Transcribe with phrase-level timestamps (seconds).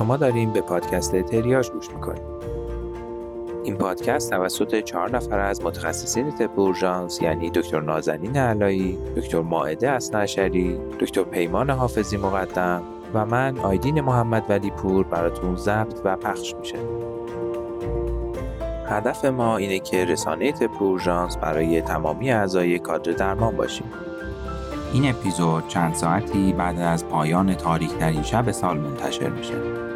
[0.00, 2.22] شما داریم به پادکست تریاج گوش می‌کنید.
[3.64, 9.90] این پادکست توسط چهار نفر از متخصصین طب اورژانس یعنی دکتر نازنین علایی، دکتر ماعده
[9.90, 12.82] اسنعشری، دکتر پیمان حافظی مقدم
[13.14, 16.78] و من آیدین محمد ولی پور براتون ضبط و پخش میشه.
[18.86, 23.92] هدف ما اینه که رسانه طب اورژانس برای تمامی اعضای کادر درمان باشیم.
[24.92, 29.89] این اپیزود چند ساعتی بعد از پایان تاریک در این شب سال منتشر میشه.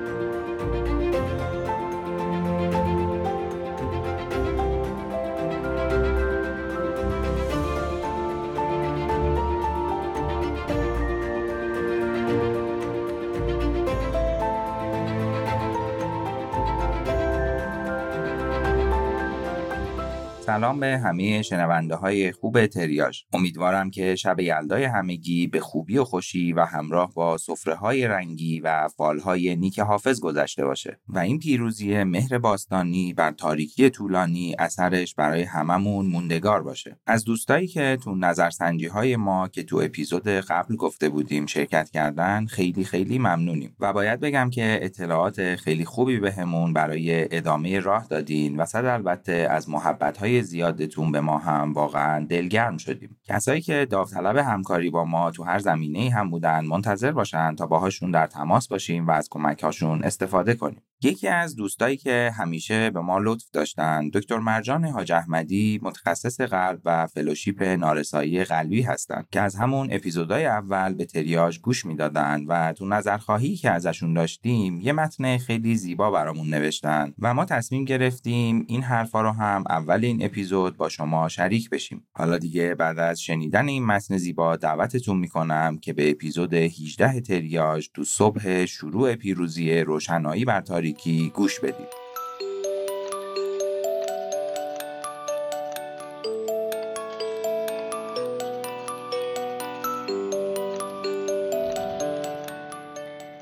[20.65, 26.05] سلام به همه شنونده های خوب تریاج امیدوارم که شب یلدای همگی به خوبی و
[26.05, 28.89] خوشی و همراه با سفره های رنگی و
[29.25, 31.01] های نیک حافظ گذشته باشه.
[31.09, 36.97] و این پیروزی مهر باستانی بر تاریکی طولانی اثرش برای هممون موندگار باشه.
[37.06, 42.47] از دوستایی که تو نظرسنجی های ما که تو اپیزود قبل گفته بودیم شرکت کردن
[42.47, 43.77] خیلی خیلی ممنونیم.
[43.81, 49.33] و باید بگم که اطلاعات خیلی خوبی بهمون برای ادامه راه دادین و صد البته
[49.51, 53.16] از محبت های زیادتون به ما هم واقعا دلگرم شدیم.
[53.25, 58.11] کسایی که داوطلب همکاری با ما تو هر زمینه هم بودن منتظر باشن تا باهاشون
[58.11, 60.83] در تماس باشیم و از کمک هاشون استفاده کنیم.
[61.03, 66.81] یکی از دوستایی که همیشه به ما لطف داشتن دکتر مرجان حاج احمدی متخصص قلب
[66.84, 72.72] و فلوشیپ نارسایی قلبی هستند که از همون اپیزودهای اول به تریاج گوش می‌دادن و
[72.72, 78.64] تو نظرخواهی که ازشون داشتیم یه متن خیلی زیبا برامون نوشتن و ما تصمیم گرفتیم
[78.69, 82.06] این حرفا رو هم اول این اپیزود با شما شریک بشیم.
[82.12, 87.89] حالا دیگه بعد از شنیدن این متن زیبا دعوتتون می‌کنم که به اپیزود 18 تریاج
[87.95, 92.05] تو صبح شروع پیروزی روشنایی بر تاریکی گوش بدید.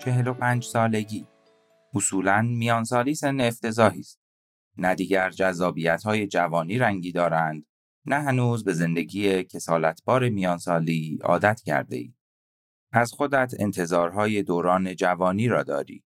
[0.05, 1.27] چهل و پنج سالگی.
[1.95, 4.21] اصولا میانسالی سن افتضاحی است.
[4.79, 7.65] نه دیگر جذابیت های جوانی رنگی دارند
[8.07, 12.15] نه هنوز به زندگی کسالتبار میانسالی عادت کرده ای.
[12.93, 16.05] از خودت انتظارهای دوران جوانی را داری.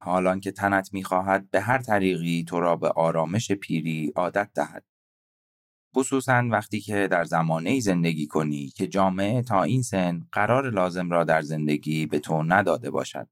[0.00, 4.84] حالان که تنت می‌خواهد به هر طریقی تو را به آرامش پیری عادت دهد.
[5.96, 11.24] خصوصا وقتی که در زمانه زندگی کنی که جامعه تا این سن قرار لازم را
[11.24, 13.28] در زندگی به تو نداده باشد.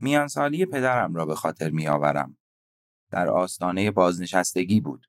[0.00, 2.36] میانسالی پدرم را به خاطر میآورم.
[3.10, 5.06] در آستانه بازنشستگی بود.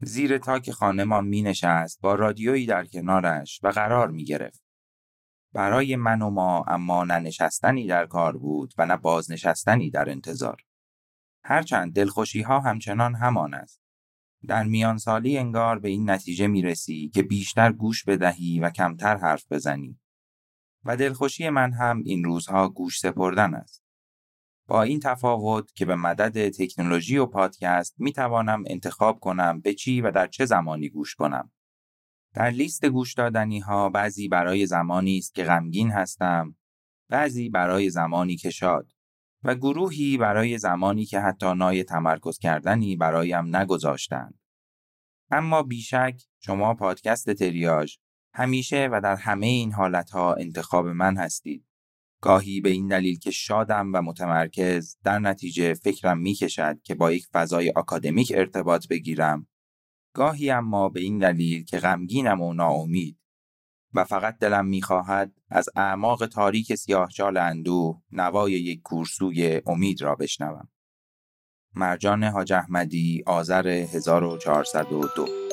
[0.00, 4.62] زیر تاک ما می نشست با رادیویی در کنارش و قرار می گرفت.
[5.52, 10.62] برای من و ما اما ننشستنی در کار بود و نه بازنشستنی در انتظار.
[11.44, 13.82] هرچند دلخوشی ها همچنان همان است.
[14.46, 19.16] در میان سالی انگار به این نتیجه می رسی که بیشتر گوش بدهی و کمتر
[19.16, 20.00] حرف بزنی.
[20.84, 23.85] و دلخوشی من هم این روزها گوش سپردن است.
[24.68, 30.00] با این تفاوت که به مدد تکنولوژی و پادکست می توانم انتخاب کنم به چی
[30.00, 31.52] و در چه زمانی گوش کنم.
[32.34, 36.56] در لیست گوش دادنی ها بعضی برای زمانی است که غمگین هستم،
[37.08, 38.92] بعضی برای زمانی که شاد
[39.44, 44.38] و گروهی برای زمانی که حتی نای تمرکز کردنی برایم نگذاشتند.
[45.30, 47.98] اما بیشک شما پادکست تریاج
[48.34, 51.66] همیشه و در همه این حالتها انتخاب من هستید.
[52.20, 57.12] گاهی به این دلیل که شادم و متمرکز در نتیجه فکرم می کشد که با
[57.12, 59.46] یک فضای آکادمیک ارتباط بگیرم.
[60.14, 63.18] گاهی اما به این دلیل که غمگینم و ناامید.
[63.94, 70.68] و فقط دلم می‌خواهد از اعماق تاریک سیاهچال اندوه نوای یک کورسوی امید را بشنوم.
[71.74, 75.45] مرجان حاج احمدی آذر 1402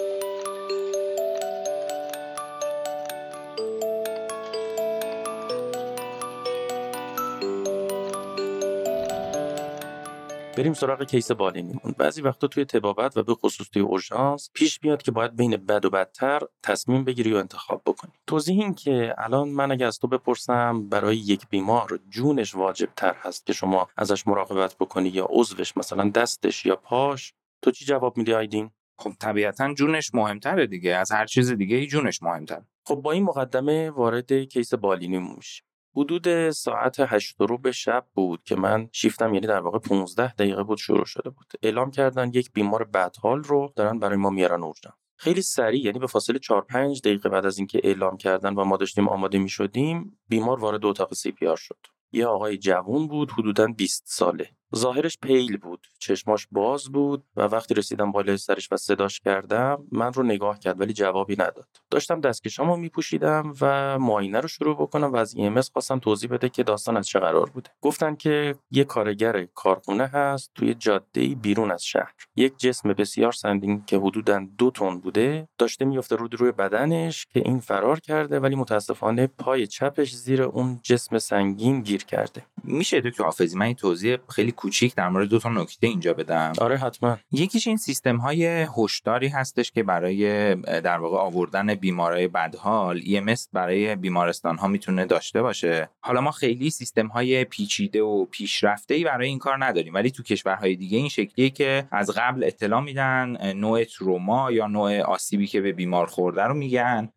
[10.58, 11.96] بریم سراغ case بالینیمون.
[11.98, 15.86] بعضی وقتا توی طبابت و به خصوص توی اورژانس پیش میاد که باید بین بد
[15.86, 18.12] و بدتر تصمیم بگیری و انتخاب بکنی.
[18.28, 23.16] توضیح این که الان من اگه از تو بپرسم برای یک بیمار جونش واجب تر
[23.22, 28.18] هست که شما ازش مراقبت بکنی یا عضوش مثلا دستش یا پاش؟ تو چی جواب
[28.18, 30.96] میدی آیدین؟ خب طبیعتا جونش مهمتره دیگه.
[30.96, 35.66] از هر چیز دیگه ای جونش مهمتر خب با این مقدمه وارد case بالینیمون میشیم.
[35.96, 40.64] حدود ساعت هشت رو به شب بود که من شیفتم یعنی در واقع 15 دقیقه
[40.64, 41.54] بود شروع شده بود.
[41.62, 44.96] اعلام کردن یک بیمار بدحال رو دارن برای ما میارن اورژانس.
[45.16, 48.78] خیلی سریع یعنی به فاصله 4 5 دقیقه بعد از اینکه اعلام کردن و ما
[48.78, 51.78] داشتیم آماده می شدیم بیمار وارد اتاق سی پی آر شد.
[52.12, 54.50] یه آقای جوون بود حدودا 20 ساله.
[54.76, 55.88] ظاهرش پیل بود.
[56.00, 60.82] چشماش باز بود و وقتی رسیدم بالای سرش و صداش کردم من رو نگاه کرد
[60.82, 61.68] ولی جوابی نداد.
[61.90, 66.64] داشتم دستکشامو میپوشیدم و معاینه رو شروع بکنم و از EMS خواستم توضیح بده که
[66.64, 67.70] داستان از چه قرار بوده.
[67.82, 72.14] گفتن که یه کارگر کارخونه هست توی جاده بیرون از شهر.
[72.36, 77.40] یک جسم بسیار سنگین که حدودا دو تن بوده داشته میفته رو روی بدنش که
[77.46, 82.46] این فرار کرده ولی متاسفانه پای چپش زیر اون جسم سنگین گیر کرده.
[82.64, 86.54] میشه دکتر حافظی من توضیح خیلی کوچیک در مورد دو تا نکته اینجا بدم.
[86.62, 87.18] آره حتما.
[87.32, 93.96] یکیش این سیستم های هشداری هستش که برای در واقع آوردن بیمارای بدحال EMS برای
[93.96, 95.90] بیمارستان ها می‌تونه داشته باشه.
[96.02, 100.24] حالا ما خیلی سیستم های پیچیده و پیشرفته ای برای این کار نداریم ولی تو
[100.24, 105.62] کشورهای دیگه این شکلیه که از قبل اطلاع میدن نوع تروما یا نوع آسیبی که
[105.62, 107.10] به بیمار خورده رو میگن.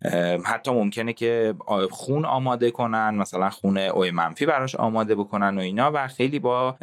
[0.45, 1.55] حتی ممکنه که
[1.91, 6.77] خون آماده کنن مثلا خون او منفی براش آماده بکنن و اینا و خیلی با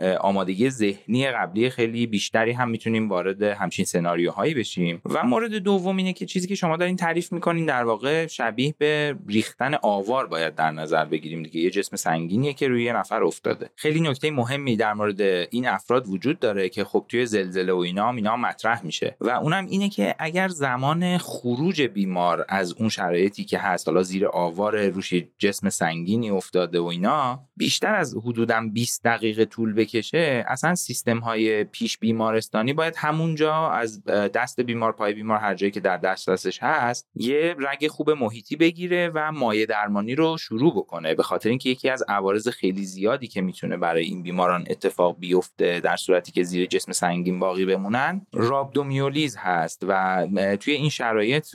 [0.54, 5.02] آمادگی ذهنی قبلی خیلی بیشتری هم می‌تونیم وارد همچین سناریوهایی بشیم.
[5.06, 9.16] و مورد دوم اینه که چیزی که شما دارین تعریف می‌کنین در واقع شبیه به
[9.28, 11.62] ریختن آوار باید در نظر بگیریم دیگه.
[11.62, 13.70] یه جسم سنگینیه که روی یه نفر افتاده.
[13.76, 18.12] خیلی نکته مهمی در مورد این افراد وجود داره که خب توی زلزله و اینا
[18.12, 19.16] اینا مطرح میشه.
[19.22, 24.28] و اونم اینه که اگر زمان خروج بیمار از اون شرایطی که هست حالا زیر
[24.28, 30.76] آوار روش جسم سنگینی افتاده و اینا بیشتر از حدودا 20 دقیقه طول بکشه اصلا
[30.76, 35.98] سیستم های پیش بیمارستانی باید همونجا از دست بیمار پای بیمار هر جایی که در
[35.98, 41.16] دسترسش هست یه رگ خوب محیطی بگیره و مایه درمانی رو شروع بکنه.
[41.16, 45.80] به خاطر اینکه یکی از عوارض خیلی زیادی که می‌تونه برای این بیماران اتفاق بیفته
[45.80, 50.28] در صورتی که زیر جسم سنگین باقی بمونن رابدومیولیز هست و
[50.60, 51.48] توی این شرایط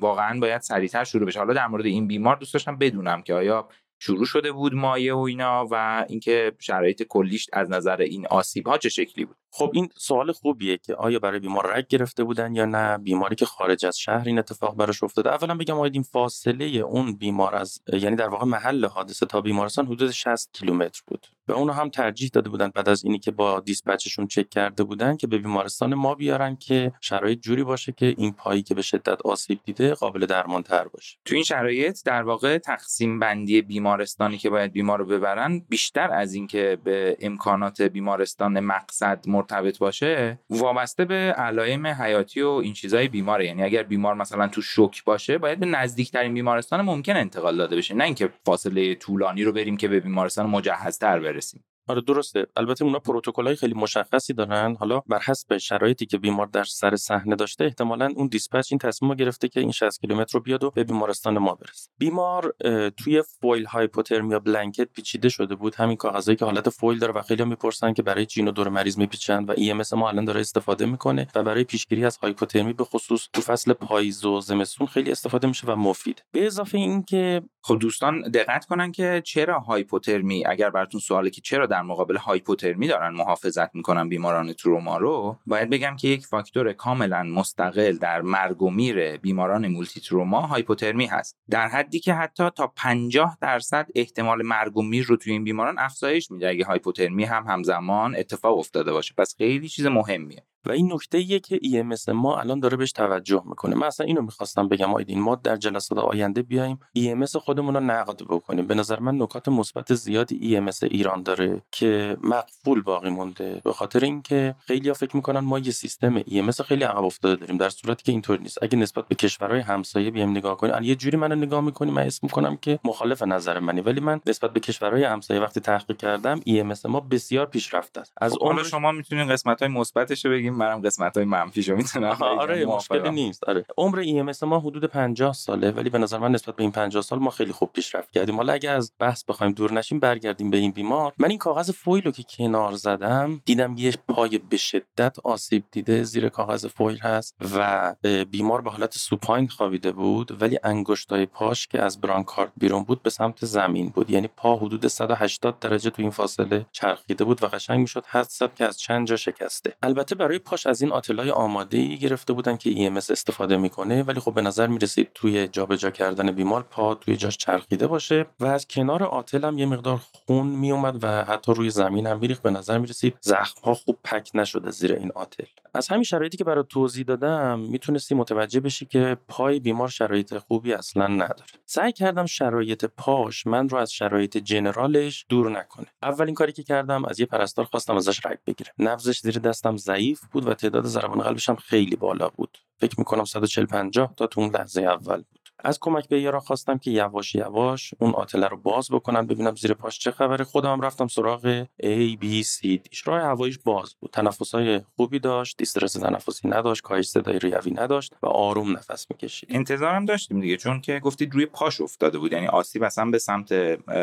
[0.00, 1.38] واقعا باید سریعتر شروع بشه.
[1.38, 3.68] حالا در مورد این بیمار دوست داشتم بدونم که آیا
[3.98, 8.78] شروع شده بود مایه و اینا و اینکه شرایط کلیش از نظر این آسیب ها
[8.78, 12.64] چه شکلی بود؟ خب این سوال خوبیه که آیا برای بیمار رگ گرفته بودن یا
[12.64, 15.30] نه بیماری که خارج از شهر این اتفاق براش افتاده.
[15.30, 19.86] اولا بگم آید این فاصله اون بیمار از یعنی در واقع محل حادثه تا بیمارستان
[19.86, 21.26] حدود 60 کیلومتر بود.
[21.46, 25.16] به اونو هم ترجیح داده بودن بعد از اینی که با دیسپچشون چک کرده بودن
[25.16, 29.22] که به بیمارستان ما بیارن که شرایط جوری باشه که این پایی که به شدت
[29.22, 31.18] آسیب دیده قابل درمان تر باشه.
[31.24, 36.34] تو این شرایط در واقع تقسیم بندی بیمارستانی که باید بیمار رو ببرن بیشتر از
[36.34, 43.46] اینکه به امکانات بیمارستان مقصد مرتبط باشه وابسته به علائم حیاتی و این چیزای بیماره.
[43.46, 47.94] یعنی اگر بیمار مثلا تو شوک باشه باید به نزدیکترین بیمارستان ممکن انتقال داده بشه.
[47.94, 51.60] نه اینکه فاصله طولانی رو بریم که به بیمارستان مجهزتر assim.
[51.88, 52.46] آره درسته.
[52.56, 54.76] البته اونا پروتکل‌های خیلی مشخصی دارن.
[54.80, 59.14] حالا بر حسب شرایطی که بیمار در سر صحنه داشته احتمالا اون dispatch این تصمیم
[59.14, 61.90] گرفته که این 60 کیلومتر رو بیاد و به بیمارستان ما برسه.
[61.98, 62.54] بیمار
[62.96, 65.74] توی foil hypothermia blanket پیچیده شده بود.
[65.74, 68.98] همین کاغذایی که حالت فویل داره و خیلی می‌پرسن که برای چین و دور مریض
[68.98, 73.28] میپیچن و EMS ما الان داره استفاده می‌کنه و برای پیشگیری از هایپوترمی به خصوص
[73.32, 76.24] تو فصل پاییز و زمستون خیلی استفاده میشه و مفید.
[76.32, 81.66] به اضافه اینکه خب دوستان دقت کنن که چرا هایپوترمی اگر براتون سواله که چرا
[81.76, 87.22] در مقابل هایپوترمی دارن محافظت می‌کنن بیماران تروما رو باید بگم که یک فاکتور کاملا
[87.22, 91.36] مستقل در مرگ و میر بیماران multi trauma هایپوترمی هست.
[91.50, 95.78] در حدی که حتی تا 50 درصد احتمال مرگ و میر رو توی این بیماران
[95.78, 96.48] افزایش میده.
[96.48, 99.14] اگه هایپوترمی هم همزمان اتفاق افتاده باشه.
[99.18, 100.42] پس خیلی چیز مهمیه.
[100.66, 103.74] و این نکته ایه که EMS ما الان داره بهش توجه می‌کنه.
[103.74, 108.22] من اصلا اینو می‌خواستم بگم آیدین ما در جلسات آینده بیایم EMS خودمون رو نقد
[108.22, 108.66] بکنیم.
[108.66, 113.60] به نظر من نکات مثبت زیادی EMS ایران داره که مقفول باقی مونده.
[113.64, 117.68] به خاطر اینکه خیلی فکر می‌کنن ما یه سیستم EMS خیلی عقب افتاده داریم در
[117.68, 118.62] صورتی که اینطور نیست.
[118.62, 122.20] اگه نسبت به کشورهای همسایه بیایم نگاه کنیم یه جوری منو نگاه می‌کنیم من اسم
[122.22, 123.80] می‌کنم که مخالف نظر منی.
[123.80, 128.12] ولی من نسبت به کشورهای همسایه وقتی تحقیق کردم EMS ما بسیار پیشرفته است.
[128.16, 132.16] از اون خب، شما می‌تونین قسمت های مثبتش رو بگیم منم قسمت های منفیشو می‌تونم
[132.22, 133.44] آره مشکلی نیست.
[133.44, 133.64] آره.
[133.76, 137.18] عمر EMS ما حدود 50 ساله ولی به نظر من نسبت به این 50 سال
[137.18, 138.36] ما خیلی خوب پیشرفت کردیم.
[138.36, 141.12] حالا اگه از بحث بخوایم دور نشیم برگردیم به این بیمار.
[141.18, 146.02] من این کاغذ فویل رو که کنار زدم دیدم یه پای به شدت آسیب دیده
[146.02, 147.94] زیر کاغذ فویل هست و
[148.30, 153.10] بیمار به حالت سوپاین خوابیده بود ولی انگشتای پاش که از برانکارد بیرون بود به
[153.10, 154.10] سمت زمین بود.
[154.10, 158.54] یعنی پا حدود 180 درجه تو این فاصله چرخیده بود و قشنگ می‌شد حد زد
[158.54, 159.74] که از چند جا شکسته.
[159.82, 164.20] البته برای پاش از این آتلای آماده ای گرفته بودن که EMS استفاده می‌کنه ولی
[164.20, 168.66] خب به نظر می‌رسید توی جابجا کردن بیمار پا توی جاش چرخیده باشه و از
[168.68, 172.42] کنار آتل هم یه مقدار خون میومد و حتی روی زمین هم میریخت.
[172.42, 175.44] به نظر می‌رسید زخم ها خوب پک نشده زیر این آتل.
[175.74, 180.72] از همین شرایطی که برای توضیح دادم می‌تونستی متوجه بشی که پای بیمار شرایط خوبی
[180.72, 181.44] اصلا نداره.
[181.66, 185.86] سعی کردم شرایط پاش من رو از شرایط جنرالش دور نکنه.
[186.02, 188.72] اولین کاری که کردم از یه پرستار خواستم ازش رگ بگیرم.
[188.78, 192.58] نبضش زیر دستم ضعیف بود و تعداد ضربان قلبش هم خیلی بالا بود.
[192.78, 195.22] فکر می‌کنم 140 50 تا تو اون لحظه اول
[195.64, 199.74] از کمک به یارا خواستم که یواش یواش اون آتله رو باز بکنم ببینم زیر
[199.74, 200.44] پاش چه خبره.
[200.44, 202.98] خودم رفتم سراغ A B C D.
[203.04, 204.10] راه هواییش باز بود.
[204.10, 209.48] تنفسای خوبی داشت دیسترس تنفسی نداشت کاهش صدای ریوی نداشت و آروم نفس می‌کشید.
[209.52, 212.32] انتظارم داشتیم دیگه چون که گفتید روی پاش افتاده بود.
[212.32, 213.52] یعنی آسیب اصلا به سمت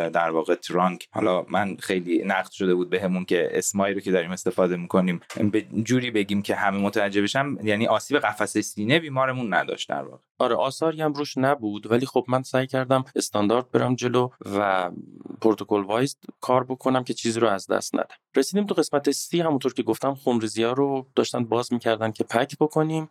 [0.09, 1.07] در واقع ترانک.
[1.11, 5.61] حالا من خیلی نقد شده بود بهمون که اسمایی رو که داریم استفاده می‌کنیم به
[5.61, 7.57] جوری بگیم که همه متوجه بشن.
[7.63, 10.23] یعنی آسیب قفسه سینه بیمارمون نداشت در واقع.
[10.39, 11.91] آره آثاری هم روش نبود.
[11.91, 14.91] ولی خب من سعی کردم استاندارد برم جلو و
[15.41, 18.15] پروتکل وایز کار بکنم که چیزی رو از دست ندم.
[18.35, 22.57] رسیدیم تو قسمت سی همونطور که گفتم خونریزی ها رو داشتن باز می‌کردن که پک
[22.59, 23.09] بکنیم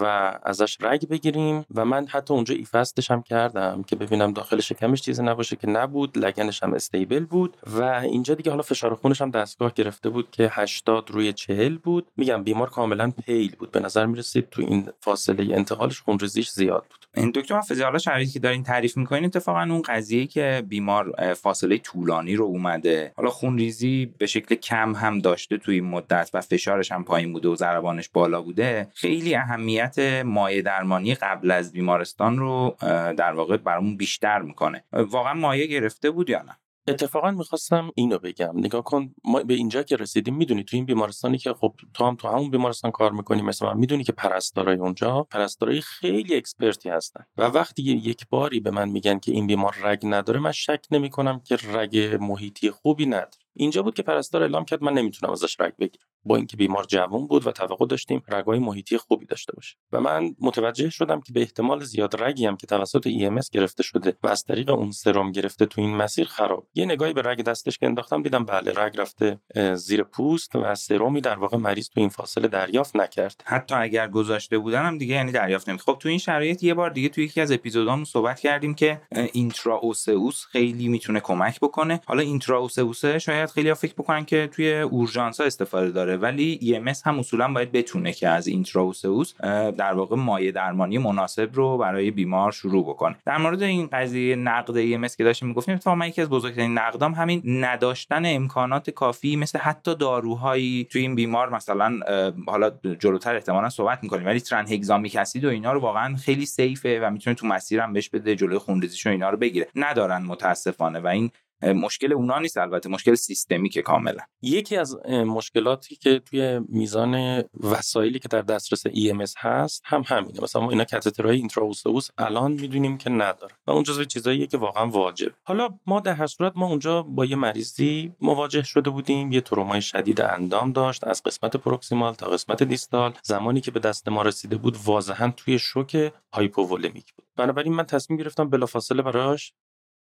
[0.00, 1.66] و ازش رگ بگیریم.
[1.74, 6.18] و من حتی اونجا ایفستش هم کردم که ببینم داخل شکمش چیزی نباشه که نبود
[6.18, 7.56] لگنش هم استیبل بود.
[7.66, 12.06] و اینجا دیگه حالا فشار خونش هم دستگاه گرفته بود که 80 روی 40 بود.
[12.16, 13.70] میگم بیمار کاملا پیل بود.
[13.70, 16.98] به نظر می‌رسید تو این فاصله انتقالش خونریزیش زیاد بود.
[17.14, 21.78] این دکتر حافظی حالا شرایطی که دارین تعریف می‌کنین اتفاقا اون قضیه که بیمار فاصله
[21.78, 23.12] طولانی رو اومده.
[23.16, 27.48] حالا خونریزی به شکل کم هم داشته توی این مدت و فشارش هم پایین بوده
[27.48, 32.76] و ضربانش بالا بوده خیلی اهمیت مایع درمانی قبل از بیمارستان رو
[33.16, 34.84] در واقع برامون بیشتر می‌کنه.
[34.92, 36.56] واقعا مایع گرفته بود یا نه؟
[36.88, 38.52] اتفاقا می‌خواستم اینو بگم.
[38.54, 42.16] نگاه کن ما به اینجا که رسیدیم می‌دونی تو این بیمارستانی که خب تو هم
[42.16, 47.24] تو همون بیمارستان کار می‌کنی مثلا می‌دونی که پرستارای اونجا پرستارای خیلی expert ی هستن.
[47.36, 51.40] و وقتی یک باری به من میگن که این بیمار رگ نداره من شک نمی‌کنم
[51.40, 53.30] که رگ محیطی خوبی نداره.
[53.58, 56.06] اینجا بود که پرستار اعلام کرد من نمی‌تونم ازش رگ بگیرم.
[56.24, 59.76] با اینکه بیمار جوان بود و توقع داشتیم رگای محیطی خوبی داشته باشه.
[59.92, 64.16] و من متوجه شدم که به احتمال زیاد رگی هم که توسط EMS گرفته شده
[64.22, 66.66] و از طریق اون سرم گرفته تو این مسیر خراب.
[66.74, 69.40] یه نگاهی به رگ دستش که انداختم دیدم بله رگ رفته
[69.74, 73.42] زیر پوست و سرمی در واقع مریض تو این فاصله دریافت نکرد.
[73.46, 76.90] حتی اگر گذاشته بودن هم دیگه یعنی دریافت نمی خب تو این شرایط یه بار
[76.90, 79.00] دیگه تو یکی از اپیزودامون صحبت کردیم که
[79.32, 82.00] intraosseous خیلی می‌تونه کمک بکنه.
[82.06, 86.16] حالا intraosseous شاید خیلی فکر بکنن که توی اورژانس ها استفاده داره.
[86.16, 89.34] ولی EMS هم اصولا باید بتونه که از intraosseous
[89.76, 93.16] در واقع مایع درمانی مناسب رو برای بیمار شروع بکنه.
[93.26, 97.42] در مورد این قضیه نقد EMS که داشتیم می‌گفتیم اتفاقا یکی از بزرگترین نقدام همین
[97.44, 102.00] نداشتن امکانات کافی مثل حتی داروهایی توی این بیمار مثلا
[102.46, 107.00] حالا جلوتر احتمالا صحبت می‌کنیم ولی tranexamic acid و اینا رو واقعا خیلی safe ه
[107.00, 109.66] و می‌تونه تو مسیرم بهش بده جلوی خونریزیش و اینا رو بگیره.
[109.76, 111.30] ندارن متاسفانه و این
[111.62, 114.22] مشکل اونا نیست البته مشکل سیستمی که کاملا.
[114.42, 120.40] یکی از مشکلاتی که توی میزان وسایلی که در دسترس EMS هست هم همینه.
[120.42, 124.86] مثلا ما اینا کاتترهای intraosseous الان می‌دونیم که نداره و اون جزو چیزاییه که واقعا
[124.86, 129.40] واجب حالا ما در هر صورت ما اونجا با یه مریضی مواجه شده بودیم یه
[129.40, 133.14] ترومای شدید اندام داشت از قسمت proximal تا قسمت distal.
[133.22, 137.26] زمانی که به دست ما رسیده بود واضحا توی شوک hypovolemic بود.
[137.36, 139.52] بنابراین من تصمیم گرفتم بلافاصله براش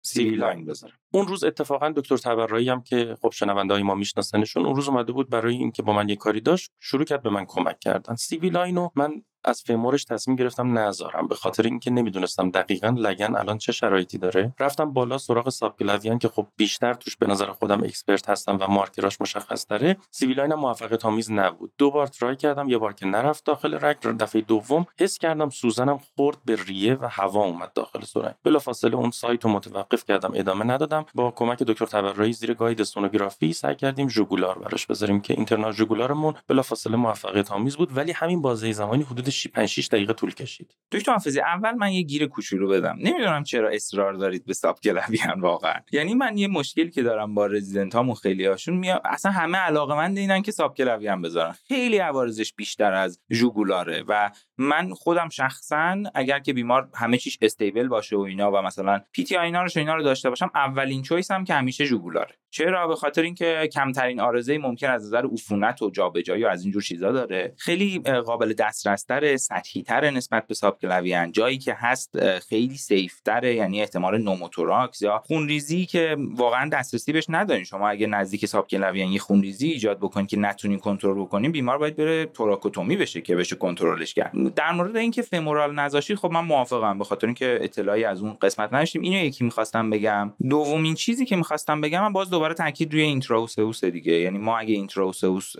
[0.01, 4.65] C line بذارم اون روز اتفاقا دکتر تبرایی هم که خب شنونده های ما میشناسنشون
[4.65, 7.46] اون روز اومده بود برای اینکه با من یه کاری داشت شروع کرد به من
[7.46, 8.15] کمک کردن.
[8.15, 12.96] C line و من از femur ش تصمیم گرفتم نذارم به خاطر اینکه نمی‌دونستم دقیقا
[12.98, 14.53] لگن الان چه شرایطی داره.
[14.60, 19.22] رفتم بالا سراغ subclavian که خب بیشتر توش به نظر خودم expert هستم و مارکراش
[19.22, 19.98] مشخص داره.
[20.12, 21.72] CV line هم موفقیت آمیز نبود.
[21.77, 23.98] دو بار try کردم یه بار که نرفت داخل رگ.
[24.00, 28.34] دفعه دوم حس کردم سوزنم خورد به ریه و هوا اومد داخل سرنگ.
[28.43, 31.05] بلافاصله اون سایت رو متوقف کردم ادامه ندادم.
[31.15, 36.15] با کمک دکتر تبرایی زیر guide سونوگرافی سعی کردیم jugular براش بذاریم که internal jugular
[36.15, 37.98] مون بلافاصله موفقیت آمیز بود.
[37.98, 40.75] ولی همین بازه زمانی حدود 5 6 دقیقه طول کشید.
[40.91, 42.95] دکتر حافظی اول من یه گیر کوچولو بدم.
[43.00, 45.79] نمی‌دونم چرا اصرار دارید به subclavian واقعا.
[45.91, 50.18] یعنی من یه مشکلی که دارم با رزیدنت هامون خیلی هاشون میاد اصلا همه علاقه‌مند
[50.17, 51.55] اینن که subclavian بذارن.
[51.67, 57.38] خیلی عوارضش بیشتر از jugular ه و من خودم شخصا اگر که بیمار همه چیش
[57.41, 61.32] stable باشه و اینا و مثلا PT اینا رو اینا رو داشته باشم اولین choice
[61.32, 62.36] م که همیشه jugular ه.
[62.51, 66.81] چرا؟ به خاطر اینکه کمترین عارضه ممکن از نظر عفونت و جابجایی و از اینجور
[66.81, 67.53] چیزا داره.
[67.57, 73.56] خیلی قابل دسترس تر سطحی تر نسبت به subclavian جایی که هست خیلی safe تره
[73.56, 77.64] یعنی احتمال pneumothorax یا خونریزی که واقعا دسترسی بهش ندارین.
[77.64, 82.26] شما اگه نزدیک subclavian یه خونریزی ایجاد بکنید که نتونین کنترل بکنین بیمار باید بره
[82.25, 84.54] thoracotomy بشه که بشه کنترلش کرد.
[84.56, 88.74] در مورد اینکه femoral نذاشید خب من موافقم به خاطر اینکه اطلاعی از اون قسمت
[88.74, 89.02] نداشتیم.
[89.02, 90.34] اینو یکی می‌خواستم بگم.
[90.50, 94.14] دومین چیزی که می‌خواستم بگم من باز دوباره تاکید روی intraosseous دیگه.
[94.14, 95.56] یعنی ما اگه intraosseous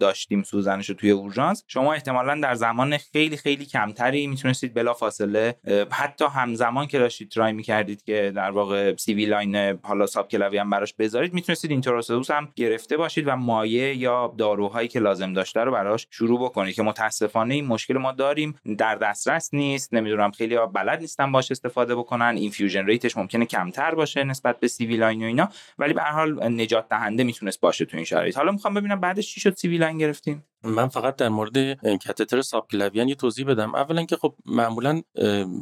[0.00, 5.54] داشتیم سوزنش توی اورژانس شما احتمالا در زمان خیلی خیلی کمتری می‌تونستید بلا فاصله
[5.90, 10.94] حتی همزمان که داشتید try می‌کردید که در واقع C line حالا subclavian هم براش
[10.94, 16.06] بذارید می‌تونستید intraosseous هم گرفته باشید و مایع یا داروهایی که لازم داشته رو براش
[16.10, 21.32] شروع بکنید که متاسفانه این مشکل ما داریم در دسترس نیست نمی‌دونم خیلی بلد نیستن
[21.32, 25.48] باش استفاده بکنن infusion rate ش ممکنه کمتر باشه نسبت به C line و اینا
[25.78, 28.36] ولی به هر حال نجات دهنده می‌تونست باشه تو این شرایط.
[28.36, 33.08] حالا می‌خوام ببینم بعدش چی شد C line گرفتیم؟ من فقط در مورد کاتتر subclavian
[33.08, 33.74] یه توضیح بدم.
[33.74, 35.02] اولا که خب معمولا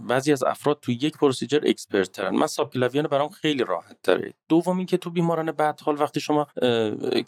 [0.09, 2.37] بعضی از افراد تو یک procedure expert ترن.
[2.37, 4.35] من subclavian برام خیلی راحت تره.
[4.49, 6.47] دوم که تو بیماران بدحال وقتی شما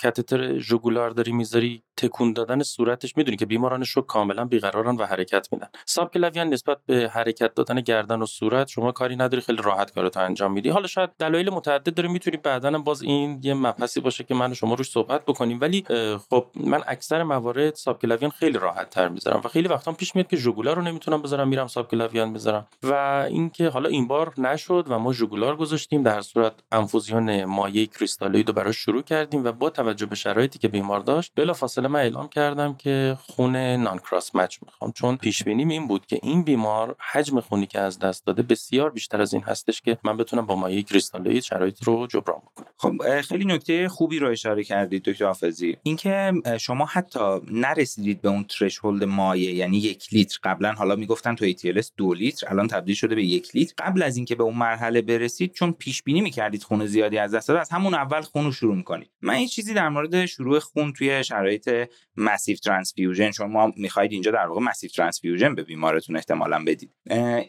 [0.02, 5.48] کاتتر ژوگولار داری می‌ذاری تکون دادن صورتش می‌دونی که بیماران شوک کاملا بیقرارن و حرکت
[5.52, 5.68] میدن.
[5.86, 10.52] subclavian نسبت به حرکت دادن گردن و صورت شما کاری نداری خیلی راحت کارتو انجام
[10.52, 10.68] میدی.
[10.68, 14.74] حالا شاید دلایل متعدد داره می‌تونی بعدا باز این یه مبحثی باشه که من شما
[14.74, 15.60] روش صحبت بکنیم.
[15.60, 15.84] ولی
[16.30, 20.36] خب من اکثر موارد subclavian خیلی راحت تر می‌ذارم و خیلی وقتا پیش میاد که
[20.36, 22.94] ژوگولار رو نمی‌تونم بذارم میرم subclavian بذارم و
[23.30, 28.54] اینکه حالا این بار نشد و ما ژوگولار گذاشتیم در صورت انفوزیون مایع کریستالوید رو
[28.54, 32.28] براش شروع کردیم و با توجه به شرایطی که بیمار داشت بلا فاصله من اعلام
[32.28, 34.92] کردم که خون نان کراس مچ می‌خوام.
[34.92, 38.90] چون پیش بینیم این بود که این بیمار حجم خونی که از دست داده بسیار
[38.90, 42.66] بیشتر از این هستش که من بتونم با مایع کریستالوید شرایط رو جبران بکنم.
[42.76, 45.76] خب خیلی نکته خوبی رو اشاره کردید دکتر حافظی.
[45.82, 50.38] اینکه شما حتی نرسیدید به اون ترشولد مایع یعنی یک لیتر.
[50.42, 53.74] قبلا حالا می‌گفتن تو ATLS دو لیتر الان تبدیل شده به یک لیتر.
[53.78, 57.48] قبل از اینکه به اون مرحله برسید چون پیش بینی می‌کردید خون زیادی از دست
[57.48, 59.10] داده از همون اول خون رو شروع می‌کنید.
[59.22, 64.30] من یه چیزی در مورد شروع خون توی شرایط massive transfusion چون ما می‌خواید اینجا
[64.30, 66.90] در واقع massive transfusion به بیمارتون احتمالا بدید.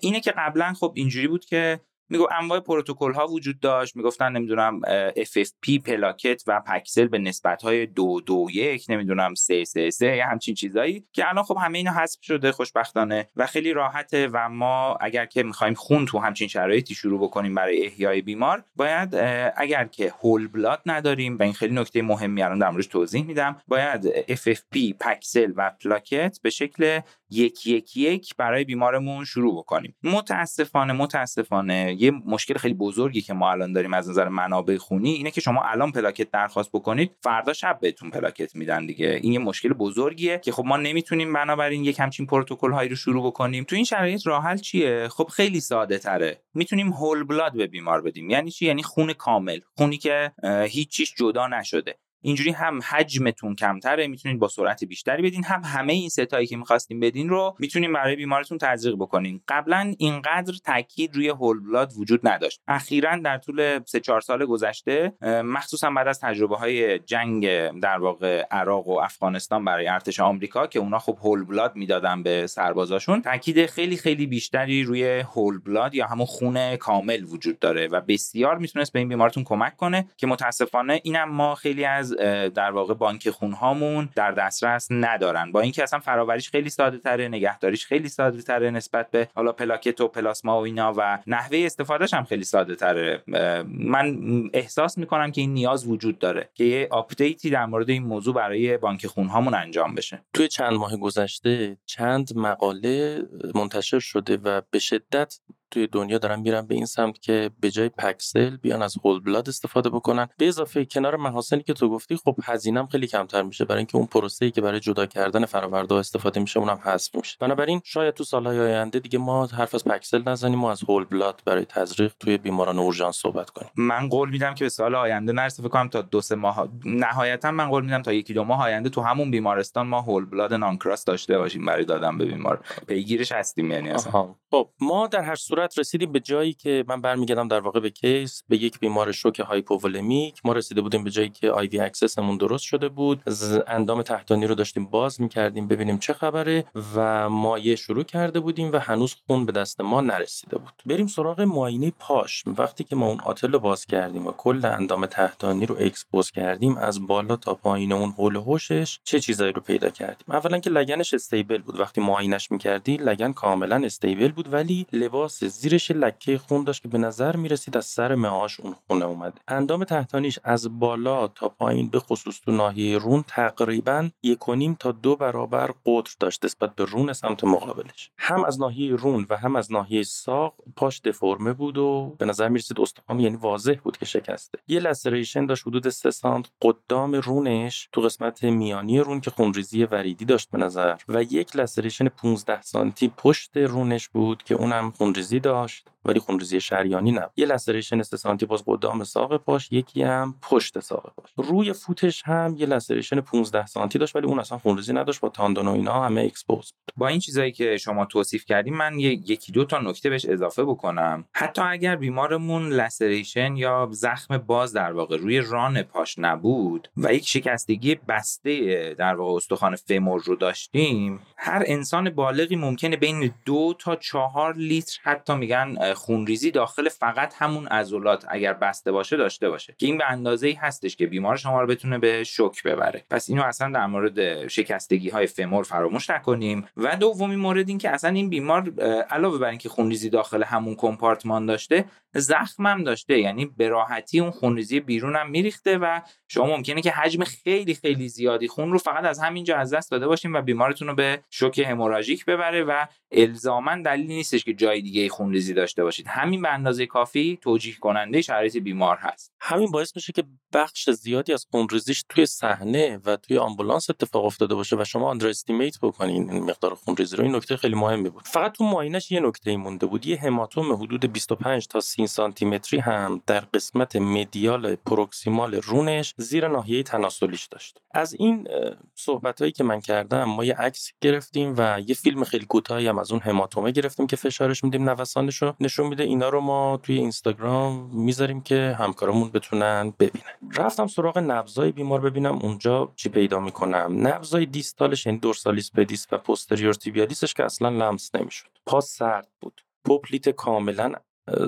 [0.02, 1.80] اینه که قبلا خب اینجوری بود که
[2.10, 3.96] میگو انواع پروتکل ها وجود داشت.
[3.96, 4.82] می‌گفتن نمی‌دونم
[5.18, 10.16] FFP پلاکت و pack cell به نسبت های دو دو یک نمی‌دونم سه سه سه
[10.16, 14.50] یا همچین چیزایی که الان خب همه اینا حذف شده خوشبختانه و خیلی راحته و
[14.50, 19.16] ما اگر که می‌خوایم خون تو همچین شرایطی شروع بکنیم برای احیای بیمار باید
[19.58, 24.10] اگر که whole blood نداریم و این خیلی نکته مهمی الان در توضیح میدم باید
[24.32, 27.00] FFP pack cell و پلاکت به شکل
[27.34, 29.96] یک یک یک برای بیمارمون شروع بکنیم.
[30.04, 35.32] متاسفانه متاسفانه یه مشکل خیلی بزرگی که ما الان داریم از نظر منابع خونی اینه
[35.32, 39.20] که شما الان پلاکت درخواست بکنید فردا شب بهتون پلاکت میدن دیگه.
[39.24, 43.28] این یه مشکل بزرگیه که خب ما نمی‌تونیم بنابراین یک همچین پروتکل هایی رو شروع
[43.28, 43.64] بکنیم.
[43.64, 46.42] تو این شرایط راه حل چیه؟ خب خیلی ساده تره.
[46.54, 48.30] می‌تونیم هول بلاد به بیمار بدیم.
[48.30, 49.60] یعنی چی؟ یعنی خون کامل.
[49.78, 50.32] خونی که
[50.70, 52.00] هیچ چیز جدا نشده.
[52.24, 55.44] اینجوری هم حجمتون کمتره می‌تونید با سرعت بیشتری بدین.
[55.44, 59.42] هم همه این ستایی که می‌خواستیم بدین رو می‌تونیم برای بیمارتون تزریق بکنین.
[59.48, 62.62] قبلا اینقدر تاکید روی هول بلاد وجود نداشت.
[62.68, 68.46] اخیرا در طول 3 4 سال گذشته مخصوصا بعد از تجربه های جنگ در واقع
[68.52, 73.66] عراق و افغانستان برای ارتش آمریکا که اونا خب هول بلاد می‌دادن به سربازاشون تاکید
[73.66, 78.94] خیلی خیلی بیشتری روی هول بلاد یا همون خون کامل وجود داره و بسیار می‌تونست
[78.94, 82.13] به این بیمارتون کمک کنه که متاسفانه اینم ما خیلی از
[82.56, 85.52] در واقع بانک خون هامون در دسترس ندارن.
[85.52, 90.02] با اینکه اصلا فراوریش خیلی ساده تره نگهداریش خیلی ساده تره نسبت به حالا پلاکت
[90.02, 93.24] و پلاسما و اینا و نحوه استفادهش هم خیلی ساده تره.
[93.68, 94.18] من
[94.54, 98.34] احساس می‌کنم که این نیاز وجود داره که یه update ی در مورد این موضوع
[98.34, 100.22] برای بانک خون هامون انجام بشه.
[100.34, 103.24] توی چند ماه گذشته چند مقاله
[103.56, 105.40] منتشر شده و به شدت
[105.74, 109.20] توی دنیا دارن میرن به این سمت که به جای pack cell بیان از whole
[109.20, 110.28] blood استفاده بکنن.
[110.38, 113.66] به اضافه کنار محاسنی که تو گفتی خب هزینم خیلی کمتر میشه.
[113.66, 117.38] برای اینکه اون پروسه‌ای که برای جدا کردن فراورده استفاده میشه اونم حذف میشه.
[117.40, 121.04] بنابراین شاید تو سالهای آینده دیگه ما حرف از pack cell نزنیم ما از whole
[121.06, 123.72] blood برای تزریق توی بیماران اورژانس صحبت کنیم.
[123.76, 125.64] من قول میدم که به سال آینده نرسه.
[125.64, 128.90] فکر کنم تا دو سه ماه نهایتا من قول میدم تا یکی دو ماه آینده
[128.90, 132.66] تو همون بیمارستان ما whole blood non-cross داشته باشیم برای دادن به بیمار.
[132.88, 134.36] پیگیرش هستیم یعنی اصلا.
[134.52, 137.90] خب ما در هر صورت صورت رسیدیم به جایی که من برمیگردم در واقع به
[137.90, 140.42] case به یک بیمار شوک hypovolemic.
[140.46, 143.24] ما رسیده بودیم به جایی که IV access مون درست شده بود.
[143.68, 148.78] اندام تحتانی رو داشتیم باز می‌کردیم ببینیم چه خبره و مایع شروع کرده بودیم و
[148.78, 150.74] هنوز خون به دست ما نرسیده بود.
[150.86, 152.44] بریم سراغ معاینه پاش.
[152.58, 156.78] وقتی که ما اون آتل رو باز کردیم و کل اندام تحتانی رو expose کردیم
[156.78, 160.70] از بالا تا پایین اون حول و حوشش چه چیزایی رو پیدا کردیم؟ اولا که
[160.70, 161.80] لگنش stable بود.
[161.80, 166.98] وقتی معاینش می‌کردی لگن کاملا استیبل بود ولی لباس زیرش لکه خون داشت که به
[166.98, 172.00] نظر می‌رسید از سر معاش اون خونه اومده اندام تحتانیش از بالا تا پایین به
[172.00, 174.40] خصوص تو ناحیه رون تقریبا یک
[174.80, 178.12] تا دو برابر قطر داشت نسبت به رون سمت مقابلش.
[178.18, 182.50] هم از ناحیه رون و هم از ناحیه ساق پاش دفرمه بود و به نظر
[182.50, 184.60] می‌رسید استخوان یعنی واضح بود که شکسته.
[184.68, 190.26] یه لسریشن داشت حدود 3 سانت قدام رونش تو قسمت میانی رون که خونریزی وریدی
[190.26, 190.96] داشت به نظر.
[191.08, 197.12] و یک لسریشن 15 سانتی پشت رونش بود که اونم خونریزی داشت ولی خونریزی شریانی
[197.12, 197.30] نه.
[197.36, 201.48] یه لسریشن 3 سانتی باز قدام ساق پاش یکی هم پشت ساق پاش.
[201.50, 205.68] روی فوتش هم یه لسریشن 15 سانتی داشت ولی اون اصلا خونریزی نداشت با تاندون
[205.68, 209.80] و اینا همه expose با این چیزایی که شما توصیف کردیم من یکی دو تا
[209.80, 211.26] نکته بهش اضافه بکنم.
[211.34, 217.28] حتی اگر بیمارمون laceration یا زخم باز در واقع روی ران پاش نبود و یک
[217.28, 223.96] شکستگی بسته در واقع استخوان femur رو داشتیم هر انسان بالغی ممکنه بین دو تا
[223.96, 229.86] چهار لیتر حتی میگن خونریزی داخل فقط همون عضلات اگر بسته باشه داشته باشه که
[229.86, 233.06] این به اندازه ای هستش که بیمار شما رو بتونه به شوک ببره.
[233.10, 236.66] پس اینو اصلا در مورد شکستگی های femur فراموش نکنیم.
[236.78, 238.74] و دومی مورد این که اصلا این بیمار
[239.10, 243.20] علاوه بر اینکه خونریزی داخل همون کمپارتمان داشته زخم هم داشته.
[243.20, 248.10] یعنی به راحتی اون خونریزی بیرون هم میریخته و شما ممکنه که حجم خیلی خیلی
[248.10, 251.60] زیادی خون رو فقط از همینجا از دست داده باشیم و بیمارتون رو به شوک
[251.60, 256.08] hemorrhagic ببره و الزاما دلیلی نیستش که جای دیگه خونریزی داشته باشید.
[256.08, 259.34] همین به اندازه کافی توجیه کننده شرایط بیمار هست.
[259.42, 264.56] همین باعث میشه که بخش زیادی از خونریزیش توی صحنه و توی آمبولانس اتفاق افتاده
[264.56, 267.24] باشه و شما underestimate بکنین این مقدار خونریزی رو.
[267.24, 268.28] این نکته خیلی مهمی بود.
[268.28, 270.06] فقط تو معاینش یه نکته مونده بود.
[270.06, 276.48] یه هماتوم حدود 25 تا 30 سانتی متری هم در قسمت medial proximal رونش زیر
[276.48, 277.78] ناحیه تناسلیش داشت.
[277.92, 278.48] از این
[278.96, 283.00] صحبت هایی که من کردم ما یه عکس گرفتیم و یه فیلم خیلی کوتاهی هم
[283.00, 286.98] از اون هماتومه گرفتیم که فشارش میدیم نوسانش رو نشون میده اینا رو ما توی
[286.98, 290.34] اینستاگرام می‌ذاریم که همکارمون بتونن ببینن.
[290.58, 294.08] رفتم سراغ نبضای بیمار ببینم اونجا چی پیدا می‌کنم.
[294.08, 298.48] نبضای distal ش یعنی dorsalis pedis و posterior tibialis ش که اصلا لمس نمی‌شد.
[298.66, 299.62] پا سرد بود.
[299.86, 300.94] پوپلیت کاملا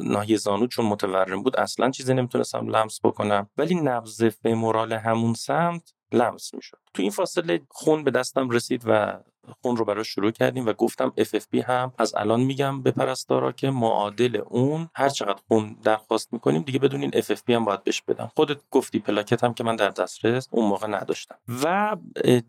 [0.04, 3.50] ناحیه زانو چون متورم بود اصلا چیزی نمی‌تونستم لمس بکنم.
[3.58, 6.85] ولی نبض femoral همون سمت لمس می‌شد.
[6.96, 9.18] تو این فاصله خون به دستم رسید و
[9.62, 13.70] خون رو براش شروع کردیم و گفتم FFP هم از الان میگم به پرستارا که
[13.70, 18.32] معادل اون هر چقدر خون درخواست می‌کنیم دیگه بدونین FFP هم باید بهش بدم.
[18.36, 21.36] خودت گفتی پلاکت هم که من در دسترس اون موقع نداشتم.
[21.64, 21.96] و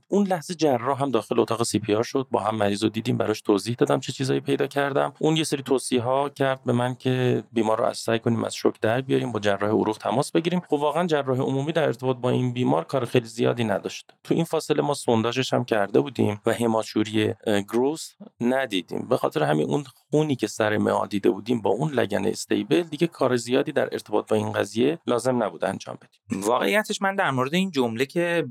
[0.09, 2.27] اون لحظه جراح هم داخل اتاق سی پی شد.
[2.31, 5.13] با هم مریض رو دیدیم براش توضیح دادم چه چیزایی پیدا کردم.
[5.19, 8.55] اون یه سری توصیه ها کرد به من که بیمار رو از سعی کنیم از
[8.55, 10.61] شوک در بیاریم با جراح عروق تماس بگیریم.
[10.61, 14.15] خب واقعا جراح عمومی در ارتباط با این بیمار کار خیلی زیادی نداشت.
[14.25, 19.09] تو این فاصله ما سونداژش هم کرده بودیم و هماچوری گروس ندیدیم.
[19.09, 23.07] به خاطر همین اون خونی که سر ما دیده بودیم با اون لگن stable دیگه
[23.07, 26.41] کار زیادی در ارتباط با این قضیه لازم نبود انجام بدیم.
[26.43, 28.45] واقعیتش من در مورد این جمله که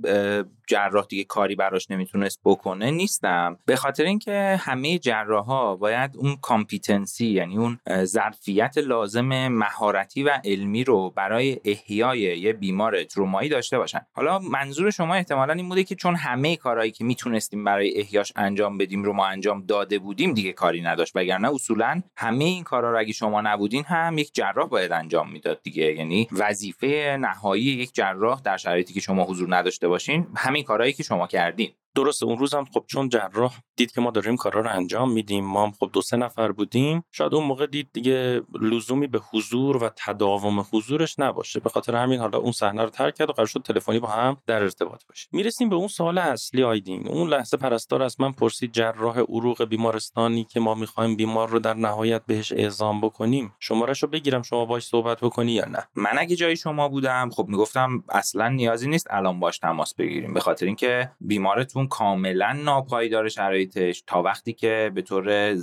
[0.68, 3.60] جراح دیگه کاری براش نمی‌تونست بکنه نیستم.
[3.66, 10.84] به خاطر اینکه همه جراحا باید اون competency یعنی اون ظرفیت لازم مهارتی و علمی
[10.84, 14.02] رو برای احیای یه بیمار ترومایی داشته باشن.
[14.14, 18.78] حالا منظور شما احتمالا این بوده که چون همه کارهایی که می‌تونستیم برای احیاش انجام
[18.78, 21.12] بدیم رو ما انجام داده بودیم دیگه کاری نداشت.
[21.16, 25.62] وگرنه اصولا همه این کارا رو اگه شما نبودین هم یک جراح باید انجام می‌داد
[25.64, 25.94] دیگه.
[25.94, 31.04] یعنی وظیفه نهایی یک جراح در شرایطی که شما حضور نداشته باشین همین کارهایی که
[31.04, 31.72] شما کردین.
[31.96, 35.46] درسته اون روز هم خب چون جراح دید که ما داریم کارا رو انجام میدیم
[35.46, 39.84] ما هم خب دو سه نفر بودیم شاید اون موقع دید دیگه لزومی به حضور
[39.84, 41.60] و تداوم حضورش نباشه.
[41.60, 44.38] به خاطر همین حالا اون صحنه رو ترک کرد و قرار شد تلفنی با هم
[44.48, 45.30] در ارتباط باشیم.
[45.32, 47.08] می‌رسیم به اون سوال اصلی آیدین.
[47.08, 51.74] اون لحظه پرستار از من پرسید جراح عروق بیمارستانی که ما می‌خوایم بیمار رو در
[51.74, 53.54] نهایت بهش اعزام بکنیم.
[53.60, 57.46] شمارش رو بگیرم شما باش صحبت بکنی یا نه؟ من اگه جای شما بودم خب
[57.48, 60.34] می‌گفتم اصلا نیازی نیست الان باش تماس بگیریم.
[60.34, 65.56] به خاطر اینکه بیمارتون کاملا ناپایدار شرایطش تا وقتی که به طور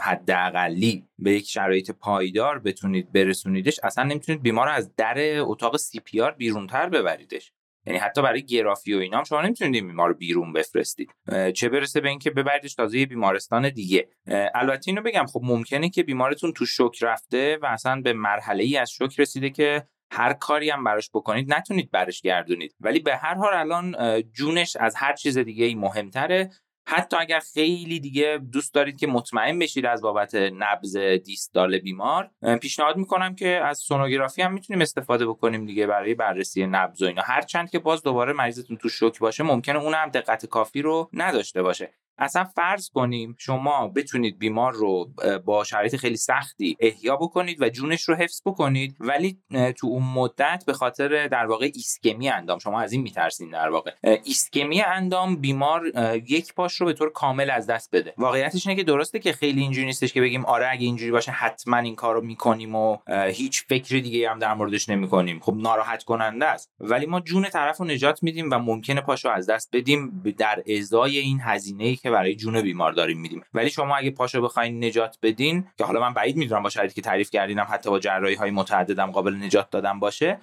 [0.00, 6.00] حداقلی به یک شرایط پایدار بتونید برسونیدش اصلا نمی‌تونید بیمار رو از در اتاق سی
[6.00, 7.52] پی آر بیرونتر ببریدش.
[7.86, 11.10] یعنی حتی برای گرافی و اینام شما نمی‌تونید بیمار رو بیرون بفرستید.
[11.54, 14.08] چه برسه به اینکه ببریدش تازه یه بیمارستان دیگه.
[14.54, 18.76] البته اینو بگم خب ممکنه که بیمارتون تو شوک رفته و اصلا به مرحله ای
[18.76, 22.74] از شوک رسیده که هر کاری هم براش بکنید نتونید برش گردونید.
[22.80, 26.50] ولی به هر حال الان جونش از هر چیز دیگه ای مهمتره.
[26.88, 32.96] حتی اگر خیلی دیگه دوست دارید که مطمئن بشید از بابت نبز دیستال بیمار پیشنهاد
[32.96, 37.22] می‌کنم که از سونوگرافی هم می‌تونیم استفاده بکنیم دیگه برای بررسی نبز و اینا.
[37.22, 41.62] هرچند که باز دوباره مریضتون تو شوک باشه ممکنه اون هم دقت کافی رو نداشته
[41.62, 41.94] باشه.
[42.18, 45.10] اصلا فرض کنیم شما بتونید بیمار رو
[45.44, 49.38] با شرایط خیلی سختی احیا بکنید و جونش رو حفظ بکنید ولی
[49.76, 53.92] تو اون مدت به خاطر در واقع ایسکمی اندام شما از این میترسین در واقع.
[54.24, 55.82] ایسکمی اندام بیمار
[56.28, 58.14] یک پاش رو به طور کامل از دست بده.
[58.18, 61.76] واقعیتش اینه که درسته که خیلی اینجوری نیستش که بگیم آره اگه اینجوری باشه حتما
[61.76, 62.98] این کارو می‌کنیم و
[63.28, 65.40] هیچ فکری دیگه هم در موردش نمی‌کنیم.
[65.40, 66.70] خب ناراحت کننده است.
[66.80, 71.18] ولی ما جون طرف رو نجات میدیم و ممکنه پاشو از دست بدیم در ازای
[71.18, 73.42] این هزینه که برای جون بیمار داریم میدیم.
[73.54, 77.00] ولی شما اگه پاشو بخواین نجات بدین که حالا من بعید می‌دونم با شرایطی که
[77.02, 80.38] تعریف کردینم حتی با جراحی های متعددم قابل نجات دادن باشه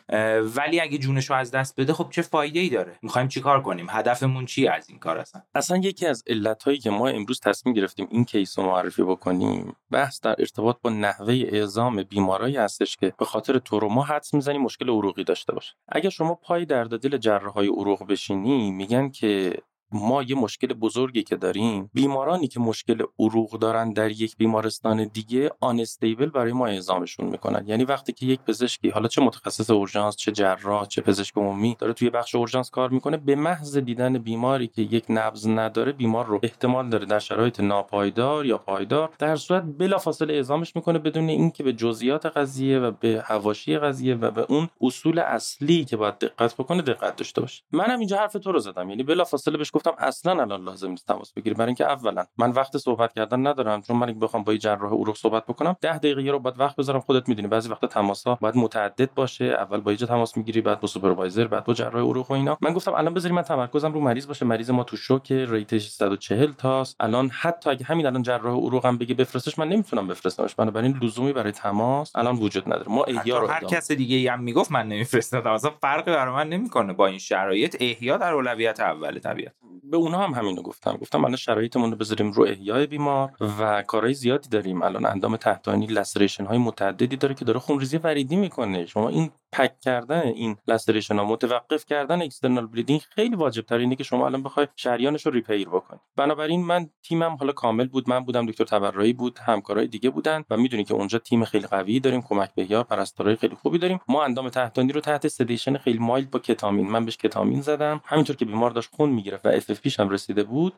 [0.55, 3.87] ولی اگه جونش رو از دست بده خب چه فایده ای داره؟ می‌خوایم چیکار کنیم؟
[3.89, 7.75] هدفمون چی از این کار اصلا اصلا یکی از علت هایی که ما امروز تصمیم
[7.75, 13.13] گرفتیم این کیس رو معرفی بکنیم بحث در ارتباط با نحوه اعزام بیمارایی هستش که
[13.19, 15.73] به خاطر تروما حدس می‌زنی مشکل عروقی داشته باشه.
[15.87, 19.53] اگر شما پای درد دل جراحای عروق بشینی میگن که
[19.93, 25.51] ما یه مشکل بزرگی که داریم بیمارانی که مشکل عروق دارن در یک بیمارستان دیگه
[25.59, 27.67] آنستیبل برای ما اعزامشون می‌کنن.
[27.67, 31.93] یعنی وقتی که یک پزشکی حالا چه متخصص اورژانس چه جراح چه پزشک عمومی داره
[31.93, 36.39] توی بخش اورژانس کار می‌کنه به محض دیدن بیماری که یک نبض نداره بیمار رو
[36.43, 41.73] احتمال داره در شرایط ناپایدار یا پایدار در صورت بلافاصله اعزامش می‌کنه بدون اینکه به
[41.73, 46.81] جزئیات قضیه و به حواشی قضیه و به اون اصول اصلی که باید دقت بکنه
[46.81, 47.63] دقت داشته باشه.
[47.71, 51.55] منم اینجا حرف تو رو زدم یعنی بلافاصله گفتم اصلا الان لازم نیست تماس بگیری
[51.55, 55.17] برای اینکه اولا من وقت صحبت کردن ندارم چون من بخوام با یه جراح عروق
[55.17, 57.47] صحبت بکنم 10 دقیقه رو بعد وقت بذارم خودت می‌دونی.
[57.47, 59.45] بعضی وقتا تماسا باید متعدد باشه.
[59.45, 62.57] اول با یه تماس می‌گیری بعد با سوپروایزر بعد با جراح عروق و اینا.
[62.61, 64.45] من گفتم الان بذاری من تمرکزم رو مریض باشه.
[64.45, 66.95] مریض ما تو شوک ریتش 140 تاست.
[66.99, 70.55] الان حتی اگه همین الان جراح عروقم بگه بفرستش من نمی‌تونم بفرستمش.
[70.55, 72.91] بنابراین لزومی برای تماس الان وجود نداره.
[72.91, 76.93] ما احیا رو هر کس دیگه هم می‌گفت من نمیفرستم اصلا فرقی برای من نمی‌کنه
[76.93, 77.77] با این شرایط.
[77.79, 79.53] احیا در اولویت اول طبیعتا.
[79.83, 80.97] به اونها هم همینو گفتم.
[80.97, 84.81] گفتم الان شرایطمون رو بذاریم رو احیای بیمار و کارهای زیادی داریم.
[84.81, 88.85] الان اندام تحتانی laceration های متعددی داره که داره خونریزی وریدی می‌کنه.
[88.85, 93.77] شما این pack کردن این laceration ها متوقف کردن external bleeding خیلی واجب تر از
[93.77, 95.99] اینه که شما الان بخوای شریانش رو repair بکنی.
[96.15, 98.09] بنابراین من تیمم حالا کامل بود.
[98.09, 99.39] من بودم دکتر تبرایی بود.
[99.39, 102.21] همکارای دیگه بودن و می‌دونی که اونجا تیم خیلی قوی داریم.
[102.21, 103.99] کمک بهیارا پرستارای خیلی خوبی داریم.
[104.07, 106.89] ما اندام تحتانی رو تحت sedation خیلی mild با کتامین.
[106.89, 108.01] من بهش کتامین زدم.
[108.05, 110.73] همینطور که بیمار داشت خون می‌گرفت و اف هم رسیده بود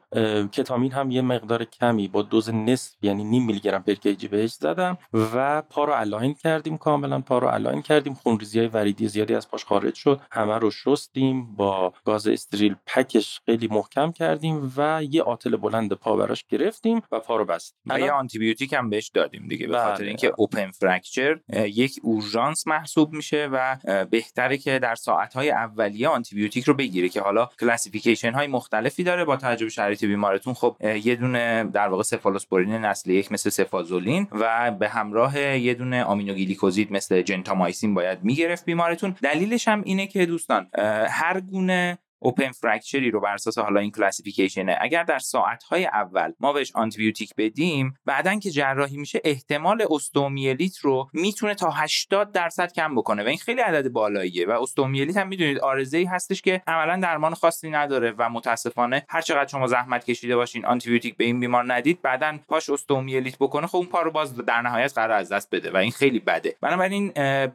[0.51, 4.53] کتامین هم یه مقدار کمی با دوز نصف یعنی نیم میلی گرم per kg بهش
[4.53, 8.13] زدم و پا رو align کردیم کاملا پا رو align کردیم.
[8.13, 10.21] خونریزی وریدی زیادی از پاش خارج شد.
[10.31, 16.15] همه رو شستیم با گاز استریل پکش خیلی محکم کردیم و یه آتل بلند پا
[16.15, 17.77] براش گرفتیم و پا رو بستیم.
[17.85, 20.07] و یه آنتی بیوتیک هم بهش دادیم دیگه به خاطر بله.
[20.07, 23.77] اینکه open fracture یک اورژانس محسوب میشه و
[24.11, 29.25] بهتره که در ساعت‌های اولیه آنتی بیوتیک رو بگیره که حالا classification های مختلفی داره
[29.25, 30.53] با توجه به شرایط بیمارتون.
[30.53, 36.03] خب یه دونه در واقع سفالوسپورین نسل یک مثل سفازولین و به همراه یه دونه
[36.03, 39.15] آمینوگلیکوزید مثل جنتامایسین باید می‌گیره بیمارتون.
[39.21, 40.67] دلیلش هم اینه که دوستان
[41.09, 45.85] هر گونه open fracture ی رو بر اساس حالا این classification ه اگر در ساعت‌های
[45.85, 52.31] اول ما بهش آنتیبیوتیک بدیم بعدا که جراحی میشه احتمال استئومیلیت رو می‌تونه تا 80
[52.31, 56.41] درصد کم بکنه و این خیلی عدد بالاییه و استئومیلیت هم می‌دونید عارضه ای هستش
[56.41, 61.23] که عملا درمان خاصی نداره و متاسفانه هر چقدر شما زحمت کشیده باشین آنتیبیوتیک به
[61.23, 65.11] این بیمار ندید بعدا پاش استئومیلیت بکنه خب اون پا رو باز در نهایت قرار
[65.17, 66.55] از دست بده و این خیلی بده.
[66.61, 67.11] بنابراین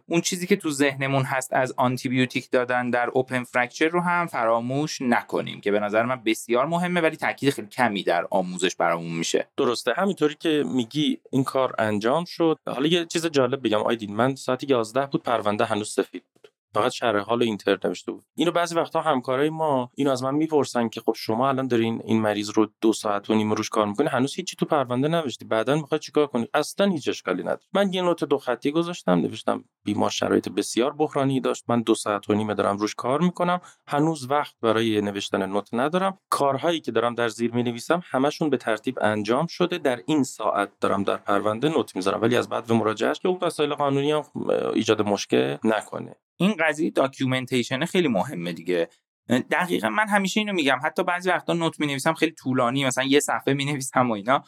[0.07, 4.60] اون چیزی که تو ذهنمون هست از آنتیبیوتیک دادن در اوپن فرکچر رو هم فراموش
[5.01, 9.49] نکنیم که به نظر من بسیار مهمه ولی تاکید خیلی کمی در آموزش برامون میشه.
[9.57, 9.93] درسته.
[9.97, 12.59] همینطوری که میگی این کار انجام شد.
[12.67, 13.83] حالا یه چیز جالب بگم.
[13.83, 16.23] آیدین من ساعت 11 بود پرونده هنوز سفید
[16.75, 20.89] فقط شرح حال اینتر نوشته بود اینو بعضی وقتا همکارای ما اینو از من می‌پرسن
[20.89, 24.09] که خب شما الان دارین این مریض رو دو ساعت و نیم روش کار می‌کنی؟
[24.09, 25.45] هنوز هیچی تو پرونده نوشتی.
[25.45, 29.65] بعدا می‌خوای چیکار کنی؟ اصلا هیچ اشکالی نداره من یه نوت دو خطی گذاشتم نوشتم
[29.85, 31.65] بیمار شرایط بسیار بحرانی داشت.
[31.69, 33.61] من دو ساعت و نیم دارم روش کار می‌کنم.
[33.87, 36.19] هنوز وقت برای نوشتن note ندارم.
[36.31, 39.79] کارهایی که دارم در زیر می نویسم همشون به ترتیب انجام شده.
[39.79, 42.23] در این ساعت دارم در پرونده note می‌ذارم.
[42.23, 44.23] ولی از بعد به مراجعه که اون مسائل قانونی
[44.75, 46.17] ایجاد مشکل نکنه.
[46.41, 48.89] این قضیه documentation خیلی مهمه دیگه.
[49.51, 50.79] دقیقا من همیشه اینو میگم.
[50.85, 54.45] حتی بعضی وقتا note می نویسم خیلی طولانی مثلا یه صفحه می نویسم و اینا.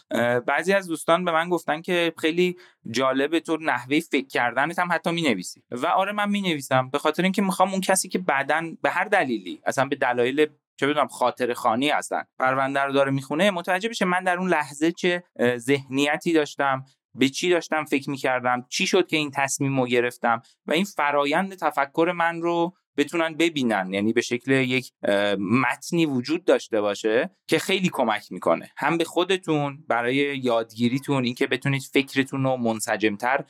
[0.47, 2.57] بعضی از دوستان به من گفتن که خیلی
[2.91, 6.99] جالبه تو نحوه فکر کردنت هم حتی می نویسی و آره من می نویسم به
[6.99, 11.09] خاطر اینکه می‌خوام اون کسی که بعدا به هر دلیلی اصلا به دلایل چه بدونم
[11.09, 15.25] خاطر خانی هستن پرونده رو داره می‌خونه متوجه بشه من در اون لحظه چه
[15.57, 16.85] ذهنیتی داشتم.
[17.15, 21.55] به چی داشتم فکر می‌کردم؟ چی شد که این تصمیم رو گرفتم؟ و این فرایند
[21.55, 23.91] تفکر من رو بتونن ببینن.
[23.93, 24.93] یعنی به شکل یک
[25.39, 28.71] متنی وجود داشته باشه که خیلی کمک می‌کنه.
[28.77, 33.45] هم به خودتون برای یادگیریتون اینکه بتونید فکرتون رو منسجمتر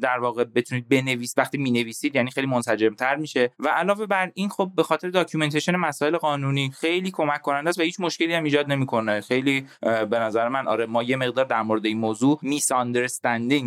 [0.00, 1.34] در واقع بتونید بنویس.
[1.36, 3.50] وقتی می‌نویسید یعنی خیلی منسجمتر میشه.
[3.58, 7.82] و علاوه بر این خب به خاطر documentation مسائل قانونی خیلی کمک کننده است و
[7.82, 9.20] هیچ مشکلی هم ایجاد نمی‌کنه.
[9.20, 12.72] خیلی به نظر من آره ما یه مقدار در مورد این موضوع میس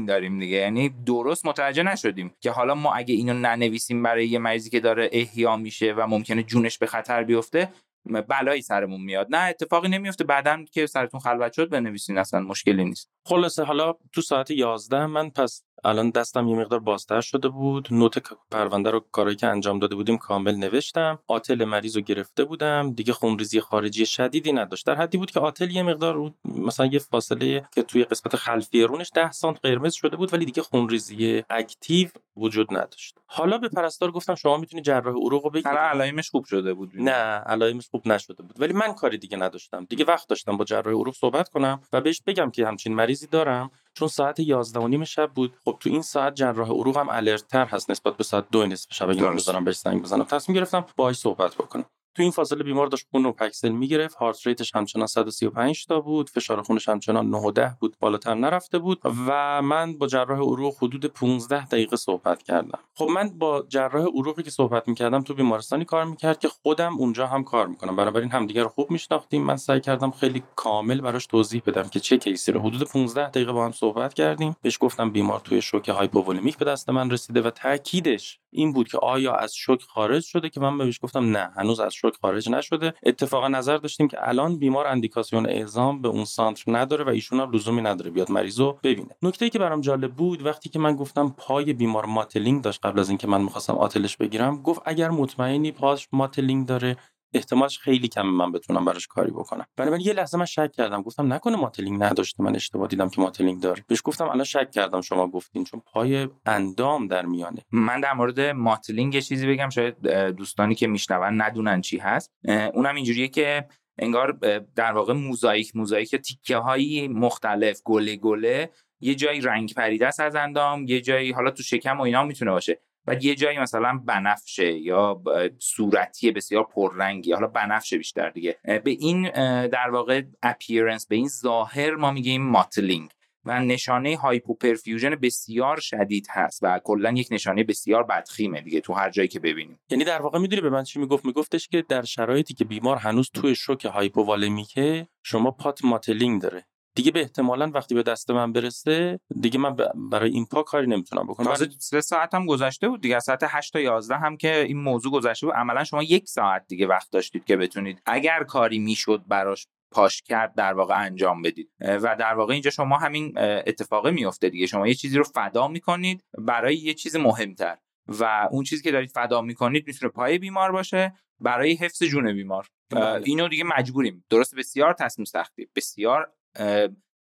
[0.07, 0.57] داریم دیگه.
[0.57, 5.02] یعنی درست متوجه نشدیم که حالا ما اگه اینو ننویسیم برای یه مریضی که داره
[5.11, 7.69] احیا میشه و ممکنه جونش به خطر بیفته
[8.05, 9.27] بلایی سرمون میاد.
[9.29, 13.09] نه اتفاقی نمیفته بعدا که سرتون خلوت شد بنویسین اصلا مشکلی نیست.
[13.25, 17.87] خلاصه حالا تو ساعت 11 من پس الان دستم یه مقدار بازتر شده بود.
[17.91, 21.19] نوت پرونده رو کارایی که انجام داده بودیم کامل نوشتم.
[21.27, 22.93] آتل مریض رو گرفته بودم.
[22.93, 24.85] دیگه خونریزی خارجی شدیدی نداشت.
[24.85, 29.11] در حدی بود که آتل یه مقدار مثلا یه فاصله که توی قسمت خلفی رونش
[29.15, 33.17] 10 سانت قرمز شده بود ولی دیگه خونریزی اکتیو وجود نداشت.
[33.25, 36.91] حالا به پرستار گفتم شما می‌تونی جراح عروق رو بگیرید علائمش خوب شده بود.
[36.95, 38.61] نه علائمش خوب نشده بود.
[38.61, 39.85] ولی من کاری دیگه نداشتم.
[39.85, 43.71] دیگه وقت داشتم با جراح عروق صحبت کنم و بهش بگم که همچین مریضی دارم.
[43.93, 45.55] چون ساعت 11 و نیم شب بود.
[45.65, 47.09] خب تو این ساعت جراح عروق هم
[47.53, 50.23] هست نسبت به ساعت دو نصف شب اگه بذارم بهش زنگ بزنم.
[50.23, 51.85] تصمیم گرفتم باهاش صحبت بکنم.
[52.15, 54.15] تو این فاصله بیمار داشت خون رو پکسل می‌گرفت.
[54.15, 56.29] هارت ریتش همچنان 135 تا بود.
[56.29, 57.95] فشار خونش همچنان 9 و 10 بود.
[57.99, 59.01] بالاتر نرفته بود.
[59.27, 62.79] و من با جراح عروق حدود 15 دقیقه صحبت کردم.
[62.95, 67.27] خب من با جراح عروقی که صحبت می‌کردم تو بیمارستانی کار می‌کرد که خودم اونجا
[67.27, 67.95] هم کار می‌کنم.
[67.95, 69.43] بنابراین همدیگه رو خوب میشناختیم.
[69.43, 72.61] من سعی کردم خیلی کامل براش توضیح بدم که چه case ی رو.
[72.61, 74.55] حدود 15 دقیقه با هم صحبت کردیم.
[74.61, 78.97] بهش گفتم بیمار توی شوک hypovolemic به دست من رسیده و تاکیدش این بود که
[78.97, 82.93] آیا از شوک خارج شده که من بهش گفتم نه هنوز از شوک خارج نشده.
[83.03, 87.51] اتفاقا نظر داشتیم که الان بیمار اندیکاسیون اعزام به اون center نداره و ایشون هم
[87.51, 89.15] لزومی نداره بیاد مریضو ببینه.
[89.21, 93.09] نکته که برام جالب بود وقتی که من گفتم پای بیمار mottling داشت قبل از
[93.09, 96.97] اینکه من می‌خواستم آتلش بگیرم گفت اگر مطمئنی پاش mottling داره
[97.33, 99.65] احتمالش خیلی کم من بتونم براش کاری بکنم.
[99.77, 101.01] بنابراین یه لحظه من شک کردم.
[101.01, 102.43] گفتم نکنه ماتلینگ نداشته.
[102.43, 103.85] من اشتباه دیدم که ماتلینگ داره.
[103.87, 105.63] بهش گفتم الان شک کردم شما گفتین.
[105.63, 107.65] چون پای اندام در میانه.
[107.71, 109.69] من در مورد ماتلینگ چیزی بگم.
[109.69, 112.31] شاید دوستانی که میشنون ندونن چی هست.
[112.73, 113.67] اونم اینجوریه که
[113.97, 114.31] انگار
[114.75, 118.69] در واقع موزاییک موزاییک تیکه هایی مختلف گله گله
[118.99, 122.51] یه جایی رنگ پریده است از اندام یه جایی حالا تو شکم و اینا می‌تونه
[122.51, 122.81] باشه.
[123.07, 125.21] و یه جایی مثلا بنفشه یا
[125.59, 127.33] صورتی بسیار پررنگی.
[127.33, 128.57] حالا بنفشه بیشتر دیگه.
[128.63, 129.29] به این
[129.67, 133.09] در واقع appearance به این ظاهر ما میگیم mottling
[133.45, 139.09] و نشانه hypoperfusion بسیار شدید هست و کلا یک نشانه بسیار بدخیمه دیگه تو هر
[139.09, 139.79] جایی که ببینیم.
[139.89, 143.29] یعنی در واقع می‌دونی به من چی می‌گفت؟ میگفتش که در شرایطی که بیمار هنوز
[143.33, 146.65] توی شوک hypovolemic ه شما پات mottling داره.
[146.95, 151.27] دیگه به احتمالا وقتی به دست من برسه دیگه من برای این پا کاری نمی‌تونم
[151.27, 151.45] بکنم.
[151.45, 155.11] تازه سه ساعت هم گذشته بود دیگه ساعت 8 تا 11 هم که این موضوع
[155.11, 159.67] گذشته بود عملا شما یک ساعت دیگه وقت داشتید که بتونید اگر کاری می‌شد براش
[159.91, 161.71] پاش کرد در واقع انجام بدید.
[161.79, 164.65] و در واقع اینجا شما همین اتفاقه میفته دیگه.
[164.65, 167.77] شما یه چیزی رو فدا می‌کنید برای یه چیز مهمتر.
[168.07, 172.67] و اون چیزی که دارید فدا می‌کنید می‌تونه پای بیمار باشه برای حفظ جون بیمار.
[172.89, 173.23] بله.
[173.25, 174.25] اینو دیگه مجبوریم.
[174.29, 175.67] درست بسیار تصمیم سختی.
[175.75, 176.33] بسیار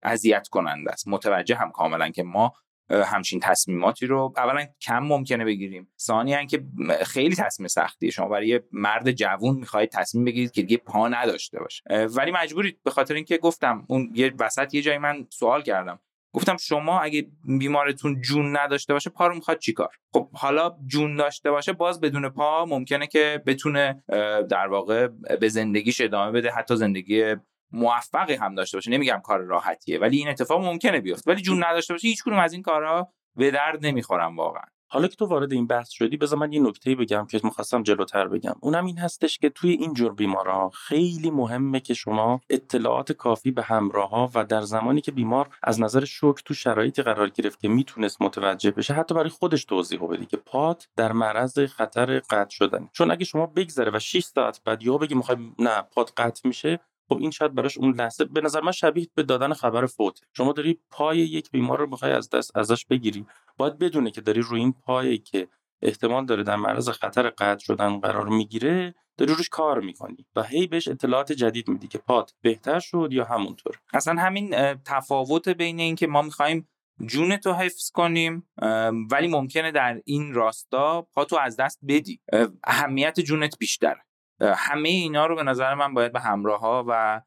[0.02, 1.08] اذیت کننده است.
[1.08, 2.52] متوجه هم کاملا که ما
[2.90, 5.92] همچین تصمیماتی رو اولا کم ممکنه بگیریم.
[6.00, 6.64] ثانیا که
[7.02, 11.82] خیلی تصمیم سختیه شما برای مرد جوون می‌خواهید تصمیم بگیرید که دیگه پا نداشته باشه.
[11.90, 12.82] ولی مجبورید.
[12.84, 16.00] به خاطر اینکه گفتم اون یه وسط یه جایی من سوال کردم.
[16.34, 17.26] گفتم شما اگه
[17.58, 22.28] بیمارتون جون نداشته باشه پا رو می‌خواد چیکار خب حالا جون داشته باشه باز بدون
[22.28, 24.04] پا ممکنه که بتونه
[24.50, 25.06] در واقع
[25.40, 27.34] به زندگیش ادامه بده حتی زندگی
[27.72, 28.90] موفقی هم داشته باشه.
[28.90, 31.30] نمیگم کار راحتیه ولی این اتفاق ممکنه بیفته.
[31.30, 34.64] ولی جون نداشته باشه هیچ از این کارها به درد نمی‌خورم واقعا.
[34.88, 38.28] حالا که تو وارد این بحث شدی بذار من یه نکته بگم که می‌خواستم جلوتر
[38.28, 38.54] بگم.
[38.60, 43.62] اونم این هستش که توی این جور بیمارا خیلی مهمه که شما اطلاعات کافی به
[43.62, 47.68] همراه ها و در زمانی که بیمار از نظر شوک تو شرایطی قرار گرفت که
[47.68, 52.88] می‌تونست متوجه بشه حتی برای خودش توضیح بدی که پات در معرض خطر قطع شدن
[52.92, 56.80] چون اگه شما بگذره و 6 ساعت بعد یا بگی می‌خوای نه پات قطع میشه
[57.08, 60.20] خب این شاید براش اون لحظه به نظر من شبیه به دادن خبر فوت.
[60.32, 63.26] شما داری پای یک بیمار رو بخوای از دست ازش بگیری.
[63.56, 65.48] باید بدونه که داری روی این پایی که
[65.82, 70.66] احتمال داره در معرض خطر قطع شدن قرار می‌گیره داری روش کار می‌کنی و هی
[70.66, 73.78] بهش اطلاعات جدید میدی که پات بهتر شد یا همونطور.
[73.94, 76.68] اصلا همین تفاوت بین این که ما می‌خوایم
[77.06, 78.48] جون تو حفظ کنیم
[79.10, 82.20] ولی ممکنه در این راستا پا تو از دست بدی.
[82.64, 83.96] اهمیت جونت بیشتر
[84.40, 87.22] همه اینا رو به نظر من باید به همراه ها و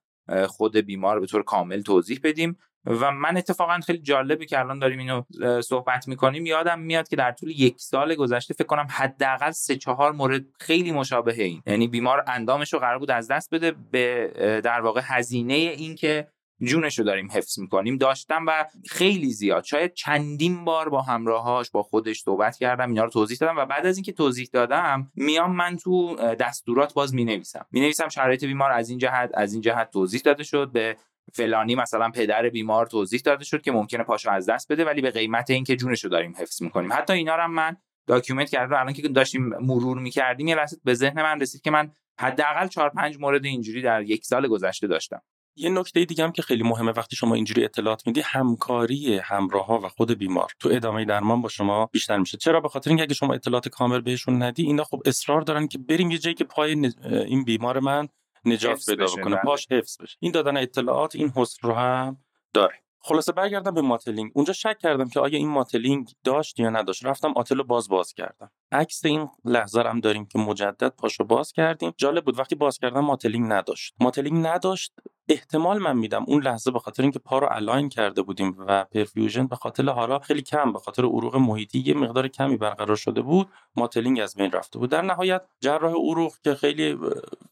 [0.47, 4.99] خود بیمار به طور کامل توضیح بدیم و من اتفاقا خیلی جالبی که الان داریم
[4.99, 5.23] اینو
[5.61, 6.45] صحبت می‌کنیم.
[6.45, 10.91] یادم میاد که در طول یک سال گذشته فکر کنم حداقل سه چهار مورد خیلی
[10.91, 11.63] مشابه این.
[11.65, 14.31] یعنی بیمار اندامش رو قرار بود از دست بده به
[14.63, 16.27] در واقع هزینه این که
[16.61, 17.97] جونش رو داریم حفظ می‌کنیم.
[17.97, 23.09] داشتم و خیلی زیاد شاید چندین بار با همراهاش با خودش صحبت کردم اینا رو
[23.09, 27.65] توضیح دادم و بعد از اینکه توضیح دادم میام من تو دستورات باز می‌نویسم.
[27.71, 30.71] می‌نویسم شرایط بیمار از این جهت از این جهت توضیح داده شد.
[30.71, 30.97] به
[31.33, 35.11] فلانی مثلا پدر بیمار توضیح داده شد که ممکنه پاشو از دست بده ولی به
[35.11, 36.93] قیمت اینکه جونش رو داریم حفظ می‌کنیم.
[36.93, 38.75] حتی اینا رو من document کردم.
[38.75, 42.89] الان که داشتیم مرور می‌کردیم یه لحظه به ذهن من رسید که من حداقل 4
[42.89, 45.21] 5 مورد اینجوری در یک سال گذشته داشتم.
[45.59, 49.79] یه نکته دیگه هم که خیلی مهمه وقتی شما اینجوری اطلاعات میدی همکاری همراه ها
[49.79, 52.37] و خود بیمار تو ادامه درمان با شما بیشتر میشه.
[52.37, 55.77] چرا؟ به خاطر اینکه اگه شما اطلاعات کامل بهشون ندی اینا خب اصرار دارن که
[55.77, 58.07] بریم یه جایی که پای این بیمار من
[58.45, 59.35] نجات پیدا بکنه.
[59.35, 59.41] بله.
[59.45, 60.17] پاش حفظ بشه.
[60.19, 62.17] این دادن اطلاعات این حسن رو هم
[62.53, 62.75] داره.
[62.99, 64.31] خلاصه برگردم به mottling.
[64.35, 67.05] اونجا شک کردم که آیا این mottling داشت یا نداشت.
[67.05, 68.51] رفتم آتل باز باز کردم.
[68.71, 71.93] عکس این لحظه هم داریم که مجدد پاشو باز کردیم.
[71.97, 73.93] جالب بود وقتی باز کردم mottling نداشت.
[73.99, 74.93] mottling نداشت.
[75.29, 79.47] احتمال من میدم اون لحظه به خاطر اینکه پا رو align کرده بودیم و perfusion
[79.47, 83.47] به خاطر حالا خیلی کم به خاطر عروق محیطی یه مقدار کمی برقرار شده بود
[83.75, 84.89] ماتلینگ از بین رفته بود.
[84.89, 86.93] در نهایت جراح عروق که خیلی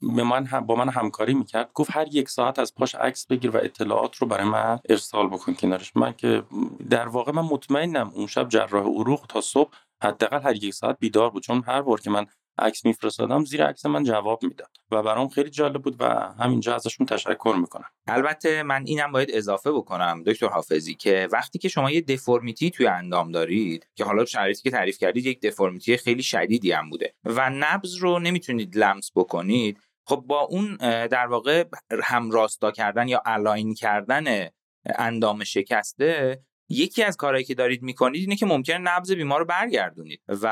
[0.01, 3.57] به من با من همکاری می‌کرد گفت هر یک ساعت از پاش عکس بگیر و
[3.57, 5.95] اطلاعات رو برای من ارسال بکن کنارش.
[5.95, 6.43] من که
[6.89, 9.69] در واقع من مطمئنم اون شب جراح عروق تا صبح
[10.03, 12.25] حداقل هر یک ساعت بیدار بود چون هر بار که من
[12.59, 16.05] عکس میفرستادم زیر عکس من جواب می‌داد و برام خیلی جالب بود و
[16.39, 17.89] همینجا ازشون تشکر می‌کنم.
[18.07, 22.87] البته من اینم باید اضافه بکنم دکتر حافظی که وقتی که شما یه دفرمیتی توی
[22.87, 27.49] اندام دارید که حالا شرایطی که تعریف کردید یک دفرمیتی خیلی شدیدی هم بوده و
[27.49, 30.75] نبز رو نمی‌تونید لمس بکنید خب با اون
[31.07, 31.65] در واقع
[32.03, 34.49] همراستا کردن یا الاین کردن
[34.85, 40.21] اندام شکسته یکی از کارهایی که دارید می‌کنید اینه که ممکنه نبض بیمار رو برگردونید.
[40.27, 40.47] و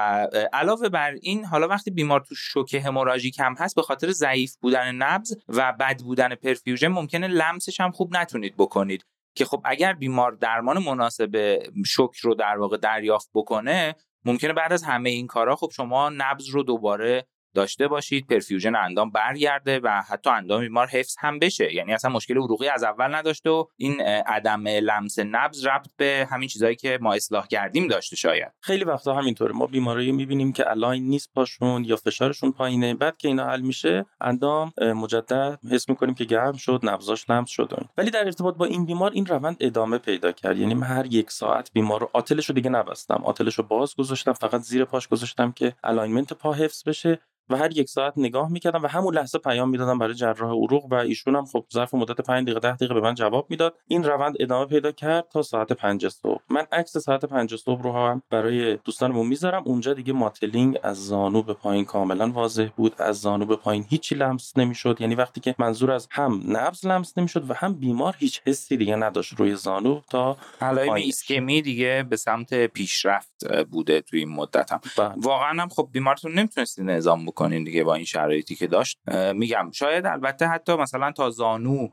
[0.54, 4.96] علاوه بر این حالا وقتی بیمار تو شوک هموراژیک هم هست به خاطر ضعیف بودن
[4.96, 9.06] نبض و بد بودن پرفیوژن ممکنه لمسش هم خوب نتونید بکنید.
[9.38, 13.96] که خب اگر بیمار درمان مناسب شوک رو در واقع دریافت بکنه
[14.26, 19.12] ممکنه بعد از همه این کارها خب شما نبض رو دوباره داشته باشید perfusion اندام
[19.12, 21.74] برگرده و حتی اندام بیمار حفظ هم بشه.
[21.74, 26.50] یعنی اصلا مشکل عروقی از اول نداشته و این عدم لمس نبض ربط به همین
[26.50, 28.52] چیزهایی که ما اصلاح کردیم داشته شاید.
[28.62, 29.54] خیلی وقتا همینطوره.
[29.54, 32.94] ما بیمارایی می‌بینیم که align نیست پاشون یا فشارشون پایینه.
[32.94, 37.88] بعد که اینا حل میشه اندام مجدد حس می‌کنیم که گرم شد نبضاش لمس شد.
[37.98, 40.58] ولی در ارتباط با این بیمار این روند ادامه پیدا کرد.
[40.58, 43.22] یعنی من هر یک ساعت بیمار رو آتلش رو دیگه نبستم.
[43.26, 47.20] آتلش رو باز گذاشتم فقط زیر پاش گذاشتم که alignment پا حفظ بشه.
[47.50, 50.94] و هر یک ساعت نگاه می‌کردم و همون لحظه پیام می‌دادم برای جراح عروق و
[50.94, 53.76] ایشون هم خب ظرف مدت 5 دقیقه 10 دقیقه به من جواب می‌داد.
[53.88, 56.42] این روند ادامه پیدا کرد تا ساعت 5 صبح.
[56.50, 59.64] من عکس ساعت 5 صبح رو هم برای دوستانمون می‌ذارم.
[59.66, 63.02] اونجا دیگه ماتلینگ از زانو به پایین کاملا واضح بود.
[63.02, 64.98] از زانو به پایین هیچی لمس نمی‌شد.
[65.00, 68.96] یعنی وقتی که منظور از هم نبض لمس نمی‌شد و هم بیمار هیچ حسی دیگه
[68.96, 74.80] نداشت روی زانو تا علائم ایسکمی دیگه به سمت پیشرفت بوده توی این مدت هم
[74.98, 75.14] بله.
[75.18, 78.98] واقعا هم خب بیمارتون نمی‌تونستین نظام بکنین دیگه با این شرایطی که داشت
[79.34, 81.88] میگم شاید البته حتی مثلا تا زانو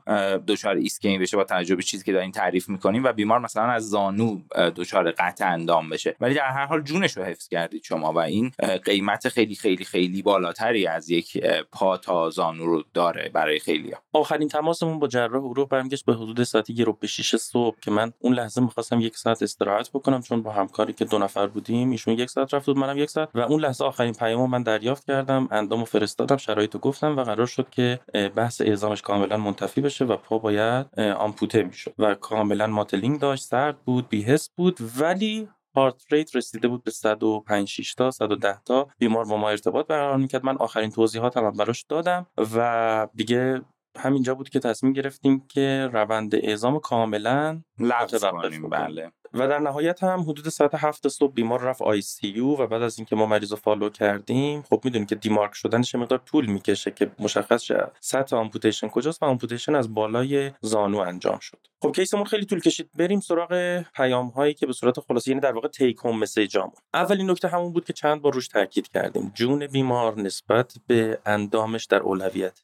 [0.47, 4.37] دچار ایسکمی بشه با توجه چیزی که دارین تعریف می‌کنیم و بیمار مثلا از زانو
[4.75, 6.15] دچار قطع اندام بشه.
[6.21, 8.51] ولی در هر حال جونش رو حفظ کردید شما و این
[8.85, 11.37] قیمت خیلی خیلی خیلی بالاتری از یک
[11.71, 16.43] پا تا زانو رو داره برای خیلی آخرین تماسمون با جراح عروق برمیگشت به حدود
[16.43, 20.21] ساعت یه رو به 6 صبح که من اون لحظه می‌خواستم یک ساعت استراحت بکنم
[20.21, 23.29] چون با همکاری که دو نفر بودیم ایشون یک ساعت رفت بود منم یک ساعت.
[23.33, 27.69] و اون لحظه آخرین پیامو من دریافت کردم اندامو فرستادم شرایطو گفتم و قرار شد
[27.69, 27.99] که
[28.35, 33.77] بحث اعزامش کاملا منتفی بشه و پا باید آمپوته می‌شد و کاملا mottling داشت سرد
[33.77, 38.87] بود بی‌حس بود ولی heart rate رسیده بود به 105 6 تا 110 تا.
[38.99, 40.45] بیمار با ما ارتباط برقرار می‌کرد.
[40.45, 43.61] من آخرین توضیحات هم براش دادم و دیگه
[43.97, 48.69] همینجا بود که تصمیم گرفتیم که روند اعزام کاملا لغو کنیم.
[48.69, 49.11] بله.
[49.33, 53.15] و در نهایت هم حدود ساعت هفت صبح بیمار رفت ICU و بعد از اینکه
[53.15, 57.61] ما مریض رو follow کردیم خب می‌دونیم که demark شدنش مقدار طول می‌کشه که مشخص
[57.61, 61.57] شه سطح amputation کجاست و amputation از بالای زانو انجام شد.
[61.81, 62.89] خب case مون خیلی طول کشید.
[62.97, 66.73] بریم سراغ پیام هایی که به صورت خلاصه یعنی در واقع take home message امون
[66.93, 69.31] اولین نکته همون بود که چند بار روش تاکید کردیم.
[69.35, 72.59] جون بیمار نسبت به اندامش در اولویت.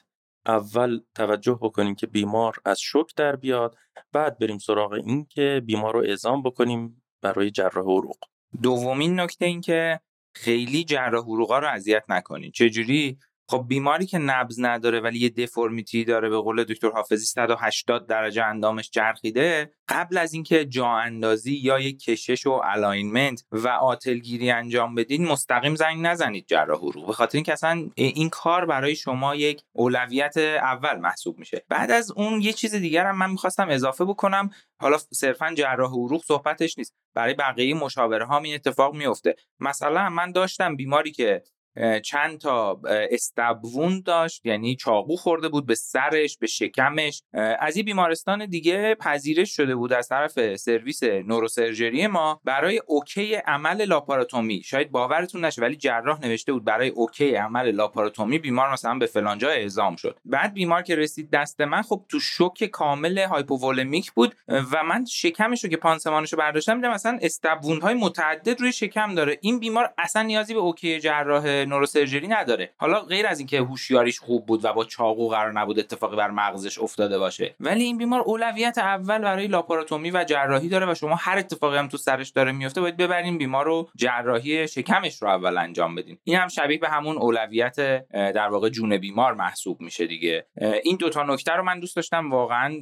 [0.46, 3.78] اول توجه بکنیم که بیمار از شوک در بیاد
[4.12, 8.18] بعد بریم سراغ این که بیمار رو اعزام بکنیم برای جراح عروق
[8.62, 10.00] دومین نکته این که
[10.36, 12.52] خیلی جراح عروقا رو اذیت نکنین.
[12.52, 13.18] چجوری؟
[13.50, 18.44] خب بیماری که نبض نداره ولی یه deformity داره به قول دکتر حافظی 180 درجه
[18.44, 24.96] اندامش چرخیده قبل از اینکه جا اندازی یا یک کشش و alignment و آتلگیری انجام
[24.96, 29.62] بدین مستقیم زنگ نزنید جراح عروق به خاطر اینکه اصلا این کار برای شما یک
[29.74, 31.66] اولویت اول محسوب میشه.
[31.70, 34.50] بعد از اون یه چیز دیگر هم من می‌خواستم اضافه بکنم.
[34.82, 36.96] حالا صرفا جراح عروق صحبتش نیست.
[37.16, 41.44] برای بقیه مشاوره ها این اتفاق میفته مثلا من داشتم بیماری که
[42.04, 47.24] چند تا stab wound داشت یعنی چاقو خورده بود به سرش به شکمش.
[47.60, 53.86] از این بیمارستان دیگه پذیرش شده بود از طرف سرویس neurosurgery ما برای OK عمل
[53.86, 54.62] لاپاراتومی.
[54.64, 59.50] شاید باورتون نشه ولی جراح نوشته بود برای OK عمل لاپاراتومی بیمار مثلا به فلانجا
[59.50, 60.20] اعزام شد.
[60.26, 65.64] بعد بیمار که رسید دست من خب تو شوک کامل hypovolemic بود و من شکمش
[65.64, 69.38] رو که پانسمانش رو برداشتم دیدم مثلا stab wound های متعدد روی شکم داره.
[69.42, 72.74] این بیمار اصلا نیازی به OK جراح neurosurgery نداره.
[72.78, 76.80] حالا غیر از اینکه هوشیاریش خوب بود و با چاقو قرار نبود اتفاقی بر مغزش
[76.80, 81.38] افتاده باشه ولی این بیمار اولویت اول برای لاپاراتومی و جراحی داره و شما هر
[81.38, 85.96] اتفاقی هم تو سرش داره میفته باید ببرین بیمار رو جراحی شکمش رو اول انجام
[85.96, 86.18] بدین.
[86.24, 87.76] این هم شبیه به همون اولویت
[88.12, 90.46] در واقع جون بیمار محسوب میشه دیگه.
[90.84, 92.78] این دوتا نکته رو من دوست داشتم واقعا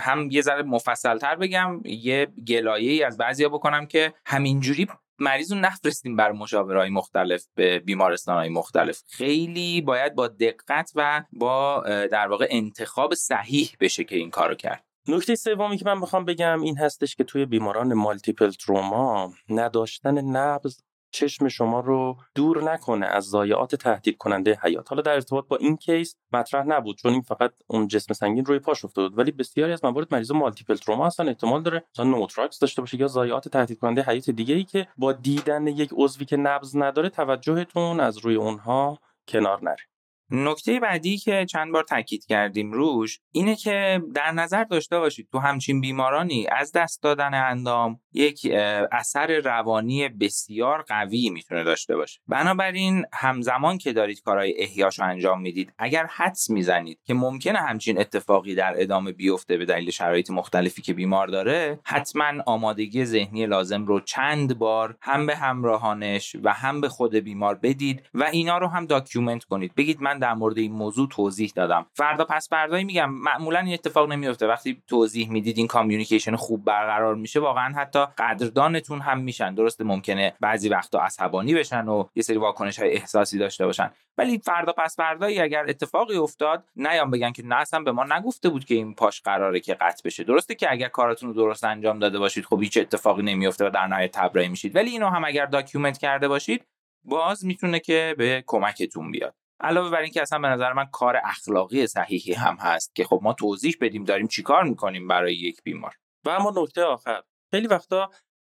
[0.00, 4.86] هم یه ذره مفصلتر بگم یه گلایه از بعضیا بکنم که همینجوری
[5.18, 7.82] مریض رو نفرستیم بر های مختلف به
[8.26, 9.02] های مختلف.
[9.08, 14.84] خیلی باید با دقت و با در واقع انتخاب صحیح بشه که این کارو کرد.
[15.08, 20.80] نکته سومی که من می‌خوام بگم این هستش که توی بیماران multiple trauma نداشتن نبض
[21.10, 24.90] چشم شما رو دور نکنه از ضایعات تهدید کننده حیات.
[24.90, 28.58] حالا در ارتباط با این case مطرح نبود چون این فقط اون جسم سنگین روی
[28.58, 29.18] پاش افتاده بود.
[29.18, 33.06] ولی بسیاری از موارد مریض multiple trauma هستن احتمال داره مثلا pneumothorax داشته باشه یا
[33.06, 38.00] ضایعات تهدید کننده حیات دیگه ای که با دیدن یک عضوی که نبض نداره توجهتون
[38.00, 38.98] از روی اونها
[39.28, 39.97] کنار نره.
[40.30, 45.38] نکته بعدی که چند بار تاکید کردیم روش اینه که در نظر داشته باشید تو
[45.38, 48.46] همچین بیمارانی از دست دادن اندام یک
[48.92, 52.20] اثر روانی بسیار قوی می‌تونه داشته باشه.
[52.28, 58.54] بنابراین همزمان که دارید کارهای احیاش انجام می‌دید اگر حدس می‌زنید که ممکنه همچین اتفاقی
[58.54, 64.00] در ادامه بیفته به دلیل شرایط مختلفی که بیمار داره حتما آمادگی ذهنی لازم رو
[64.00, 68.86] چند بار هم به همراهانش و هم به خود بیمار بدید و اینا رو هم
[68.86, 69.74] document کنید.
[69.74, 71.86] بگید من در مورد این موضوع توضیح دادم.
[71.94, 73.10] فردا پس فردایی میگم.
[73.10, 79.00] معمولا این اتفاق نمیفته وقتی توضیح می‌دید این communication خوب برقرار میشه واقعا حتی قدردانتون
[79.00, 79.54] هم میشن.
[79.54, 83.90] درسته ممکنه بعضی وقتا عصبانی بشن و یه سری واکنش های احساسی داشته باشن.
[84.18, 88.48] ولی فردا پس فردایی اگر اتفاقی افتاد نیان بگن که نه اصلا به ما نگفته
[88.48, 90.24] بود که این پاش قراره که قطع بشه.
[90.24, 93.86] درسته که اگر کارتون رو درست انجام داده باشید خب هیچ اتفاقی نمیفته و در
[93.86, 94.76] نهایت تبرئه میشید.
[94.76, 96.64] ولی اینو هم اگر document کرده باشید
[97.04, 99.34] باز می‌تونه که به کمکتون بیاد.
[99.60, 103.32] علاوه بر اینکه اصلا به نظر من کار اخلاقی صحیحی هم هست که خب ما
[103.32, 105.94] توضیح بدیم داریم چیکار می‌کنیم برای یک بیمار.
[106.24, 108.10] و اما نکته آخر خیلی وقتا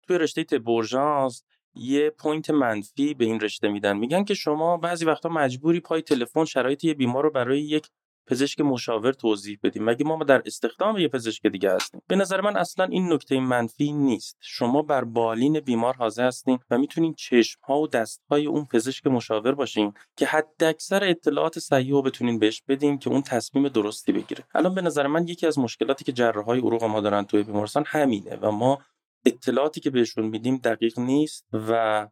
[0.08, 1.44] توی رشته طب اورژانس
[1.74, 3.98] یه point منفی به این رشته میدن.
[3.98, 7.88] میگن که شما بعضی وقتا مجبوری پای تلفن شرایط یه بیمار رو برای یک
[8.28, 9.84] پزشک مشاور توضیح بدیم.
[9.84, 13.92] مگه ما در استخدام یه پزشک دیگه هستیم؟ به نظر من اصلا این نکته منفی
[13.92, 14.38] نیست.
[14.40, 19.08] شما بر بالین بیمار حاضر هستین و می‌تونین چشم ها و دست های اون پزشک
[19.08, 24.12] مشاور باشین که حد اکثر اطلاعات صحیح رو بتونین بهش بدین که اون تصمیم درستی
[24.12, 24.44] بگیره.
[24.56, 28.36] الان به نظر من یکی از مشکلاتی که جراحای عروق ما دارن توی بیمارستان همینه
[28.42, 28.80] و ما
[29.26, 32.08] اطلاعاتی که بهشون میدیم دقیق نیست و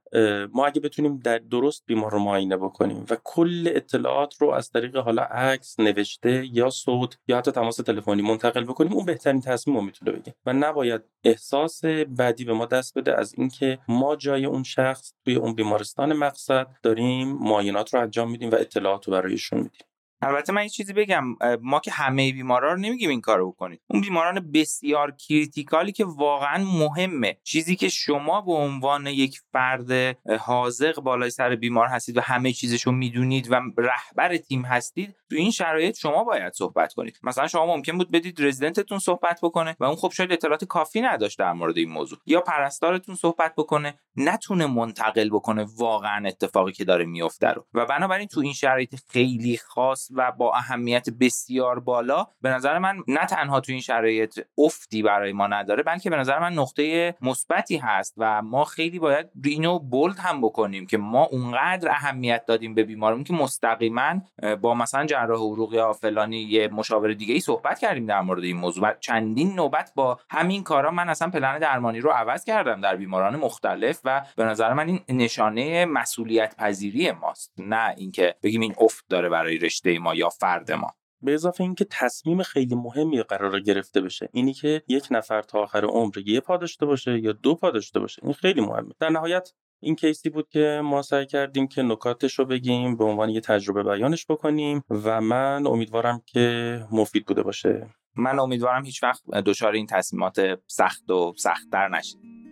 [0.53, 4.97] ما اگه بتونیم در درست بیمار رو معاینه بکنیم و کل اطلاعات رو از طریق
[4.97, 9.83] حالا عکس نوشته یا صوت یا حتی تماس تلفنی منتقل بکنیم اون بهترین تصمیم رو
[9.83, 14.63] می‌تونه بگه و نباید احساس بعدی به ما دست بده از اینکه ما جای اون
[14.63, 19.81] شخص توی اون بیمارستان مقصد داریم معاینات رو انجام میدیم و اطلاعات رو برایشون میدیم.
[20.27, 21.23] البته من یه چیزی بگم
[21.61, 23.81] ما که همه بیمارا رو نمیگیم این کارو بکنید.
[23.87, 27.37] اون بیماران بسیار کریتیکالی که واقعا مهمه.
[27.43, 32.91] چیزی که شما به عنوان یک فرد حاضق بالای سر بیمار هستید و همه چیزشو
[32.91, 37.19] می‌دونید و رهبر تیم هستید تو این شرایط شما باید صحبت کنید.
[37.23, 41.39] مثلا شما ممکن بود بدید رزیدنتتون صحبت بکنه و اون خب شاید اطلاعات کافی نداشت
[41.39, 42.19] در مورد این موضوع.
[42.25, 47.65] یا پرستارتون صحبت بکنه نتونه منتقل بکنه واقعا اتفاقی که داره میفته رو.
[47.73, 52.97] و بنابراین تو این شرایط خیلی خاص و با اهمیت بسیار بالا به نظر من
[53.07, 57.77] نه تنها تو این شرایط افتی برای ما نداره بلکه به نظر من نقطه مثبتی
[57.77, 62.83] هست و ما خیلی باید اینو بولد هم بکنیم که ما اونقدر اهمیت دادیم به
[62.83, 64.21] بیمارمون که مستقیما
[64.61, 68.57] با مثلا جراح عروق یا فلانی یه مشاور دیگه ای صحبت کردیم در مورد این
[68.57, 73.35] موضوع چندین نوبت با همین کارا من اصلا پلن درمانی رو عوض کردم در بیماران
[73.35, 79.05] مختلف و به نظر من این نشانه مسئولیت پذیری ماست نه اینکه بگیم این افت
[79.09, 80.87] داره برای رشته ما یا فرد ما.
[81.21, 84.29] به اضافه اینکه تصمیم خیلی مهمی قرار گرفته بشه.
[84.33, 87.99] اینی که یک نفر تا آخر عمر یه پا داشته باشه یا دو پا داشته
[87.99, 88.21] باشه.
[88.23, 88.93] این خیلی مهمه.
[88.99, 89.49] در نهایت
[89.79, 93.83] این کیسی بود که ما سعی کردیم که نکاتش رو بگیم به عنوان یه تجربه
[93.83, 97.87] بیانش بکنیم و من امیدوارم که مفید بوده باشه.
[98.15, 102.42] من امیدوارم هیچ وقت دچار این تصمیمات سخت و سختتر نشید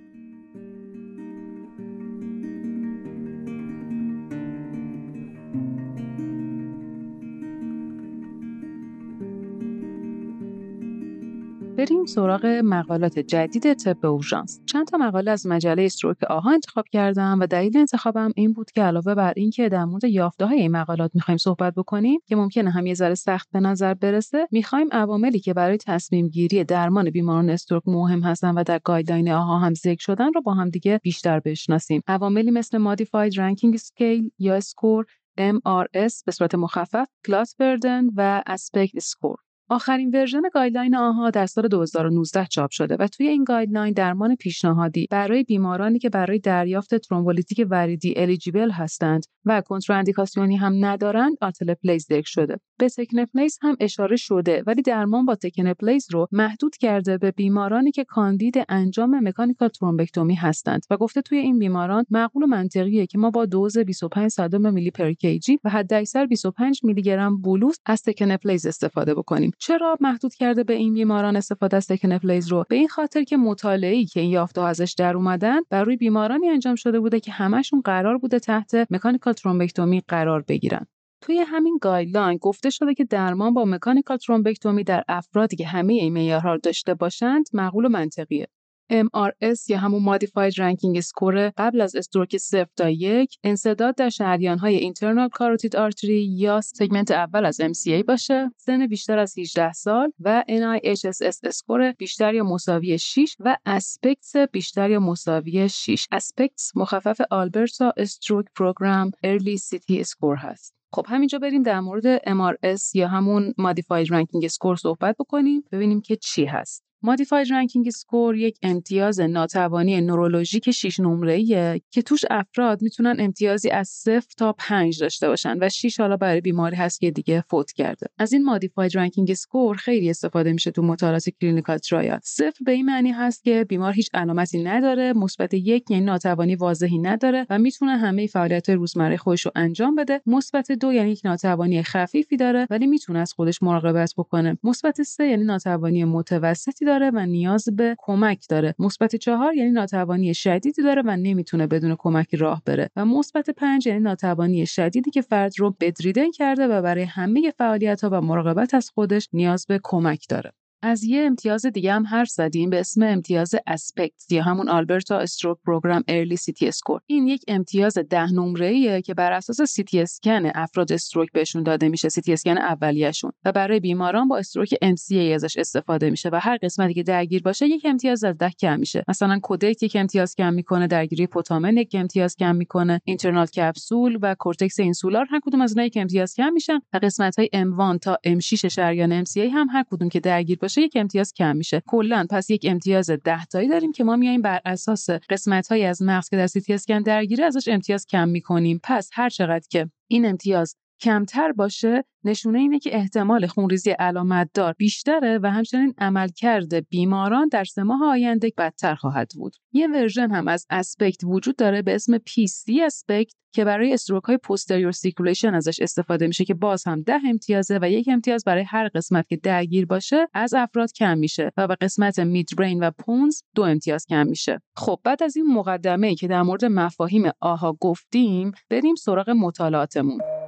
[11.82, 14.62] بریم سراغ مقالات جدید طب اورژانس.
[14.66, 18.82] چند تا مقاله از مجله استروک آها انتخاب کردم و دلیل انتخابم این بود که
[18.82, 22.86] علاوه بر اینکه در مورد یافته های این مقالات می‌خوایم صحبت بکنیم که ممکنه هم
[22.86, 27.84] یه ذره سخت به نظر برسه می‌خوایم عواملی که برای تصمیم گیری درمان بیماران stroke
[27.86, 32.02] مهم هستن و در guideline AHA هم ذکر شدن رو با هم دیگه بیشتر بشناسیم.
[32.08, 35.06] عواملی مثل modified Rankin scale یا score
[35.40, 39.38] MRS به صورت مخفف clot burden و ASPECTS score
[39.72, 45.08] آخرین ورژن guideline AHA در سال 2019 چاپ شده و توی این guideline درمان پیشنهادی
[45.12, 52.30] برای بیمارانی که برای دریافت thrombolytic وریدی eligible هستند و کنتراندیکاسیونی هم ندارند alteplase ذکر
[52.30, 52.58] شده.
[52.80, 58.04] به tenecteplase هم اشاره شده ولی درمان با tenecteplase رو محدود کرده به بیمارانی که
[58.04, 63.30] کاندید انجام mechanical thrombectomy هستند و گفته توی این بیماران معقول و منطقیه که ما
[63.30, 65.14] با دوز 25 صدم میلی per
[65.64, 69.52] و حداکثر 25 میلی گرم bolus از tenecteplase استفاده بکنیم.
[69.64, 74.06] چرا محدود کرده به این بیماران استفاده از tenecteplase رو؟ به این خاطر که مطالعه‌ای
[74.06, 78.18] که این یافته ازش در اومدن بر روی بیمارانی انجام شده بوده که همشون قرار
[78.18, 80.88] بوده تحت mechanical thrombectomy قرار بگیرن.
[81.22, 86.14] توی همین guideline گفته شده که درمان با mechanical thrombectomy در افرادی که همه این
[86.14, 88.48] معیارها داشته باشند معقول و منطقیه.
[88.92, 94.60] MRS یا همون Modified Rankin Score قبل از stroke 0 تا 1 انسداد در شریان
[94.60, 100.12] های Internal Carotid Artery یا segment اول از MCA باشه سن بیشتر از 18 سال
[100.20, 107.22] و NIHSS score بیشتر یا مساوی 6 و ASPECTS بیشتر یا مساوی 6 ASPECTS مخفف
[107.32, 110.74] Alberta Stroke Program Early CT Score هست.
[110.94, 116.16] خب همینجا بریم در مورد MRS یا همون Modified Rankin Score صحبت بکنیم ببینیم که
[116.16, 116.91] چی هست.
[117.04, 123.88] Modified Rankin Score یک امتیاز ناتوانی نورولوژیک 6 نمره‌ایه که توش افراد می‌تونن امتیازی از
[123.88, 128.08] 0 تا 5 داشته باشن و 6 حالا برای بیماری هست که دیگه فوت کرده.
[128.20, 132.86] از این Modified Rankin Score خیلی استفاده میشه تو مطالعات clinical trial صفر به این
[132.86, 137.98] معنی هست که بیمار هیچ علامتی نداره مثبت یک یعنی ناتوانی واضحی نداره و می‌تونه
[137.98, 140.22] همه فعالیت روزمره خودش رو انجام بده.
[140.26, 144.58] مثبت دو یعنی یک ناتوانی خفیفی داره ولی می‌تونه از خودش مراقبت بکنه.
[144.64, 148.76] مثبت سه یعنی ناتوانی متوسطی داره و نیاز به کمک داره.
[148.80, 152.90] مثبت چهار یعنی ناتوانی شدیدی داره و نمی‌تونه بدون کمک راه بره.
[152.96, 158.02] و مثبت پنج یعنی ناتوانی شدیدی که فرد رو bedridden کرده و برای همه فعالیت
[158.04, 160.52] ها و مراقبت از خودش نیاز به کمک داره.
[160.84, 165.58] از یه امتیاز دیگه هم حرف زدیم به اسم امتیاز ASPECT یا همون Alberta Stroke
[165.66, 170.52] Program Early CT Score این یک امتیاز ده نمره که بر اساس سی تی اسکن
[170.56, 173.32] افراد stroke بهشون داده میشه سی تی اسکن اولیه‌شون.
[173.46, 177.68] و برای بیماران با stroke MCA ازش استفاده میشه و هر قسمتی که درگیر باشه
[177.68, 179.04] یک امتیاز از ده کم میشه.
[179.08, 184.36] مثلا caudate یک امتیاز کم می‌کنه درگیری putamen یک امتیاز کم می‌کنه internal capsule و
[184.40, 186.80] cortex insular هر کدوم از اونها یک امتیاز کم میشن.
[186.94, 190.94] و قسمت های M1 تا M6 شریان MCA هم هر کدوم که درگیر باشه یک
[190.96, 191.84] امتیاز کم میشه.
[191.88, 196.02] کلا پس یک امتیاز 10 تایی داریم که ما میایم بر اساس قسمت های از
[196.02, 198.80] مغز که در سی تی اسکن درگیره ازش امتیاز کم می‌کنیم.
[198.84, 205.40] پس هر چقدر که این امتیاز کمتر باشه نشونه اینه که احتمال خونریزی علامتدار بیشتره
[205.44, 209.56] و همچنین عملکرد بیماران در سه ماه آینده بدتر خواهد بود.
[209.74, 214.38] یه version هم از ASPECT وجود داره به اسم PC ASPECT که برای stroke های
[214.38, 218.88] posterior circulation ازش استفاده میشه که باز هم ده امتیازه و یک امتیاز برای هر
[218.88, 223.64] قسمت که درگیر باشه از افراد کم میشه و به قسمت midbrain و pons دو
[223.64, 228.96] امتیاز کم میشه خب بعد از این مقدمه که در مورد مفاهیم AHA گفتیم بریم
[228.96, 230.41] سراغ مطالعاتمون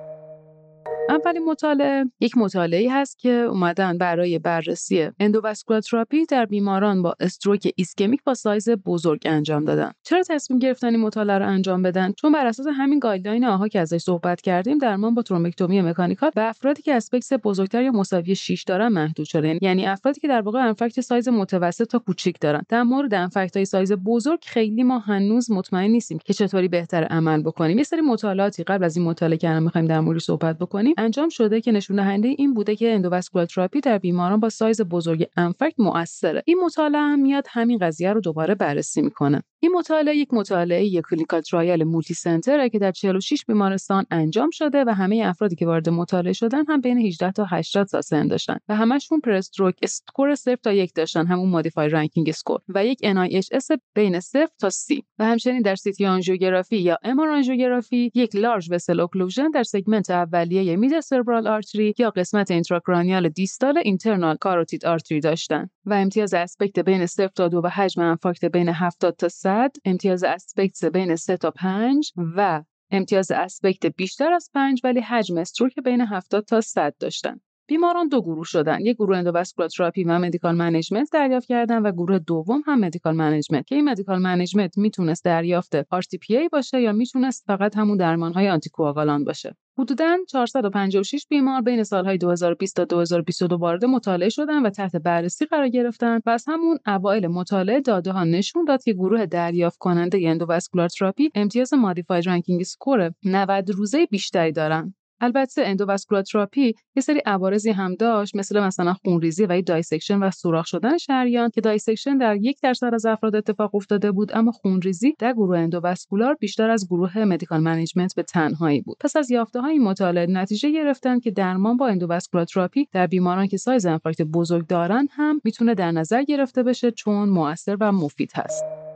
[1.10, 5.82] اولین مطالعه یک مطالعه هست که اومدن برای بررسی endovascular
[6.30, 9.92] در بیماران با stroke ischemic با سایز بزرگ انجام دادن.
[10.04, 13.80] چرا تصمیم گرفتن این مطالعه رو انجام بدن؟ چون بر اساس همین guideline AHA که
[13.80, 18.64] ازش صحبت کردیم درمان با thrombectomy mechanical به افرادی که ASPECTS بزرگتر یا مساوی 6
[18.64, 19.60] دارن محدود شده.
[19.62, 22.62] یعنی افرادی که در واقع infarct سایز متوسط تا کوچیک دارن.
[22.70, 27.42] در مورد infarct های سایز بزرگ خیلی ما هنوز مطمئن نیستیم که چطوری بهتر عمل
[27.42, 27.78] بکنیم.
[27.78, 31.62] یه سری مطالعاتی قبل از این مطالعه که می‌خوایم در موردش صحبت بکنیم انجام شده
[31.62, 36.44] که نشون دهنده این بوده که endovascular therapy در بیماران با سایز بزرگ infarct مؤثره.
[36.46, 39.44] این مطالعه هم میاد همین قضیه رو دوباره بررسی می‌کنه.
[39.64, 44.84] این مطالعه یک مطالعه یک clinical trial multicenter ه که در 46 بیمارستان انجام شده
[44.88, 48.58] و همه افرادی که وارد مطالعه شدن هم بین 18 تا 80 سال سن داشتن
[48.70, 53.78] و همشون pre-stroke score 0 تا 1 داشتن همون modified Rankin score و یک NIHSS
[53.96, 59.00] بین 0 تا 30 و همچنین در CT آنژیوگرافی یا MR آنژیوگرافی یک large vessel
[59.00, 65.70] occlusion در segment اولیه mid cerebral artery یا قسمت intracranial distal internal carotid artery داشتن.
[65.86, 69.53] و امتیاز ASPECT بین 0 تا 2 و حجم infarct بین 70 تا 100
[69.86, 75.80] امتیاز ASPECT بین 3 تا 5 و امتیاز ASPECT بیشتر از 5 ولی حجم stroke
[75.86, 77.40] بین 70 تا 100 داشتن.
[77.68, 78.80] بیماران دو گروه شدن.
[78.82, 83.68] یک گروه endovascular therapy و medical management دریافت کردن و گروه دوم هم medical management.
[83.68, 89.56] که این medical management می‌تونست دریافت RTPA باشه یا می‌تونست فقط همون درمانهای anticoagulant باشه.
[89.80, 95.70] حدوداً 456 بیمار بین سالهای 2020 تا 2022 وارد مطالعه شدن و تحت بررسی قرار
[95.70, 100.90] گرفتن و از همون اوایل مطالعه داده ها نشون داد که گروه دریافت کننده endovascular
[100.90, 104.94] therapy امتیاز modified Rankin score 90 روزه بیشتری دارن.
[105.22, 110.66] البته endovascular therapy یه سری عوارضی هم داشت مثل مثلا خونریزی و dissection و سوراخ
[110.66, 115.34] شدن شریان که dissection در یک درصد از افراد اتفاق افتاده بود اما خونریزی در
[115.34, 118.98] گروه endovascular بیشتر از گروه medical management به تنهایی بود.
[119.00, 123.58] پس از یافته های مطالعه نتیجه گرفتن که درمان با endovascular therapy در بیماران که
[123.58, 128.93] سایز infarct بزرگ دارن هم می‌تونه در نظر گرفته بشه چون موثر و مفید هست.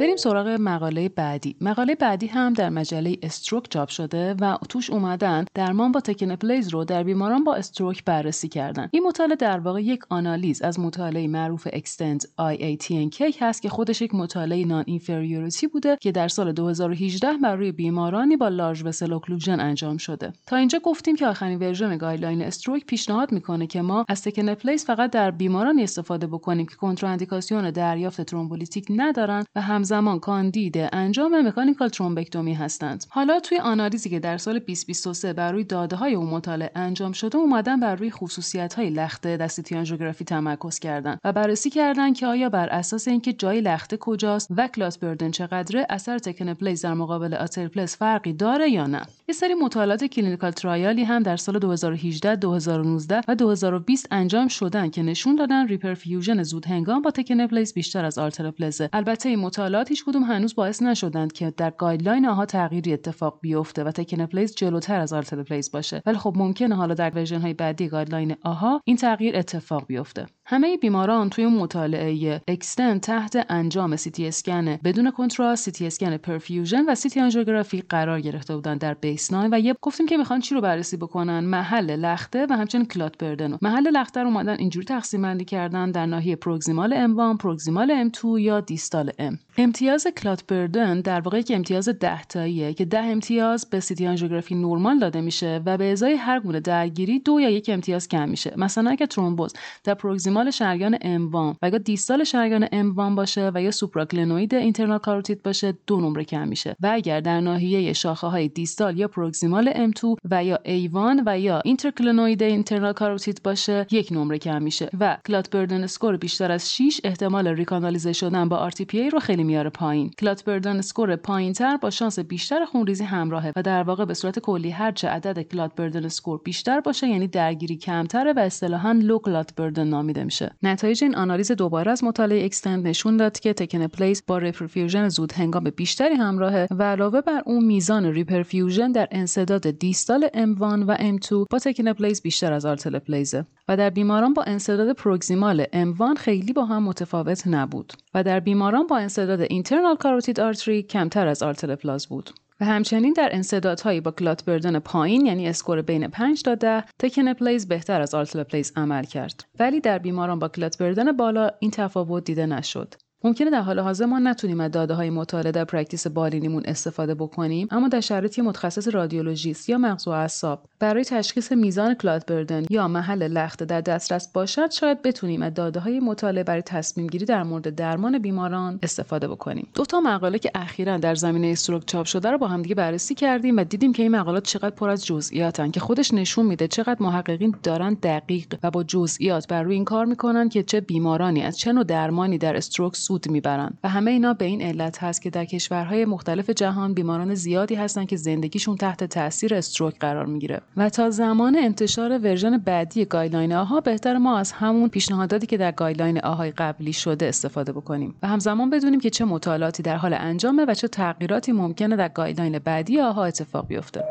[0.00, 1.56] بریم سراغ مقاله بعدی.
[1.60, 6.84] مقاله بعدی هم در مجله استروک چاپ شده و توش اومدن درمان با tenecteplase رو
[6.84, 8.88] در بیماران با stroke بررسی کردن.
[8.92, 14.14] این مطالعه در واقع یک آنالیز از مطالعه معروف EXTEND-IA TNK هست که خودش یک
[14.14, 19.96] مطالعه non-inferiority بوده که در سال 2018 بر روی بیمارانی با large vessel occlusion انجام
[19.96, 20.32] شده.
[20.46, 25.10] تا اینجا گفتیم که آخرین version guideline stroke پیشنهاد می‌کنه که ما از tenecteplase فقط
[25.10, 31.88] در بیمارانی استفاده بکنیم که کنتراندیکاسیون دریافت thrombolytic ندارن و هم همزمان کاندید انجام mechanical
[31.88, 33.04] thrombectomy هستند.
[33.08, 37.38] حالا توی آنالیزی که در سال 2023 بر روی داده های اون مطالعه انجام شده
[37.38, 42.26] اومدن بر روی خصوصیت های لخته در CT آنژیوگرافی تمرکز کردن و بررسی کردن که
[42.26, 47.34] آیا بر اساس اینکه جای لخته کجاست و clot burden چقدره اثر tenecteplase در مقابل
[47.34, 49.02] alteplase فرقی داره یا نه.
[49.28, 54.90] یه سری مطالعات clinical trial ی هم در سال 2018 2019 و 2020 انجام شدن
[54.90, 59.75] که نشون دادن reperfusion زود هنگام با tenecteplase بیشتر از alteplase ه البته این مطالعات
[59.76, 64.54] مطالعات هیچ کدوم هنوز باعث نشدند که در guideline AHA تغییری اتفاق بیفته و tenecteplase
[64.54, 66.02] جلوتر از alteplase باشه.
[66.06, 70.26] ولی خب ممکنه حالا در version های بعدی guideline AHA این تغییر اتفاق بیفته.
[70.48, 76.16] همه بیماران توی مطالعه EXTEND تحت انجام سی تی اسکن بدون contrast سی تی اسکن
[76.16, 80.54] perfusion و CT آنژیوگرافی قرار گرفته بودن در baseline و یه گفتیم که می‌خوان چی
[80.54, 85.22] رو بررسی بکنن؟ محل لخته و همچنین clot burden محل لخته رو اومدن اینجوری تقسیم
[85.22, 89.36] بندی کردن در ناحیه proximal M1 proximal M2 یا distal M.
[89.58, 94.54] امتیاز clot burden در واقع یک امتیاز 10 تاییه که 10 امتیاز به CT آنژیوگرافی
[94.54, 98.54] نورمال داده میشه و به ازای هر گونه درگیری دو یا یک امتیاز کم میشه.
[98.56, 99.52] مثلا اگه ترومبوز
[99.84, 105.42] در proximal شریان M1 و یا distal شریان M1 باشه و یا supraclinoid internal carotid
[105.42, 106.76] باشه دو نمره کم میشه.
[106.80, 111.60] و اگر در ناحیه شاخه های distal یا proximal M2 و یا A1 و یا
[111.64, 114.90] infraclinoid internal carotid باشه یک نمره کم میشه.
[115.00, 119.70] و clot burden score بیشتر از 6 احتمال recanalize شدن با RTPA رو خیلی میاره
[119.70, 120.10] پایین.
[120.10, 124.70] clot burden score پایینتر با شانس بیشتر خونریزی همراهه و در واقع به صورت کلی
[124.70, 129.88] هرچه عدد clot burden score بیشتر باشه یعنی درگیری کمتره و اصطلاحا low clot burden
[129.88, 130.56] نامیده میشه.
[130.62, 135.64] نتایج این آنالیز دوباره از مطالعه EXTEND نشون داد که tenecteplase با reperfusion زود هنگام
[135.64, 141.58] بیشتری همراهه و علاوه بر اون میزان reperfusion در انسداد distal M1 و M2 با
[141.58, 146.82] tenecteplase بیشتر از alteplase ه و در بیماران با انسداد proximal M1 خیلی با هم
[146.82, 152.30] متفاوت نبود و در بیماران با انسداد internal carotid artery کمتر از alteplase بود.
[152.60, 157.68] و همچنین در انسدادهایی با clot burden پایین یعنی score بین 5 تا 10 tenecteplase
[157.68, 159.44] بهتر از alteplase عمل کرد.
[159.58, 162.94] ولی در بیماران با clot burden بالا این تفاوت دیده نشد.
[163.24, 167.68] ممکنه در حال حاضر ما نتونیم از داده های مطالعه در practice بالینیمون استفاده بکنیم
[167.70, 170.66] اما در شرایطی متخصص رادیولوژیست یا مغز و اعصاب.
[170.78, 175.80] برای تشخیص میزان clot burden یا محل لخته در دسترس باشد شاید بتونیم از داده
[175.80, 179.68] های مطالعه برای تصمیم گیری در مورد درمان بیماران استفاده بکنیم.
[179.74, 183.56] دو تا مقاله که اخیرا در زمینه stroke چاپ شده رو با همدیگه بررسی کردیم
[183.56, 187.54] و دیدیم که این مقالات چقدر پر از جزئیاتن که خودش نشون میده چقدر محققین
[187.62, 191.72] دارن دقیق و با جزئیات بر روی این کار می‌کنن که چه بیمارانی از چه
[191.72, 195.44] نوع درمانی در stroke سود می‌برن و همه اینا به این علت هست که در
[195.44, 200.60] کشورهای مختلف جهان بیماران زیادی هستن که زندگیشون تحت تاثیر stroke قرار می‌گیره.
[200.76, 205.72] و تا زمان انتشار version بعدی guideline AHA بهتره ما از همون پیشنهاداتی که در
[205.72, 208.14] guideline AHA ی قبلی شده استفاده بکنیم.
[208.22, 212.58] و همزمان بدونیم که چه مطالعاتی در حال انجامه و چه تغییراتی ممکنه در guideline
[212.58, 214.04] بعدی AHA اتفاق بیفته.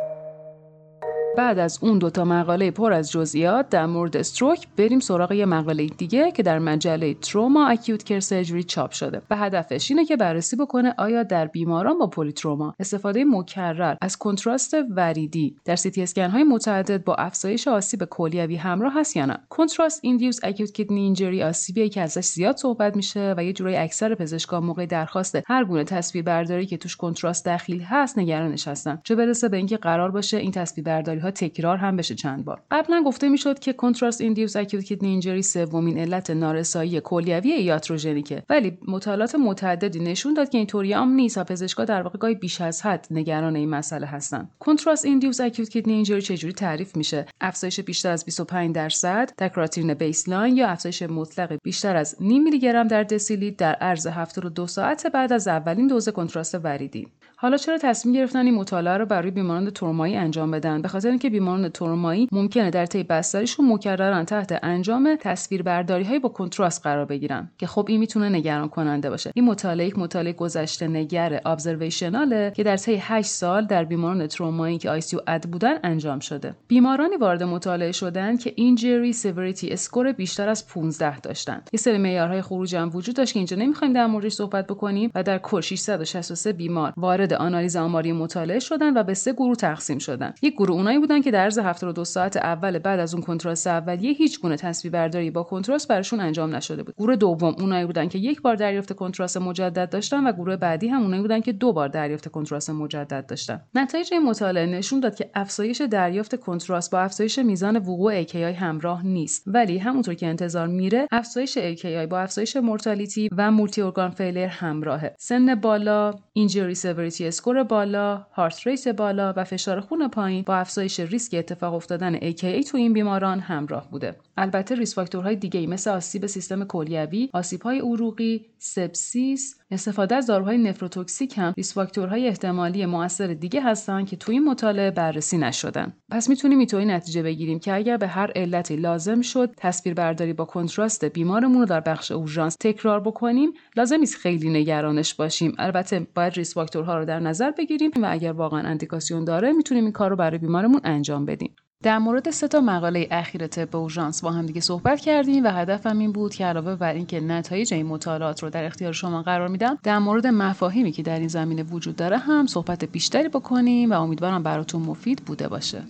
[1.35, 5.87] بعد از اون دوتا مقاله پر از جزئیات در مورد stroke بریم سراغ یه مقاله
[5.87, 10.55] دیگه که در مجله Trauma Acute Care Surgery چاپ شده و هدفش اینه که بررسی
[10.55, 16.29] بکنه آیا در بیماران با polytrauma استفاده مکرر از contrast وریدی در سی تی اسکن
[16.29, 19.37] های متعدد با افزایش آسیب کلیوی همراه هست یا نه.
[19.49, 24.15] contrast induced acute kidney injury آسیبی که ازش زیاد صحبت میشه و یه جورایی اکثر
[24.15, 28.99] پزشکان موقع درخواست هر گونه تصویر برداری که توش contrast داخل هست نگرانش هستن.
[29.03, 32.61] چه برسه به اینکه قرار باشه این تصویر برداری تکرار هم بشه چند بار.
[32.71, 38.77] قبلا گفته می‌شد که کنتراست ایندیوس اکیوت کیدنی اینجری سومین علت نارسایی کلیوی یاتروژنیکه ولی
[38.87, 42.81] مطالعات متعددی نشون داد که اینطوری هم نیست و پزشکا در واقع گاهی بیش از
[42.81, 44.49] حد نگران این مسئله هستن.
[44.59, 49.93] کنتراست ایندیوس اکیوت کیدنی اینجری چجوری تعریف میشه؟ افزایش بیشتر از 25 درصد در کراتین
[49.93, 55.07] بیسلاین یا افزایش مطلق بیشتر از نیم میلی گرم در دسیلیتر در عرض 72 ساعت
[55.07, 57.07] بعد از اولین دوز کنتراست وریدی.
[57.37, 61.29] حالا چرا تصمیم گرفتن این مطالعه رو برای بیماران ترومایی انجام بدن؟ به خاطر اینکه
[61.29, 67.51] بیماران ترومایی ممکنه در طی بستریشون مکررن تحت انجام تصویربرداری های با contrast قرار بگیرن
[67.57, 69.31] که خب این می‌تونه نگران کننده باشه.
[69.35, 74.27] این مطالعه یک مطالعه گذشته نگر observational ه که در طی 8 سال در بیماران
[74.27, 76.55] ترومایی که آی سی اد بودن انجام شده.
[76.67, 82.41] بیمارانی وارد مطالعه شدن که injury severity score بیشتر از 15 داشتن یه سری معیارهای
[82.41, 86.53] خروج هم وجود داشت که اینجا نمی‌خوایم در موردش صحبت بکنیم و در کل 663
[86.53, 90.97] بیمار وارد آنالیز آماری مطالعه شدن و به سه گروه تقسیم شدن یک گروه اونایی
[91.07, 94.57] بودن که در عرض 72 ساعت اول بعد از اون contrast اولیه هیچ گونه
[94.93, 96.95] برداری با contrast براشون انجام نشده بود.
[96.97, 101.01] گروه دوم اونایی بودن که یک بار دریافت contrast مجدد داشتن و گروه بعدی هم
[101.01, 103.61] اونایی بودن که دو بار دریافت contrast مجدد داشتن.
[103.75, 109.05] نتایج این مطالعه نشون داد که افزایش دریافت contrast با افزایش میزان وقوع AKI همراه
[109.05, 109.43] نیست.
[109.47, 115.15] ولی همونطور که انتظار میره افزایش AKI با افزایش mortality و multi organ failure همراهه.
[115.19, 120.94] سن بالا injury severity score بالا heart rate بالا و فشار خون پایین با افزایش
[120.99, 124.15] ریسک اتفاق افتادن AKI تو این بیماران همراه بوده.
[124.37, 130.57] البته risk factor های دیگه مثل آسیب سیستم کلیوی آسیب‌های عروقی سپسیس استفاده از داروهای
[130.57, 135.93] nephrotoxic هم risk factor های احتمالی موثر دیگه هستن که تو این مطالعه بررسی نشدن.
[136.11, 140.45] پس می‌تونیم اینطوری نتیجه بگیریم که اگر به هر علتی لازم شد تصویر برداری با
[140.45, 145.55] کنتراست بیمارمون رو در بخش اورژانس تکرار بکنیم لازم نیست خیلی نگرانش باشیم.
[145.57, 149.93] البته باید ریسک فاکتورها رو در نظر بگیریم و اگر واقعا اندیکاسیون داره می‌تونیم این
[149.93, 151.55] کار رو برای بیمارمون انجام بدیم.
[151.85, 155.99] در مورد سه تا مقاله اخیر طب اورژانس با هم دیگه صحبت کردیم و هدفم
[155.99, 159.77] این بود که علاوه بر اینکه نتایج این مطالعات رو در اختیار شما قرار میدم
[159.83, 164.43] در مورد مفاهیمی که در این زمینه وجود داره هم صحبت بیشتری بکنیم و امیدوارم
[164.43, 165.83] براتون مفید بوده باشه.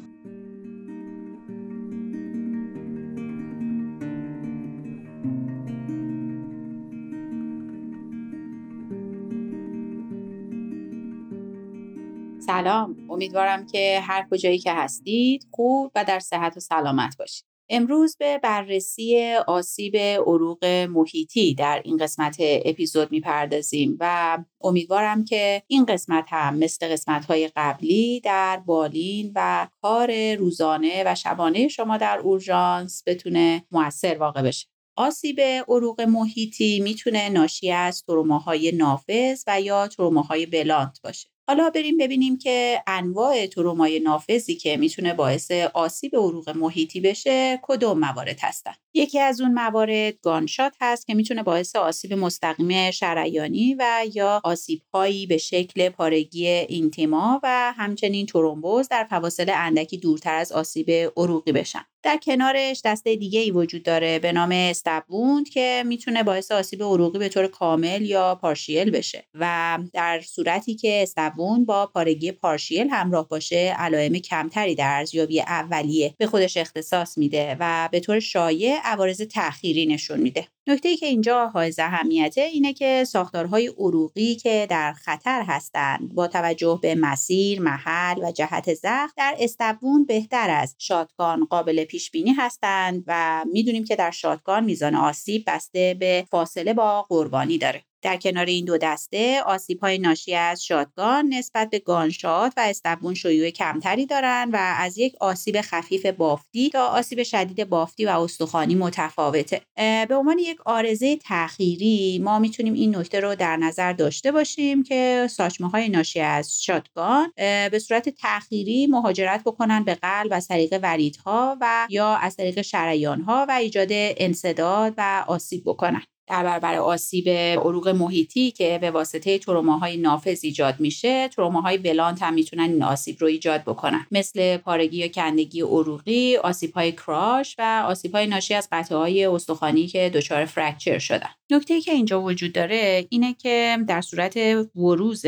[12.55, 18.17] سلام امیدوارم که هر کجایی که هستید خوب و در صحت و سلامت باشید امروز
[18.17, 26.25] به بررسی آسیب عروق محیطی در این قسمت اپیزود می‌پردازیم و امیدوارم که این قسمت
[26.29, 33.03] هم مثل قسمت های قبلی در بالین و کار روزانه و شبانه شما در اورژانس
[33.05, 34.67] بتونه موثر واقع بشه.
[34.95, 41.34] آسیب عروق محیطی می‌تونه ناشی از تروماهای نافذ و یا تروماهای بلانت باشه.
[41.47, 47.99] حالا بریم ببینیم که انواع ترومای نافذی که می‌تونه باعث آسیب عروق محیطی بشه کدوم
[47.99, 48.73] موارد هستن.
[48.93, 54.81] یکی از اون موارد گانشات هست که می‌تونه باعث آسیب مستقیم شریانی و یا آسیب
[54.93, 61.51] هایی به شکل پارگی اینتیما و همچنین ترومبوز در فواصل اندکی دورتر از آسیب عروقی
[61.51, 61.85] بشن.
[62.05, 67.19] در کنارش دسته دیگه ای وجود داره به نام استبوند که می‌تونه باعث آسیب عروقی
[67.19, 73.27] به طور کامل یا پارشیل بشه و در صورتی که استبوند با پارگی پارشیل همراه
[73.27, 79.21] باشه علائم کمتری در ارزیابی اولیه به خودش اختصاص میده و به طور شایع عوارض
[79.21, 80.47] تأخیری نشون میده.
[80.67, 86.27] نکته ای که اینجا حائز اهمیته اینه که ساختارهای عروقی که در خطر هستند با
[86.27, 92.33] توجه به مسیر، محل و جهت زخم در استبون بهتر از شاتگان قابل پیش بینی
[92.33, 97.83] هستند و می‌دونیم که در شاتگان میزان آسیب بسته به فاصله با قربانی داره.
[98.05, 103.13] در کنار این دو دسته آسیب های ناشی از شادگان نسبت به گانشات و استبون
[103.13, 108.75] شیوع کمتری دارند و از یک آسیب خفیف بافتی تا آسیب شدید بافتی و استخوانی
[108.75, 109.61] متفاوته.
[110.09, 115.27] به عنوان یک آرزه تأخیری ما می‌تونیم این نکته رو در نظر داشته باشیم که
[115.31, 117.31] ساچمه های ناشی از شادگان
[117.71, 123.21] به صورت تأخیری مهاجرت بکنن به قلب از طریق وریدها و یا از طریق شریان
[123.21, 126.01] ها و ایجاد انصداد و آسیب بکنن.
[126.27, 132.33] در برابر آسیب عروق محیطی که به واسطه تروماهای نافذ ایجاد میشه تروماهای blunt هم
[132.33, 134.05] می‌تونن این آسیب رو ایجاد بکنن.
[134.11, 136.37] مثل پارگی یا کندگی عروقی
[136.75, 141.29] های crush و های ناشی از قطعه های استخوانی که دچار fracture شدن.
[141.51, 144.37] نکته که اینجا وجود داره اینه که در صورت
[144.75, 145.25] وروز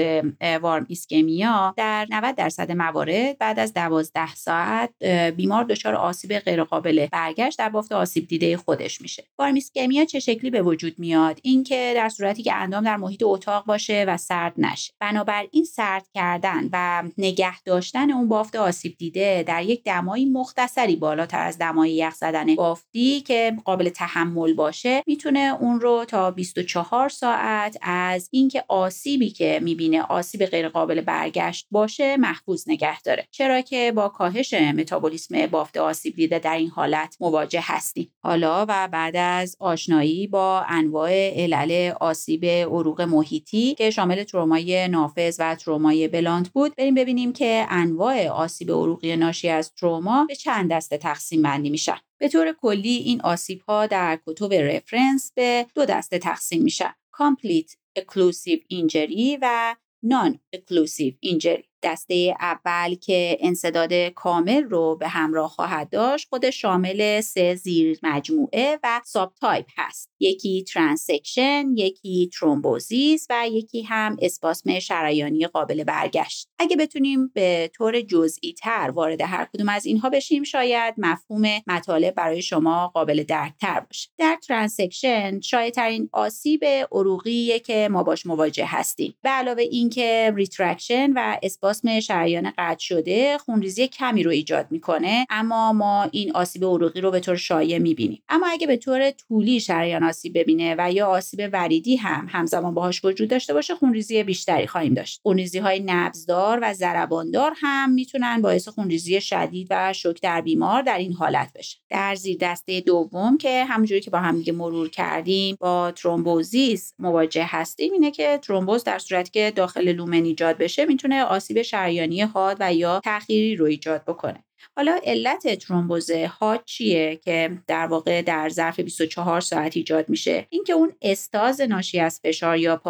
[0.62, 5.04] warm ischemia در 90 درصد موارد بعد از 12 ساعت
[5.36, 9.24] بیمار دچار آسیب غیرقابل برگشت در بافت آسیب دیده خودش میشه.
[9.40, 11.40] warm ischemia چه شکلی به وجود میاد.
[11.44, 14.94] اینکه در صورتی که اندام در محیط اتاق باشه و سرد نشه.
[15.00, 21.40] بنابراین سرد کردن و نگه داشتن اون بافت آسیب دیده در یک دمایی مختصری بالاتر
[21.40, 27.78] از دمای یخ زدن بافتی که قابل تحمل باشه می‌تونه اون رو تا 24 ساعت
[27.82, 33.28] از اینکه آسیبی که می‌بینه آسیب غیر قابل برگشت باشه محفوظ نگه داره.
[33.32, 38.14] چرا که با کاهش متابولیسم بافت آسیب دیده در این حالت مواجه هستیم.
[38.24, 45.36] حالا و بعد از آشنایی با انواع علل آسیب عروق محیطی که شامل ترومای نافذ
[45.40, 46.76] و ترومای بلانت بود.
[46.76, 51.98] بریم ببینیم که انواع آسیب عروقی ناشی از تروما به چند دسته تقسیم بندی میشن.
[52.20, 57.76] به طور کلی این آسیب ها در کتب رفرنس به دو دسته تقسیم میشن Complete
[57.96, 61.67] Occlusive Injury و Non-Occlusive Injury.
[61.84, 68.80] دسته اول که انسداد کامل رو به همراه خواهد داشت خود شامل سه زیر مجموعه
[68.84, 70.10] و subtype هست.
[70.20, 76.50] یکی transection یکی thrombosis و یکی هم اسپاسم شریانی قابل برگشت.
[76.60, 82.16] اگه بتونیم به طور جزئی تر وارد هر کدوم از اینها بشیم شاید مفهوم مطالب
[82.16, 84.10] برای شما قابل درکتر باشه.
[84.18, 89.16] در transection شاید ترین آسیب عروقی که ما باش مواجه هستیم.
[89.22, 91.38] به علاوه اینکه retraction و
[91.78, 97.12] اسپاسم شریان قطع شده خونریزی کمی رو ایجاد می‌کنه اما ما این آسیب عروقی رو
[97.12, 98.22] به طور شایع می‌بینیم.
[98.30, 103.06] اما اگه به طور طولی شریان آسیب ببینه و یا آسیب وریدی هم همزمان باهاش
[103.06, 105.20] وجود داشته باشه خونریزی بیشتری خواهیم داشت.
[105.24, 110.98] خونریزی های نبض‌دار و ضرباندار هم می‌تونن باعث خونریزی شدید و شوک در بیمار در
[110.98, 115.58] این حالت بشه در زیر دسته دوم که همونجوری که با هم دیگه مرور کردیم
[115.60, 121.24] با thrombosis مواجه هستیم اینه که ترومبوز در صورتی که داخل lumen ایجاد بشه می‌تونه
[121.24, 124.47] آسیب شریانی حاد و یا تأخیری رو ایجاد بکنه.
[124.76, 130.74] حالا علت ترومبوز ها چیه که در واقع در ظرف 24 ساعت ایجاد میشه؟ اینکه
[130.74, 132.82] اون استاز ناشی از فشار یا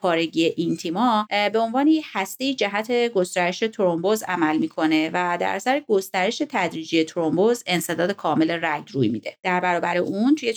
[0.00, 7.04] پارگی اینتیما به عنوان هسته جهت گسترش ترومبوز عمل می‌کنه و در اثر گسترش تدریجی
[7.04, 9.36] ترومبوز انسداد کامل رگ روی میده.
[9.42, 10.54] در برابر اون توی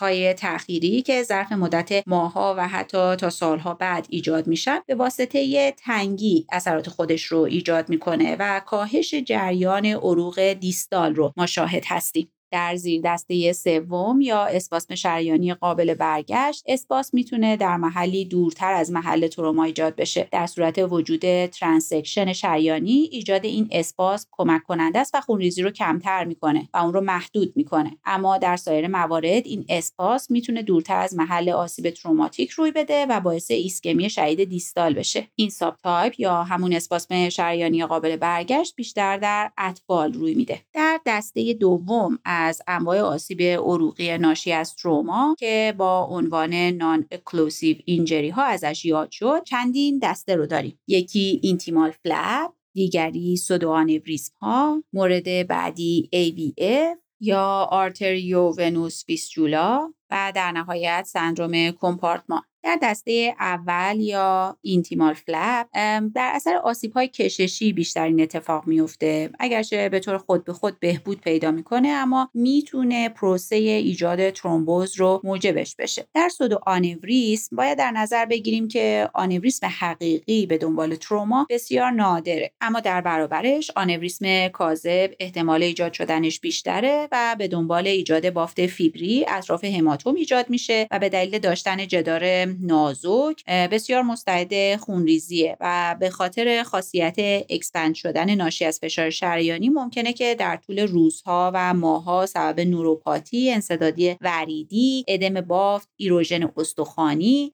[0.00, 5.72] های تأخیری که ظرف مدت ماهها و حتی تا سالها بعد ایجاد میشن به واسطه
[5.72, 12.32] تنگی اثرات خودش رو ایجاد می‌کنه و کاهش جریان عروق دیستال رو ما شاهد هستیم.
[12.50, 18.90] در زیر دسته سوم یا اسپاسم شریانی قابل برگشت اسپاس می‌تونه در محلی دورتر از
[18.90, 20.28] محل تروما ایجاد بشه.
[20.32, 26.24] در صورت وجود transection شریانی ایجاد این اسپاسم کمک کننده است و خونریزی رو کمتر
[26.24, 27.98] می‌کنه و اون رو محدود می‌کنه.
[28.04, 33.20] اما در سایر موارد این اسپاسم می‌تونه دورتر از محل آسیب تروماتیک روی بده و
[33.20, 35.28] باعث ایسکمی شدید دیستال بشه.
[35.34, 40.60] این subtype یا همون اسپاسم شریانی قابل برگشت بیشتر در اطفال روی میده.
[40.72, 47.76] در در دسته دوم از انواع آسیب عروقی ناشی از تروما که با عنوان non-occlusive
[47.84, 50.80] injury ها ازش یاد شد چندین دسته رو داریم.
[50.86, 61.06] یکی intimal flap دیگری سودوانوریسم ها مورد بعدی AVF یا arteriovenous fistula و در نهایت
[61.08, 65.66] سندروم کمپارتمان در دسته اول یا اینتیمال فلپ
[66.14, 70.80] در اثر آسیب های کششی بیشتر این اتفاق میفته اگرچه به طور خود به خود
[70.80, 76.06] بهبود پیدا می‌کنه اما می‌تونه پروسه ایجاد ترومبوز رو موجبش بشه.
[76.14, 82.52] در سودو آنوریسم باید در نظر بگیریم که آنوریسم حقیقی به دنبال تروما بسیار نادره.
[82.60, 89.24] اما در برابرش آنوریسم کاذب احتمال ایجاد شدنش بیشتره و به دنبال ایجاد بافت فیبری
[89.28, 96.10] اطراف هماتوم ایجاد میشه و به دلیل داشتن جدار نازک بسیار مستعد خونریزیه و به
[96.10, 97.16] خاطر خاصیت
[97.50, 103.52] expand شدن ناشی از فشار شریانی ممکنه که در طول روزها و ماهها سبب نوروپاتی،
[103.52, 107.52] انسداد وریدی، ادم بافت، erosion استخوانی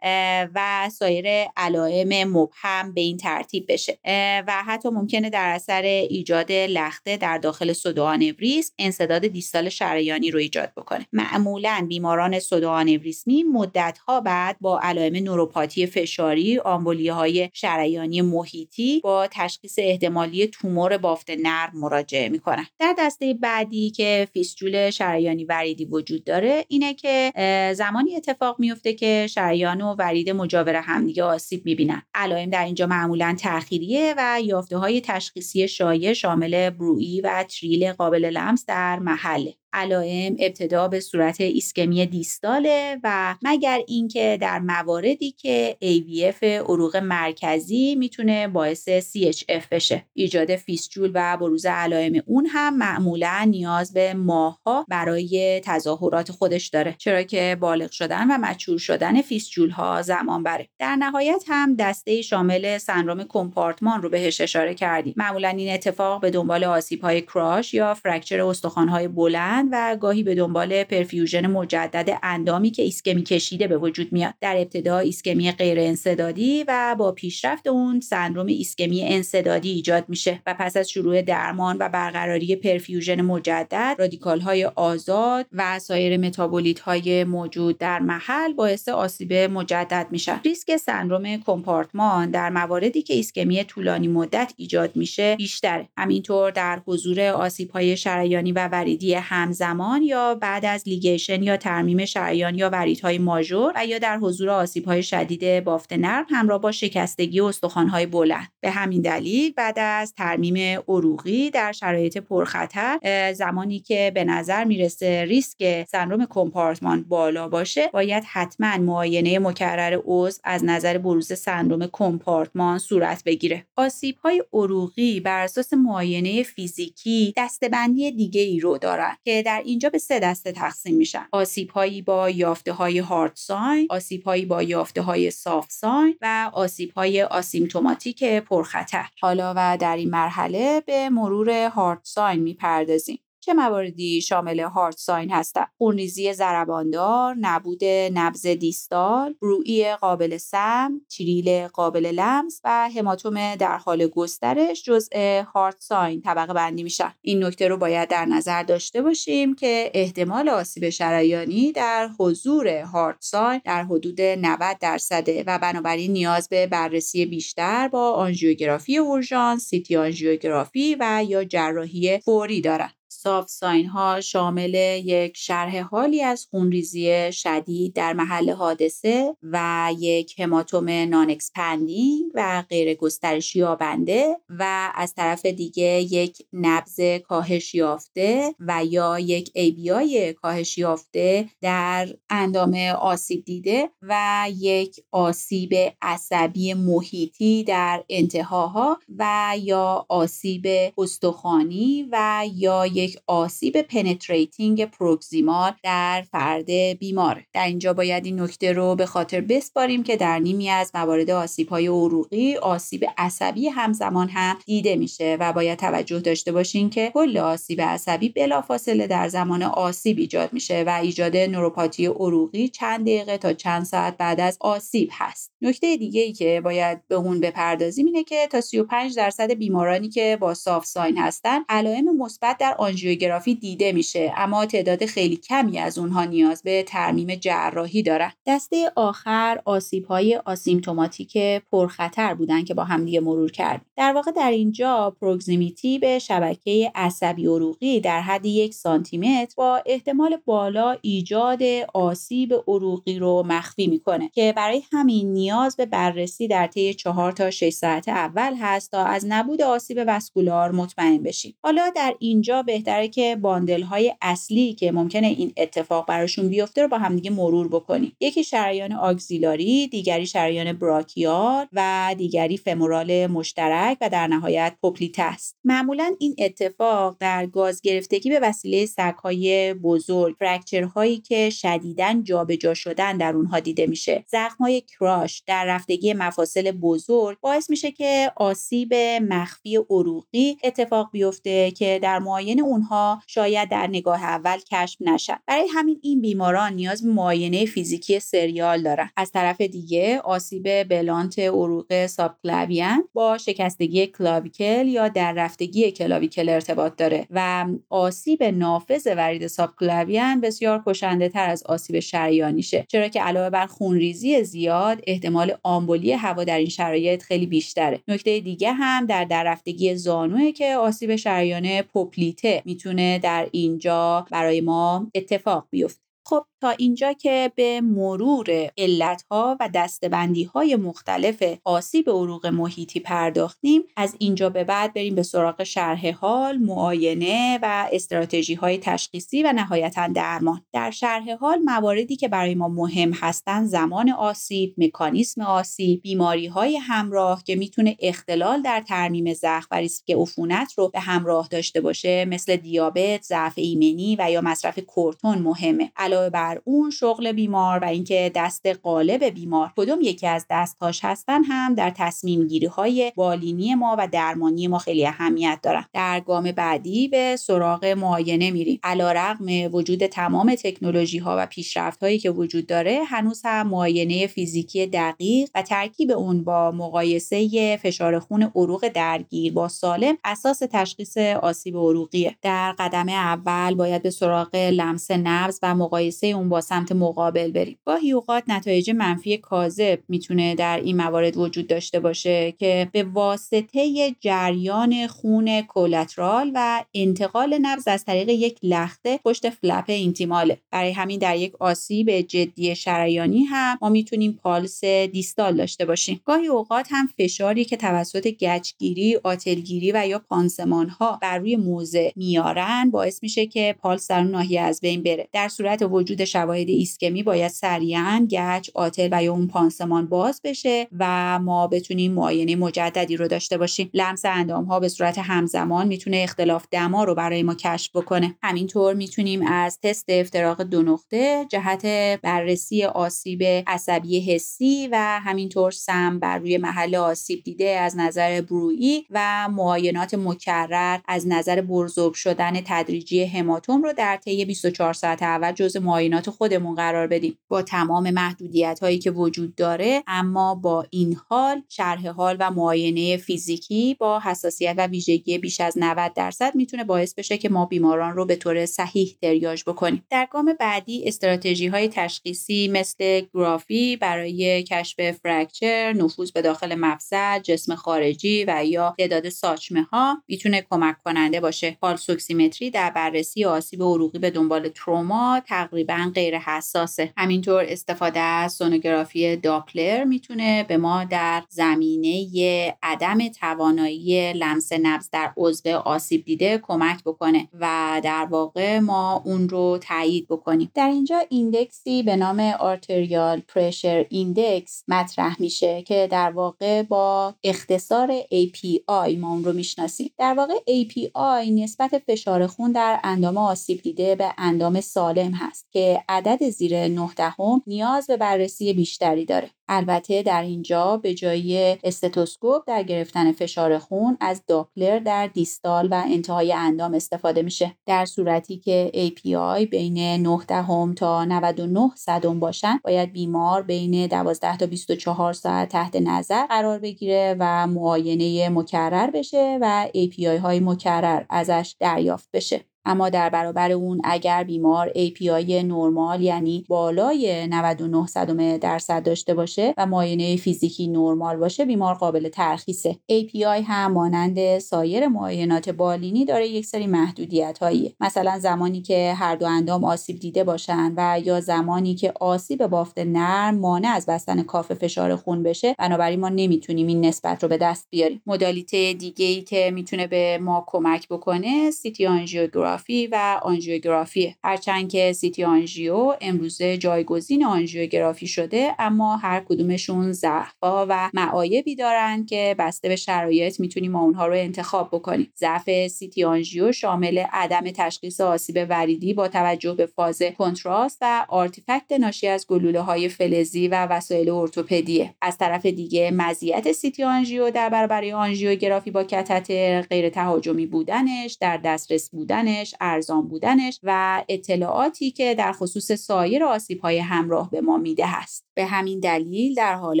[0.54, 1.26] و سایر
[1.56, 3.98] علائم مبهم به این ترتیب بشه.
[4.46, 10.72] و حتی ممکنه در اثر ایجاد لخته در داخل سودوانوریسم انسداد دیستال شریانی رو ایجاد
[10.76, 11.06] بکنه.
[11.12, 19.74] معمولا بیماران سودوانوریسمی مدتها بعد با علائم نوروپاتی فشاری آمبولیه های شریانی محیطی با تشخیص
[19.78, 22.66] احتمالی تومور بافت نرم مراجعه می‌کنن.
[22.78, 27.32] در دسته بعدی که فیستول شریانی وریدی وجود داره اینه که
[27.76, 32.02] زمانی اتفاق میفته که شریان و ورید مجاور همدیگه آسیب می‌بینن.
[32.14, 38.24] علائم در اینجا معمولا تأخیریه و یافته های تشخیصی شایع شامل بروئی و تریل قابل
[38.24, 39.54] لمس در محله.
[39.76, 47.94] علائم ابتدا به صورت ایسکمی دیستاله و مگر اینکه در مواردی که AVF عروق مرکزی
[47.94, 50.04] می‌تونه باعث CHF بشه.
[50.14, 56.94] ایجاد فیسجول و بروز علائم اون هم معمولا نیاز به ماهها برای تظاهرات خودش داره.
[56.98, 60.68] چرا که بالغ شدن و مچور شدن فیسجول ها زمان بره.
[60.78, 65.14] در نهایت هم دسته شامل سندروم کمپارتمان رو بهش اشاره کردیم.
[65.16, 70.22] معمولا این اتفاق به دنبال آسیب های کراش یا fracture استخوان های بلند و گاهی
[70.22, 74.34] به دنبال perfusion مجدد اندامی که ایسکمی کشیده به وجود میاد.
[74.40, 80.54] در ابتدا ایسکمی غیر انسدادی و با پیشرفت اون سندروم ایسکمی انسدادی ایجاد میشه و
[80.58, 87.24] پس از شروع درمان و برقراری perfusion مجدد رادیکال های آزاد و سایر متابولیت های
[87.24, 90.40] موجود در محل باعث آسیب مجدد میشن.
[90.44, 97.20] ریسک سندروم کمپارتمان در مواردی که ایسکمی طولانی مدت ایجاد میشه بیشتر همینطور در حضور
[97.20, 102.70] آسیب های شریانی و وریدی هم زمان یا بعد از ligation یا ترمیم شریان یا
[102.70, 108.48] وریدهای ماژور و یا در حضور آسیبهای شدید بافت نرم همراه با شکستگی استخوانهای بلند.
[108.60, 112.98] به همین دلیل بعد از ترمیم عروقی در شرایط پرخطر
[113.32, 120.40] زمانی که به نظر می‌رسه ریسک سندروم کمپارتمان بالا باشه باید حتما معاینه مکرر عضو
[120.44, 123.66] از نظر بروز سندروم کمپارتمان صورت بگیره.
[123.76, 129.90] آسیب های عروقی بر اساس معاینه فیزیکی دستبندی دیگه ای رو دارن که در اینجا
[129.90, 131.26] به سه دسته تقسیم میشن.
[131.32, 136.50] آسیب هایی با یافته های هارد ساین آسیب هایی با یافته های سافت ساین و
[136.52, 139.06] آسیب های آسیمتوماتیک پرخطر.
[139.20, 143.18] حالا و در این مرحله به مرور هارد ساین می‌پردازیم.
[143.46, 147.84] چه مواردی شامل هارت ساین هستند خونریزی ضرباندار نبود
[148.14, 155.76] نبز دیستال روئی قابل سم تریل قابل لمس و هماتوم در حال گسترش جزء هارت
[155.78, 157.12] ساین طبقه بندی میشن.
[157.22, 163.16] این نکته رو باید در نظر داشته باشیم که احتمال آسیب شریانی در حضور هارت
[163.20, 169.96] ساین در حدود 90 درصده و بنابراین نیاز به بررسی بیشتر با آنژیوگرافی اورژانس سیتی
[169.96, 172.95] آنژیوگرافی و یا جراحی فوری دارند
[173.26, 174.74] soft sign ها شامل
[175.04, 182.94] یک شرح حالی از خونریزی شدید در محل حادثه و یک هماتوم non-expanding و غیر
[182.94, 189.52] گسترش یابنده و از طرف دیگه یک نبض کاهش یافته و یا یک
[189.92, 199.54] آی کاهش یافته در اندام آسیب دیده و یک آسیب عصبی محیطی در انتهاها و
[199.62, 200.66] یا آسیب
[200.98, 207.42] استخوانی و یا یک آسیب penetrating proximal در فرد بیمار.
[207.52, 211.68] در اینجا باید این نکته رو به خاطر بسپاریم که در نیمی از موارد آسیب
[211.68, 217.38] های عروقی آسیب عصبی همزمان هم دیده میشه و باید توجه داشته باشین که کل
[217.38, 223.52] آسیب عصبی بلافاصله در زمان آسیب ایجاد میشه و ایجاد نوروپاتی عروقی چند دقیقه تا
[223.52, 225.52] چند ساعت بعد از آسیب هست.
[225.62, 230.38] نکته دیگه ای که باید به اون بپردازیم اینه که تا 35 درصد بیمارانی که
[230.40, 232.74] با soft sign هستن علائم مثبت در
[233.06, 238.32] آنژیوگرافی دیده میشه اما تعداد خیلی کمی از اونها نیاز به ترمیم جراحی دارن.
[238.46, 241.38] دسته آخر آسیب های آسیمتوماتیک
[241.72, 247.46] پرخطر بودن که با همدیگه مرور کرد در واقع در اینجا پروگزیمیتی به شبکه عصبی
[247.46, 251.62] عروقی در حد یک سانتی متر با احتمال بالا ایجاد
[251.94, 257.50] آسیب عروقی رو مخفی می‌کنه که برای همین نیاز به بررسی در طی چهار تا
[257.50, 261.54] 6 ساعت اول هست تا از نبود آسیب وسکولار مطمئن بشیم.
[261.62, 262.62] حالا در اینجا
[262.96, 267.68] بهتره که باندل های اصلی که ممکنه این اتفاق براشون بیفته رو با همدیگه مرور
[267.68, 268.12] بکنیم.
[268.20, 275.56] یکی شریان آگزیلاری دیگری شریان براکیال و دیگری فمورال مشترک و در نهایت پوپلیت است
[275.64, 283.16] معمولا این اتفاق در گاز گرفتگی به وسیله سگهای بزرگ فرکچرهایی که شدیدا جابجا شدن
[283.16, 284.24] در اونها دیده میشه.
[284.26, 288.94] زخمهای کراش در رفتگی مفاصل بزرگ باعث میشه که آسیب
[289.28, 295.66] مخفی عروقی اتفاق بیفته که در معاینه اونها شاید در نگاه اول کشف نشد برای
[295.74, 299.10] همین این بیماران نیاز به معاینه فیزیکی سریال دارن.
[299.16, 306.96] از طرف دیگه آسیب بلانت عروق سابکلاویان با شکستگی کلاویکل یا در رفتگی کلاویکل ارتباط
[306.96, 312.86] داره و آسیب نافذ ورید سابکلاویان بسیار کشنده تر از آسیب شریانیشه.
[312.88, 318.00] چرا که علاوه بر خونریزی زیاد احتمال آمبولی هوا در این شرایط خیلی بیشتره.
[318.08, 325.10] نکته دیگه هم در دررفتگی زانوه که آسیب شریانه پوپلیته می‌تونه در اینجا برای ما
[325.16, 326.00] اتفاق بیفته.
[326.26, 333.82] خب تا اینجا که به مرور علتها و دستبندی های مختلف آسیب عروق محیطی پرداختیم
[333.96, 339.52] از اینجا به بعد بریم به سراغ شرح حال معاینه و استراتژی های تشخیصی و
[339.52, 340.62] نهایتا درمان.
[340.72, 346.76] در شرح حال مواردی که برای ما مهم هستند زمان آسیب مکانیسم آسیب بیماری های
[346.76, 352.24] همراه که می‌تونه اختلال در ترمیم زخم و ریسک عفونت رو به همراه داشته باشه
[352.24, 355.92] مثل دیابت ضعف ایمنی و یا مصرف کورتون مهمه.
[355.96, 361.44] علاوه بر اون شغل بیمار و اینکه دست قالب بیمار کدوم یکی از دستهاش هستن
[361.44, 365.84] هم در تصمیم گیری های بالینی ما و درمانی ما خیلی اهمیت دارن.
[365.92, 368.80] در گام بعدی به سراغ معاینه میریم.
[368.82, 374.86] علیرغم وجود تمام تکنولوژی ها و پیشرفت هایی که وجود داره هنوز هم معاینه فیزیکی
[374.86, 381.76] دقیق و ترکیب اون با مقایسه فشار خون عروق درگیر با سالم اساس تشخیص آسیب
[381.76, 382.36] عروقیه.
[382.42, 387.78] در قدم اول باید به سراغ لمس نبض و مقایسه اون با سمت مقابل بریم.
[387.84, 394.14] گاهی اوقات نتایج منفی کاذب می‌تونه در این موارد وجود داشته باشه که به واسطه
[394.20, 400.58] جریان خون کولترال و انتقال نبض از طریق یک لخته پشت فلپ اینتیماله.
[400.70, 406.20] برای همین در یک آسیب جدی شریانی هم ما می‌تونیم پالس دیستال داشته باشیم.
[406.24, 412.12] گاهی اوقات هم فشاری که توسط گچگیری آتلگیری و یا پانسمان ها بر روی موزه
[412.16, 415.28] میارن باعث میشه که پالس در اون ناحیه از بین بره.
[415.32, 420.88] در صورت وجود شواهد ایسکمی باید سریعا گچ آتل و یا اون پانسمان باز بشه
[420.98, 423.90] و ما بتونیم معاینه مجددی رو داشته باشیم.
[423.94, 428.34] لمس اندام ها به صورت همزمان می‌تونه اختلاف دما رو برای ما کشف بکنه.
[428.42, 431.86] همینطور می‌تونیم از تست افتراق دو نقطه جهت
[432.22, 439.06] بررسی آسیب عصبی حسی و همینطور سم بر روی محل آسیب دیده از نظر برویی
[439.10, 445.52] و معاینات مکرر از نظر برزرگ شدن تدریجی هماتوم رو در طی 24 ساعت اول
[445.52, 447.38] جز معاینات خودمون قرار بدیم.
[447.48, 453.16] با تمام محدودیت هایی که وجود داره اما با این حال شرح حال و معاینه
[453.16, 458.16] فیزیکی با حساسیت و ویژگی بیش از 90 درصد می‌تونه باعث بشه که ما بیماران
[458.16, 460.04] رو به طور صحیح تریاج بکنیم.
[460.10, 467.38] در گام بعدی استراتژی های تشخیصی مثل گرافی برای کشف فرکچر نفوذ به داخل مفصل
[467.38, 473.82] جسم خارجی و یا تعداد ساچمه ها می‌تونه کمک کننده باشه پالسوکسیمتری در بررسی آسیب
[473.82, 477.12] عروقی به دنبال تروما تقریبا غیر حساسه.
[477.16, 485.32] همینطور استفاده از سونوگرافی داپلر می‌تونه به ما در زمینه عدم توانایی لمس نبض در
[485.36, 490.70] عضو آسیب دیده کمک بکنه و در واقع ما اون رو تایید بکنیم.
[490.74, 497.34] در اینجا index ی به نام arterial pressure index مطرح میشه که در واقع با
[497.44, 500.10] اختصار API ما اون رو می‌شناسیم.
[500.18, 505.95] در واقع API نسبت فشار خون در اندام آسیب دیده به اندام سالم هست که
[506.08, 509.50] عدد زیر 9 دهم نیاز به بررسی بیشتری داره.
[509.68, 516.02] البته در اینجا به جای استتوسکوپ در گرفتن فشار خون از داپلر در دیستال و
[516.06, 517.76] انتهای اندام استفاده میشه.
[517.86, 524.56] در صورتی که API بین 9 دهم تا 99 صدم باشن باید بیمار بین 12
[524.56, 531.24] تا 24 ساعت تحت نظر قرار بگیره و معاینه مکرر بشه و API های مکرر
[531.30, 532.64] ازش دریافت بشه.
[532.86, 539.86] اما در برابر اون اگر بیمار API نرمال یعنی بالای 99 درصد داشته باشه و
[539.86, 542.96] معاینه فیزیکی نرمال باشه بیمار قابل ترخیصه.
[543.12, 549.36] API هم مانند سایر معاینات بالینی داره یک سری محدودیت هایی مثلا زمانی که هر
[549.36, 554.42] دو اندام آسیب دیده باشن و یا زمانی که آسیب بافت نرم مانع از بستن
[554.42, 558.22] کاف فشار خون بشه بنابراین ما نمی‌تونیم این نسبت رو به دست بیاریم.
[558.26, 562.75] مدالیته دیگه ای که می‌تونه به ما کمک بکنه سیتی آنژیوگرافی
[563.12, 564.34] و آنژیوگرافی.
[564.44, 572.26] هرچند که سیتی آنژیو امروزه جایگزین آنژیوگرافی شده اما هر کدومشون ضعفها و معایبی دارن
[572.26, 575.32] که بسته به شرایط می‌تونیم ما اونها رو انتخاب بکنیم.
[575.38, 581.92] ضعف سیتی آنژیو شامل عدم تشخیص آسیب وریدی با توجه به فاز کنتراست و artifact
[582.00, 585.14] ناشی از گلوله های فلزی و وسایل ارتوپدیه.
[585.22, 591.56] از طرف دیگه مزیت سیتی آنژیو در برابر آنژیوگرافی با کتتر غیر تهاجمی بودنش در
[591.56, 597.76] دسترس بودنش ارزان بودنش و اطلاعاتی که در خصوص سایر آسیب های همراه به ما
[597.76, 598.46] میده هست.
[598.54, 600.00] به همین دلیل در حال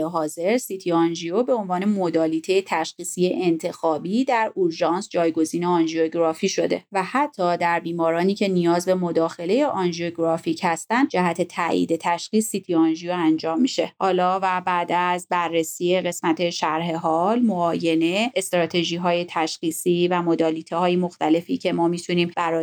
[0.00, 7.56] حاضر سیتی آنژیو به عنوان مدالیته تشخیصی انتخابی در اورژانس جایگزین آنژیوگرافی شده و حتی
[7.56, 13.92] در بیمارانی که نیاز به مداخله آنژیوگرافیک هستند جهت تایید تشخیص سیتی آنژیو انجام میشه.
[14.00, 20.96] حالا و بعد از بررسی قسمت شرح حال معاینه استراتژی های تشخیصی و مدالیته های
[20.96, 22.55] مختلفی که ما می‌تونیم برای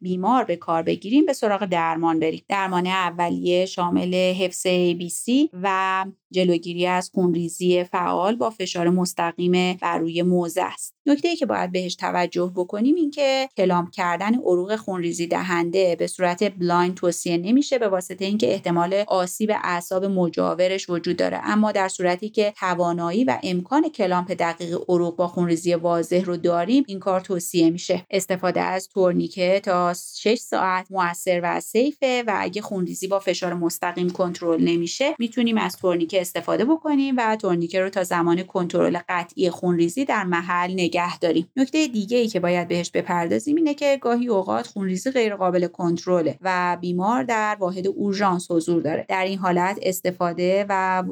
[0.00, 2.42] بیمار به کار بگیریم به سراغ درمان بریم.
[2.48, 10.22] درمان اولیه شامل حفظ ABC و جلوگیری از خونریزی فعال با فشار مستقیم بر روی
[10.22, 10.94] موضع است.
[11.06, 16.06] نکته ای که باید بهش توجه بکنیم این که کلمپ کردن عروق خونریزی دهنده به
[16.06, 21.40] صورت blind توصیه نمیشه به واسطه اینکه احتمال آسیب اعصاب مجاورش وجود داره.
[21.44, 26.84] اما در صورتی که توانایی و امکان کلمپ دقیق عروق با خونریزی واضح رو داریم
[26.86, 28.06] این کار توصیه میشه.
[28.10, 28.88] استفاده از
[29.36, 35.14] تورنیکه تا 6 ساعت موثر و سیفه و اگه خونریزی با فشار مستقیم کنترل نمیشه
[35.18, 40.72] می‌تونیم از تورنیکه استفاده بکنیم و تورنیکه رو تا زمان کنترل قطعی خونریزی در محل
[40.72, 41.50] نگه داریم.
[41.56, 46.38] نکته دیگه ای که باید بهش بپردازیم اینه که گاهی اوقات خونریزی غیر قابل کنترله
[46.40, 49.06] و بیمار در واحد اورژانس حضور داره.
[49.08, 51.02] در این حالت استفاده و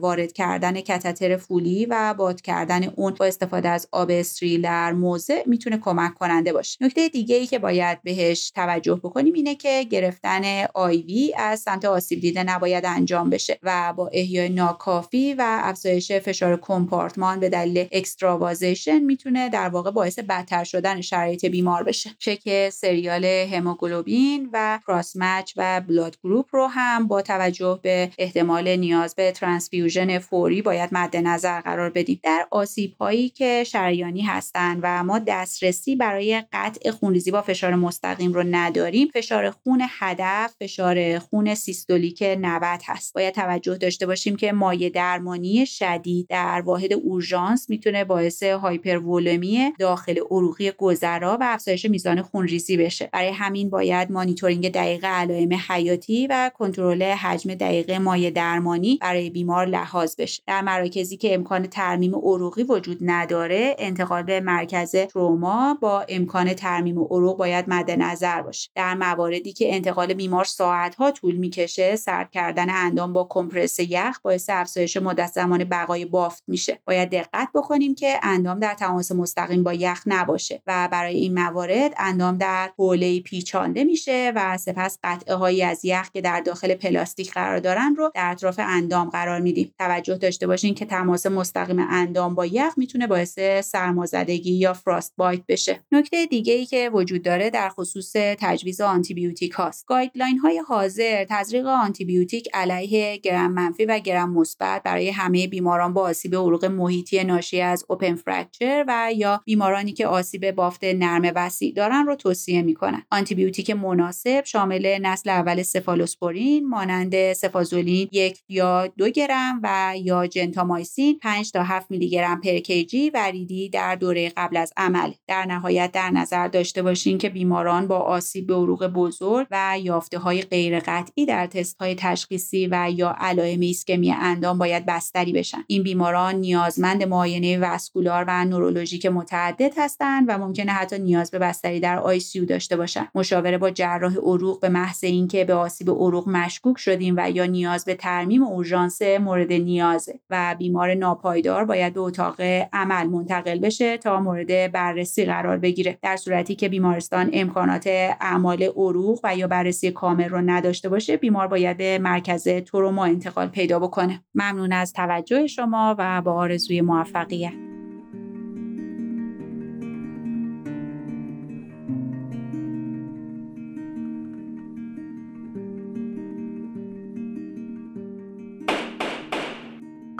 [0.00, 5.42] وارد کردن کتتر فولی و باد کردن اون با استفاده از آب استریل در موضع
[5.46, 6.84] می‌تونه کمک کننده باشه.
[6.84, 12.20] نکته دیگه ای که باید بهش توجه بکنیم اینه که گرفتن آیوی از سمت آسیب
[12.20, 18.98] دیده نباید انجام بشه و با احیای ناکافی و افزایش فشار کمپارتمان به دلیل extravasation
[18.98, 22.10] می‌تونه در واقع باعث بدتر شدن شرایط بیمار بشه.
[22.18, 25.16] چک سریال هموگلوبین و cross
[25.56, 31.16] و blood group رو هم با توجه به احتمال نیاز به transfusion فوری باید مد
[31.16, 32.20] نظر قرار بدیم.
[32.22, 38.32] در آسیب هایی که شریانی هستند و ما دسترسی برای قطع خونریزی با فشار مستقیم
[38.32, 39.08] رو نداریم.
[39.14, 43.14] فشار خون هدف فشار خون سیستولیک 90 هست.
[43.14, 50.18] باید توجه داشته باشیم که مایع درمانی شدید در واحد اورژانس می‌تونه باعث hypervolemia داخل
[50.30, 53.08] عروقی گذرا و افزایش میزان خونریزی بشه.
[53.12, 59.66] برای همین باید مانیتورینگ دقیق علائم حیاتی و کنترل حجم دقیق مایع درمانی برای بیمار
[59.66, 60.42] لحاظ بشه.
[60.46, 66.98] در مراکزی که امکان ترمیم عروقی وجود نداره انتقال به مرکز تروما با امکان ترمیم
[66.98, 68.70] عروق باید مد نظر باشه.
[68.74, 74.20] در مواردی که انتقال بیمار ساعت ها طول می‌کشه سرد کردن اندام با کمپرس یخ
[74.22, 76.78] باعث افزایش مدت زمان بقای بافت میشه.
[76.84, 81.94] باید دقت بکنیم که اندام در تماس مستقیم با یخ نباشه و برای این موارد
[81.96, 87.32] اندام در حوله پیچانده میشه و سپس قطعه هایی از یخ که در داخل پلاستیک
[87.32, 89.74] قرار دارن رو در اطراف اندام قرار میدیم.
[89.78, 95.80] توجه داشته باشین که تماس مستقیم اندام با یخ می‌تونه باعث سرمازدگی یا frostbite بشه.
[95.92, 101.24] نکته دیگه ای که وجود داره در خصوص تجویز آنتی بیوتیک هاست guideline های حاضر
[101.24, 106.64] تزریق آنتی بیوتیک علیه گرم منفی و گرم مثبت برای همه بیماران با آسیب عروق
[106.64, 112.14] محیطی ناشی از open fracture و یا بیمارانی که آسیب بافت نرم وسیع دارن رو
[112.14, 113.02] توصیه می‌کنن.
[113.10, 120.26] آنتی بیوتیک مناسب شامل نسل اول سفالوسپورین مانند سفازولین یک یا دو گرم و یا
[120.26, 125.12] جنتامایسین 5 تا 7 میلی گرم per kg وریدی در دوره قبل از عمل.
[125.28, 130.18] در نهایت در نظر داشته باشین که بیماران با آسیب به عروق بزرگ و یافته
[130.18, 135.64] های غیر قطعی در تست های تشخیصی و یا علائم ایسکمی اندام باید بستری بشن.
[135.66, 141.80] این بیماران نیازمند معاینه وسکولار و نورولوژیک متعدد هستند و ممکنه حتی نیاز به بستری
[141.80, 143.08] در آی داشته باشن.
[143.14, 147.84] مشاوره با جراح عروق به محض اینکه به آسیب عروق مشکوک شدیم و یا نیاز
[147.84, 152.40] به ترمیم اورژانس مورد نیازه و بیمار ناپایدار باید به اتاق
[152.72, 155.98] عمل منتقل بشه تا مورد بررسی قرار بگیره.
[156.02, 157.86] در صورتی که بیمارستان بیمارستان امکانات
[158.20, 163.48] اعمال عروق و یا بررسی کامل رو نداشته باشه بیمار باید به مرکز تروما انتقال
[163.48, 164.24] پیدا بکنه.
[164.34, 167.69] ممنون از توجه شما و با آرزوی موفقیت.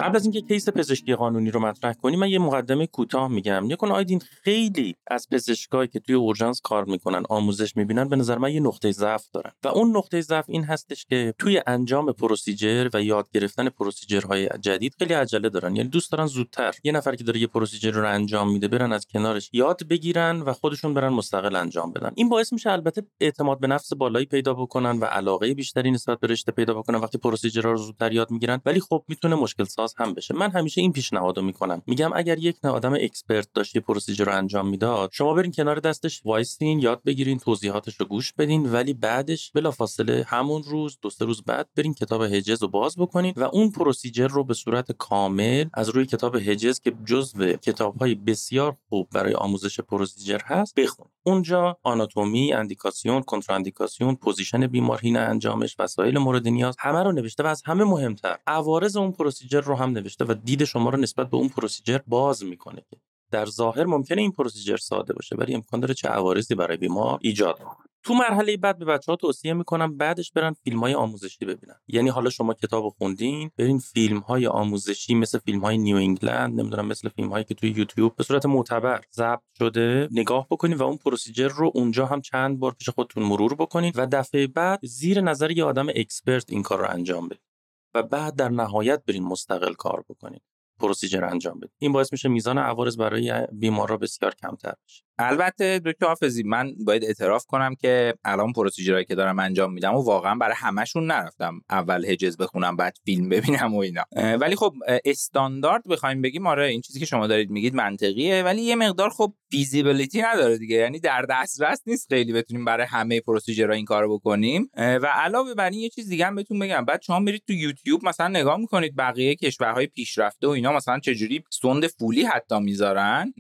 [0.01, 3.73] قبل از اینکه case پزشکی قانونی رو مطرح کنیم من یه مقدمه کوتاه میگم.
[3.73, 8.53] ببین آیدین خیلی از پزشکایی که توی اورژانس کار می‌کنن آموزش می‌بینن به نظر من
[8.53, 9.53] یه نقطه ضعف دارن.
[9.65, 14.49] و اون نقطه ضعف این هستش که توی انجام procedure و یاد گرفتن procedure های
[14.61, 15.77] جدید خیلی عجله دارن.
[15.77, 19.07] یعنی دوست دارن زودتر یه نفر که داره یه procedure رو انجام میده برن از
[19.07, 22.13] کنارش یاد بگیرن و خودشون برن مستقل انجام بدن.
[22.15, 26.27] این باعث میشه البته اعتماد به نفس بالایی پیدا بکنن و علاقه بیشتری نسبت به
[26.27, 28.61] رشته پیدا بکنن وقتی procedure ها رو زودتر یاد می‌گیرن.
[28.67, 30.35] ولی خب می‌تونه مشکل ساز هم بشه.
[30.35, 31.83] من همیشه این پیشنهادو می‌کنم.
[31.87, 35.81] میگم اگر یک دونه آدم expert داشت یه procedure رو انجام می‌داد شما برین کنار
[35.81, 41.25] دستش وایسین یاد بگیرین توضیحاتش رو گوش بدین ولی بعدش بلافاصله همون روز دو سه
[41.25, 45.65] روز بعد برین کتاب هجز رو باز بکنین و اون procedure رو به صورت کامل
[45.75, 51.79] از روی کتاب هجز که جزو کتابهای بسیار خوب برای آموزش procedure هست بخون اونجا
[51.83, 57.63] آناتومی اندیکاسیون کنتراندیکاسیون position بیمار هین انجامش وسایل مورد نیاز همه رو نوشته و از
[57.67, 61.49] همه مهمتر عوارض اون procedure رو هم نوشته و دید شما رو نسبت به اون
[61.49, 62.83] procedure باز می‌کنه
[63.31, 67.59] در ظاهر ممکنه این procedure ساده باشه ولی امکان داره چه عوارضی برای بیمار ایجاد
[67.59, 67.77] کنه.
[68.03, 71.75] تو مرحله بعد به بچه ها توصیه می‌کنم بعدش برن فیلم های آموزشی ببینن.
[71.89, 76.87] یعنی حالا شما کتاب خوندین برین فیلم های آموزشی مثل فیلم های New England نمی‌دونم
[76.87, 80.97] مثل فیلم هایی که توی یوتیوب به صورت معتبر ضبط شده نگاه بکنید و اون
[80.97, 85.51] procedure رو اونجا هم چند بار پیش خودتون مرور بکنید و دفعه بعد زیر نظر
[85.51, 87.50] یه آدم expert این کار رو انجام بدید
[87.95, 90.43] و بعد در نهایت برین مستقل کار بکنید
[90.79, 95.05] procedure انجام بدید این باعث میشه میزان عوارض برای بیمارا بسیار کمتر بشه.
[95.21, 100.03] البته دکتر حافظی من باید اعتراف کنم که الان پروسیجرایی که دارم انجام میدم و
[100.03, 101.61] واقعا برای همشون نرفتم.
[101.71, 104.05] اول هجز بخونم بعد فیلم ببینم و اینا.
[104.17, 104.75] ولی خب
[105.05, 109.35] استاندارد بخوایم بگیم آره این چیزی که شما دارید میگید منطقیه ولی یه مقدار خب
[109.51, 110.77] فیزیبیلیتی نداره دیگه.
[110.77, 114.71] یعنی در دسترس نیست خیلی بتونیم برای همه پروسیجرها این کارو بکنیم.
[114.77, 116.85] و علاوه بر این یه چیز دیگه هم بهتون بگم.
[116.85, 121.45] بعد شما میرید تو یوتیوب مثلا نگاه می‌کنید بقیه کشورهای پیشرفته و اینا مثلا چجوری
[121.51, 123.33] سوند فولی حتی می‌ذارن.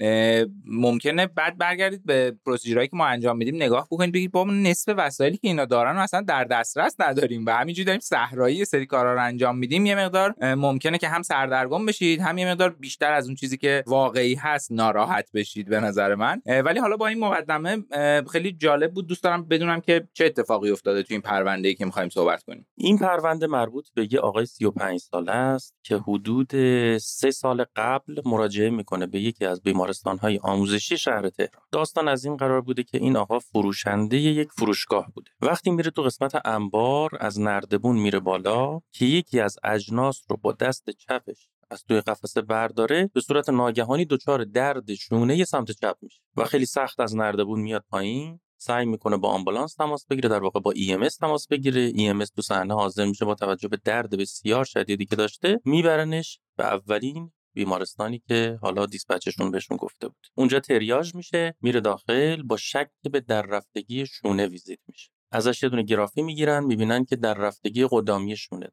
[0.65, 5.37] ممکنه بعد برگردید به پروسیجرهایی که ما انجام میدیم نگاه بکنید بگید با نصف وسایلی
[5.37, 9.23] که اینا دارن و اصلا در دسترس نداریم و همینجوری داریم صحرایی سری کارا رو
[9.23, 13.35] انجام میدیم یه مقدار ممکنه که هم سردرگم بشید هم یه مقدار بیشتر از اون
[13.35, 16.43] چیزی که واقعی هست ناراحت بشید به نظر من.
[16.47, 17.85] ولی حالا با این مقدمه
[18.33, 19.07] خیلی جالب بود.
[19.07, 22.67] دوست دارم بدونم که چه اتفاقی افتاده تو این پرونده ای که می‌خوایم صحبت کنیم.
[22.77, 26.51] این پرونده مربوط به یه آقای 35 ساله است که حدود
[26.99, 31.60] سه سال قبل مراجعه می‌کنه به یکی از بیمارستان های آموزشی شهر تهران.
[31.73, 35.31] داستان از این قرار بوده که این آقا فروشنده یک فروشگاه بوده.
[35.41, 40.53] وقتی میره تو قسمت انبار از نردبون میره بالا که یکی از اجناس رو با
[40.53, 46.21] دست چپش از توی قفسه برداره به صورت ناگهانی دچار درد شونه سمت چپ میشه
[46.37, 48.41] و خیلی سخت از نردبون میاد پایین.
[48.63, 51.93] سعی می‌کنه با آمبولانس تماس بگیره در واقع با EMS تماس بگیره.
[51.93, 56.65] EMS تو صحنه حاضر میشه با توجه به درد بسیار شدیدی که داشته میبرنش به
[56.65, 60.27] اولین بیمارستانی که حالا دیسپچشون بهشون گفته بود.
[60.35, 65.11] اونجا تریاج میشه میره داخل با شک به در رفتگی شونه ویزیت میشه.
[65.33, 68.69] ازش یه دونه گرافی می‌گیرن می‌بینن که در رفتگی قدامی شونه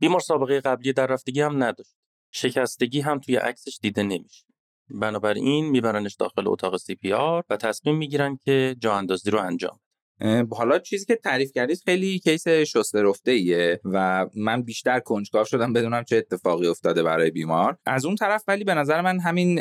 [0.00, 1.96] بیمار سابقه قبلی در رفتگی هم نداشت.
[2.30, 4.44] شکستگی هم توی عکسش دیده نمیشه.
[4.88, 9.80] بنابراین میبرنش داخل اتاق CPR و تصمیم می‌گیرن که جا اندازی رو انجام
[10.50, 15.72] حالا چیزی که تعریف کردید خیلی case شسته رفته ایه و من بیشتر کنجکاو شدم
[15.72, 17.76] بدونم چه اتفاقی افتاده برای بیمار.
[17.86, 19.60] از اون طرف ولی به نظر من همین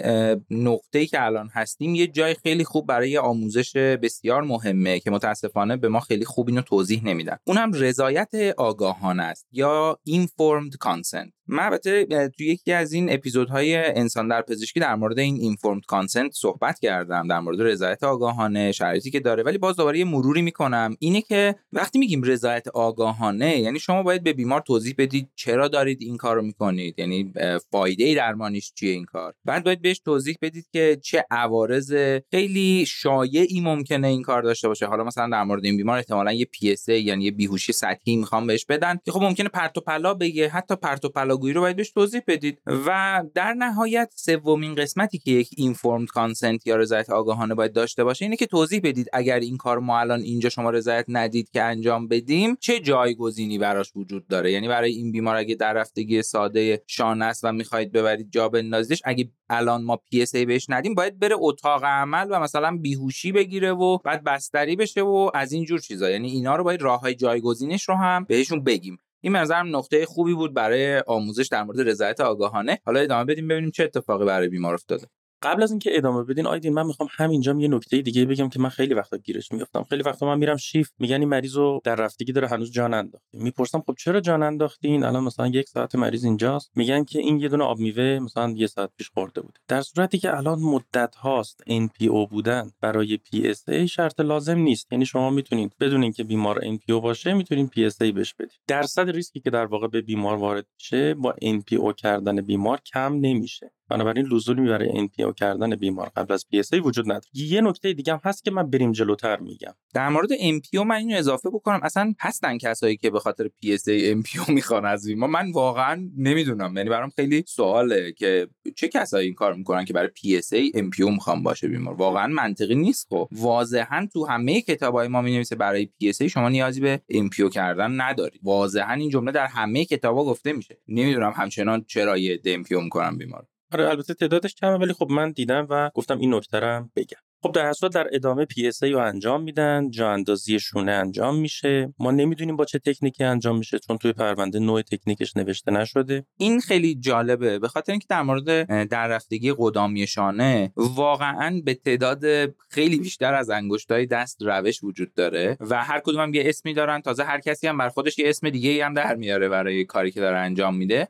[0.50, 5.90] نقطه‌ای که الان هستیم یه جای خیلی خوب برای آموزش بسیار مهمه که متاسفانه به
[5.90, 7.38] ما خیلی خوب اینو توضیح نمیدن.
[7.44, 11.44] اونم رضایت آگاهانه است یا informed consent.
[11.48, 12.06] من البته
[12.38, 17.28] توی یکی از این اپیزودهای انسان در پزشکی در مورد این informed consent صحبت کردم
[17.28, 20.96] در مورد رضایت آگاهانه شرایطی که داره ولی باز دوباره یه مروری می‌کنم.
[21.00, 26.02] اینه که وقتی میگیم رضایت آگاهانه یعنی شما باید به بیمار توضیح بدید چرا دارید
[26.02, 27.34] این کار رو می‌کنید یعنی
[27.72, 29.34] فایده درمانیش چیه این کار.
[29.46, 31.94] بعد باید بهش توضیح بدید که چه عوارض
[32.32, 34.86] خیلی شایعی ممکنه این کار داشته باشه.
[34.86, 38.66] حالا مثلا در مورد این بیمار احتمالا یه PSA یعنی یه بیهوشی سطحی می‌خوام بهش
[38.66, 41.92] بدن که خب ممکنه پرت و پلا بگه حتی پرت و پلاگویی رو باید بهش
[41.92, 42.60] توضیح بدید.
[42.66, 48.26] و در نهایت سومین قسمتی که یک informed consent یا رضایت آگاهانه باید داشته باشه
[48.26, 52.08] اینه که توضیح بدید اگر این کار ما الان اینجا شما رضایت ندید که انجام
[52.08, 57.26] بدیم چه جایگزینی براش وجود داره؟ یعنی برای این بیمار اگه در رفتگی ساده شانه
[57.26, 61.20] است و می‌خواهید ببرید جا بندازیدش اگه الان ما پی اس ای بهش ندیم باید
[61.20, 65.80] بره اتاق عمل و مثلا بیهوشی بگیره و بعد بستری بشه و از این جور
[65.80, 66.10] چیزا.
[66.10, 68.98] یعنی اینا رو باید راههای جایگزینش رو هم بهشون بگیم.
[69.22, 72.80] این منظرم نقطه خوبی بود برای آموزش در مورد رضایت آگاهانه.
[72.86, 75.08] حالا ادامه بدیم ببینیم چه اتفاقی برای بیمار افتاده.
[75.44, 78.70] قبل از اینکه ادامه بدین آیدین من می‌خوام همینجا یه نکته دیگه بگم که من
[78.70, 79.84] خیلی وقتا گیرش میافتم.
[79.84, 83.38] خیلی وقتا من میرم شیف میگن این مریض رو در رفتگی داره هنوز جان انداخته.
[83.38, 86.72] می‌پرسم خب چرا جان انداختین؟ الان مثلا یک ساعت مریض اینجاست.
[86.76, 89.60] میگن که این یه دونه آب میوه مثلا یه ساعت پیش خورده بوده.
[89.68, 94.92] در صورتی که الان مدت هاست NPO بودن برای PSA شرط لازم نیست.
[94.92, 99.50] یعنی شما می‌تونید بدون اینکه بیمار NPO باشه می‌تونید PSA بهش بدید درصد ریسکی که
[99.50, 103.72] در واقع به بیمار وارد شه با NPO کردن بیمار کم نمیشه.
[103.90, 107.28] بنابراین لزومی برای NPO کردن بیمار قبل از PSA وجود نداره.
[107.34, 109.74] یه نکته دیگه هم هست که من بریم جلوتر میگم.
[109.94, 111.80] در مورد MPO من اینو اضافه بکنم.
[111.84, 116.78] اصلا هستن کسایی که به خاطر PSA MPO می‌خوان از بیمار من واقعا نمی‌دونم.
[116.78, 121.44] یعنی برام خیلی سواله که چه کسایی این کار می‌کنن که برای PSA MPO می‌خوان
[121.44, 121.94] باشه بیمار.
[121.94, 123.30] واقعا منطقی نیست خب.
[123.32, 128.40] واضحا تو همه کتابای ما می‌نویسه برای PSA شما نیازی به MPO کردن نداری.
[128.44, 130.78] واضحا این جمله در همه کتابا گفته میشه.
[130.88, 135.68] نمی‌دونم همچنان چرا یه MPO می‌کنن بیمار آره البته تعدادش کمه ولی خب من دیدم
[135.70, 136.60] و گفتم این نکته
[136.96, 137.33] بگم.
[137.44, 141.94] خب در اصل در ادامه PSA رو انجام میدن جا اندازی شونه انجام میشه.
[142.00, 146.26] ما نمی‌دونیم با چه تکنیکی انجام میشه چون توی پرونده نوع تکنیکش نوشته نشده.
[146.38, 147.60] این خیلی جالبه.
[147.60, 152.24] به خاطر اینکه در مورد در رفتگی قدامی شانه واقعا به تعداد
[152.70, 157.02] خیلی بیشتر از انگشتای دست روش وجود داره و هر کدوم هم یه اسمی دارن.
[157.02, 160.12] تازه هر کسی هم بر خودش یه اسم دیگه ای هم در میاره برای کاری
[160.12, 161.08] که داره انجام میده.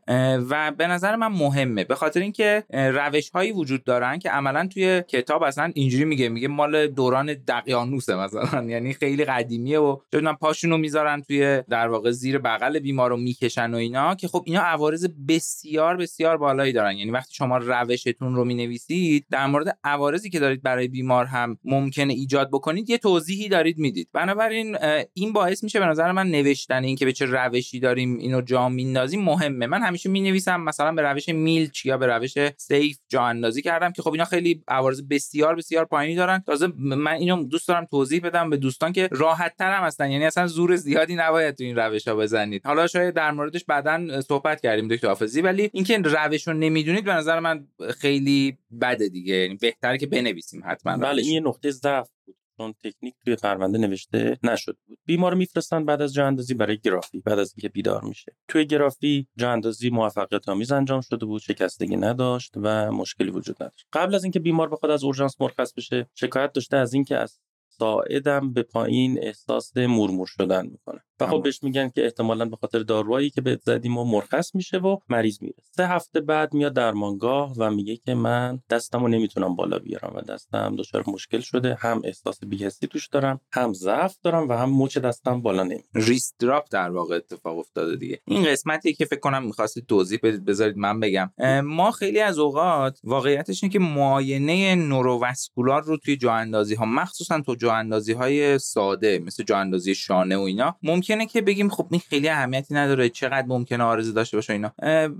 [0.50, 1.84] و به نظر من مهمه.
[1.84, 6.88] به خاطر اینکه روش هایی وجود دارن که عملا توی کتاب اصلا اینجوری میگه مال
[6.88, 12.80] دوران دقیانوسه مثلا یعنی خیلی قدیمیه و چون پاشونو می‌ذارن توی در واقع زیر بغل
[12.80, 16.98] بیمار رو می‌کشن و اینا که خب اینا عوارض بسیار بسیار بالایی دارن.
[16.98, 22.14] یعنی وقتی شما روشتون رو می‌نویسید در مورد عوارضی که دارید برای بیمار هم ممکنه
[22.14, 24.10] ایجاد بکنید یه توضیحی دارید می‌دید.
[24.14, 24.78] بنابراین
[25.14, 28.70] این باعث میشه به نظر من نوشتن این که به چه روشی داریم اینو جا
[28.70, 29.68] میندازیم مهمه.
[29.68, 34.02] من همیشه می‌نویسم مثلا به روش میلچ یا به روش سیف جا اندازی کردم که
[34.02, 38.50] خب اینا خیلی عوارض بسیار بسیار پایینی دارن؟ تازه من اینو دوست دارم توضیح بدم
[38.50, 40.12] به دوستان که راحت تر هم هستن.
[40.12, 42.66] یعنی اصلا زور زیادی نباید تو این روش ها بزنید.
[42.66, 45.42] حالا شاید در موردش بعدا صحبت کردیم دکتر حافظی.
[45.42, 47.68] ولی اینکه روش رو نمی‌دونید به نظر من
[47.98, 49.36] خیلی بده دیگه.
[49.36, 52.36] یعنی بهتره که بنویسیم حتما بله این یه نقطه ضعف بود.
[52.58, 54.98] چون تکنیک توی پرونده نوشته نشد بود.
[55.06, 58.36] بیمار میفرستن بعد از جا اندازی برای گرافی بعد از اینکه بیدار میشه.
[58.48, 63.86] توی گرافی جا اندازی موفقیت آمیز انجام شده بود شکستگی نداشت و مشکلی وجود نداشت.
[63.94, 67.40] قبل از اینکه بیمار بخواد از اورژانس مرخص بشه شکایت داشته از اینکه از
[67.78, 71.00] ساعدم به پایین احساس مرمور شدن می‌کنه.
[71.28, 74.98] خب بهش میگن که احتمالا به خاطر داروهایی که بهت زدیم و مرخص میشه و
[75.10, 75.56] مریض میره.
[75.72, 80.76] سه هفته بعد میاد درمانگاه و میگه که من دستمو نمی‌تونم بالا بیارم و دستم
[80.76, 81.78] دچار مشکل شده.
[81.80, 86.36] هم احساس بیهستی توش دارم هم ضعف دارم و هم مچ دستم بالا نمی ریست
[86.40, 88.22] دراپ در واقع اتفاق افتاده دیگه.
[88.26, 91.32] این قسمتی که فکر کنم می‌خواستید توضیح بدید بذارید من بگم.
[91.64, 97.42] ما خیلی از اوقات واقعیتش اینه که معاینه نوروواسکولار رو توی جا اندازی ها مخصوصا
[97.42, 100.76] تو جا اندازی های ساده مثل جا اندازی شانه و اینا
[101.14, 104.74] ممکنه که بگیم خب این خیلی اهمیتی نداره چقدر ممکنه آرزو داشته باشه اینا.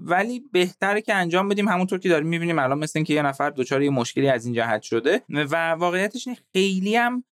[0.06, 1.68] ولی بهتره که انجام بدیم.
[1.68, 4.82] همونطور که داریم می‌بینیم الان مثل اینکه یه نفر دچار یه مشکلی از این جهت
[4.82, 7.24] شده و واقعیتش خیلی هم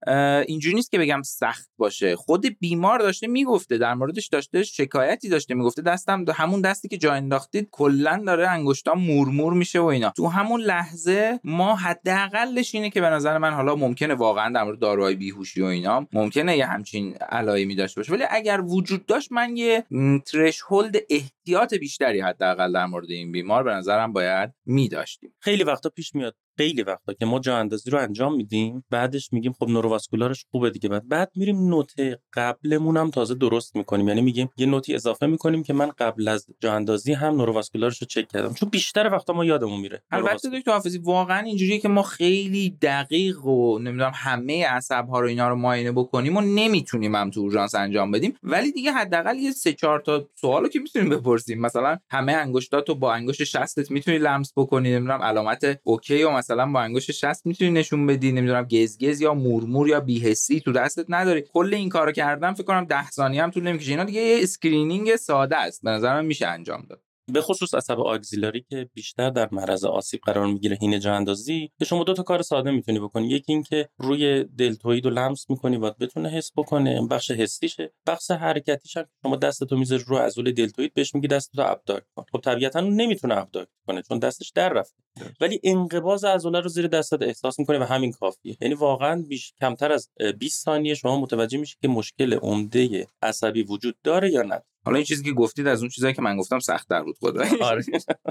[0.47, 2.15] اینجوری نیست که بگم سخت باشه.
[2.15, 5.81] خود بیمار داشته می‌گفته در موردش داشته شکایتی داشته می‌گفته.
[5.81, 10.09] دستم همون دستی که جا انداختید کلا داره انگشتام مورمور میشه و اینا.
[10.09, 14.79] تو همون لحظه ما حداقلش اینه که به نظر من حالا ممکنه واقعا در مورد
[14.79, 18.13] داروهای بیهوشی و اینا ممکنه یه همچین علائمی داشته باشه.
[18.13, 19.85] ولی اگر وجود داشت من یه
[20.25, 25.89] ترشهولد احتیاط بیشتری حداقل در مورد این بیمار به نظرم باید می داشتیم خیلی وقتا
[25.89, 30.35] پیش میاد خیلی وقتا که ما جا اندازی رو انجام میدیم بعدش میگیم خب neurovascular
[30.35, 30.89] ش خوبه دیگه.
[30.89, 31.91] بعد بعد میریم note
[32.33, 34.07] قبلمون هم تازه درست می‌کنیم.
[34.07, 37.93] یعنی میگیم یه note ی اضافه می‌کنیم که من قبل از جا اندازی هم neurovascular
[37.93, 38.53] ش رو چک کردم.
[38.53, 40.03] چون بیشتر وقتا ما یادمون میره.
[40.11, 45.27] البته دکتر حافظی واقعا اینجوریه که ما خیلی دقیق و نمی‌دونم همه عصب ها رو
[45.27, 48.33] اینا رو معاینه بکنیم و نمی‌تونیم هم تو اورژانس انجام بدیم.
[48.43, 51.61] ولی دیگه حداقل یه سه چهار تا سوالو که می‌تونیم بپرسیم.
[51.61, 56.81] مثلا همه انگشتاتو با انگشت شستت می‌تونی لمس بکنی نمی‌دونم علامت اوکی و مثلا با
[56.81, 61.41] انگشت شست می‌تونی نشون بدی؟ نمی‌دونم گزگز یا مورمور یا بی‌حسی تو دستت نداری.
[61.53, 63.91] کل این کارو کردن فکر کنم 10 ثانیه هم طول نمی‌کشه.
[63.91, 65.83] اینا دیگه یه screening ساده است.
[65.83, 67.01] به نظر من میشه انجام داد.
[67.33, 71.85] به خصوص عصب آگزیلاری که بیشتر در معرض آسیب قرار می‌گیره هینه جا اندازی که
[71.85, 73.29] شما دو تا کار ساده می‌تونی بکنی.
[73.29, 77.07] یکی اینکه روی دلتوید رو لمس می‌کنی و بتونه حس بکنه.
[77.07, 77.93] بخش حسیشه.
[78.07, 82.25] بخش حرکتیش هم شما دستتو می‌ذاری رو عضله دلتوید بهش میگی دستتو ابداکت کن.
[82.31, 85.03] خب طبیعتا نمی‌تونه ابداکت کنه چون دستش در رفته.
[85.41, 88.57] ولی انقباض عضله رو زیر دستت احساس می‌کنه و همین کافیه.
[88.61, 90.09] یعنی واقعا بیش کمتر از
[90.39, 94.61] 20 ثانیه شما متوجه میشی که مشکل عمده عصبی وجود داره یا نه.
[94.85, 97.45] حالا این چیزی که گفتید از اون چیزایی که من گفتم سخت در بود خدا
[97.61, 97.83] آره.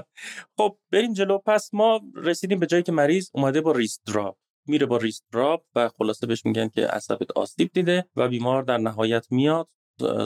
[0.57, 1.37] خب بریم جلو.
[1.37, 4.37] پس ما رسیدیم به جایی که مریض اومده با wrist drop
[4.67, 8.77] میره با wrist drop و خلاصه بهش میگن که عصبت آسیب دیده و بیمار در
[8.77, 9.69] نهایت میاد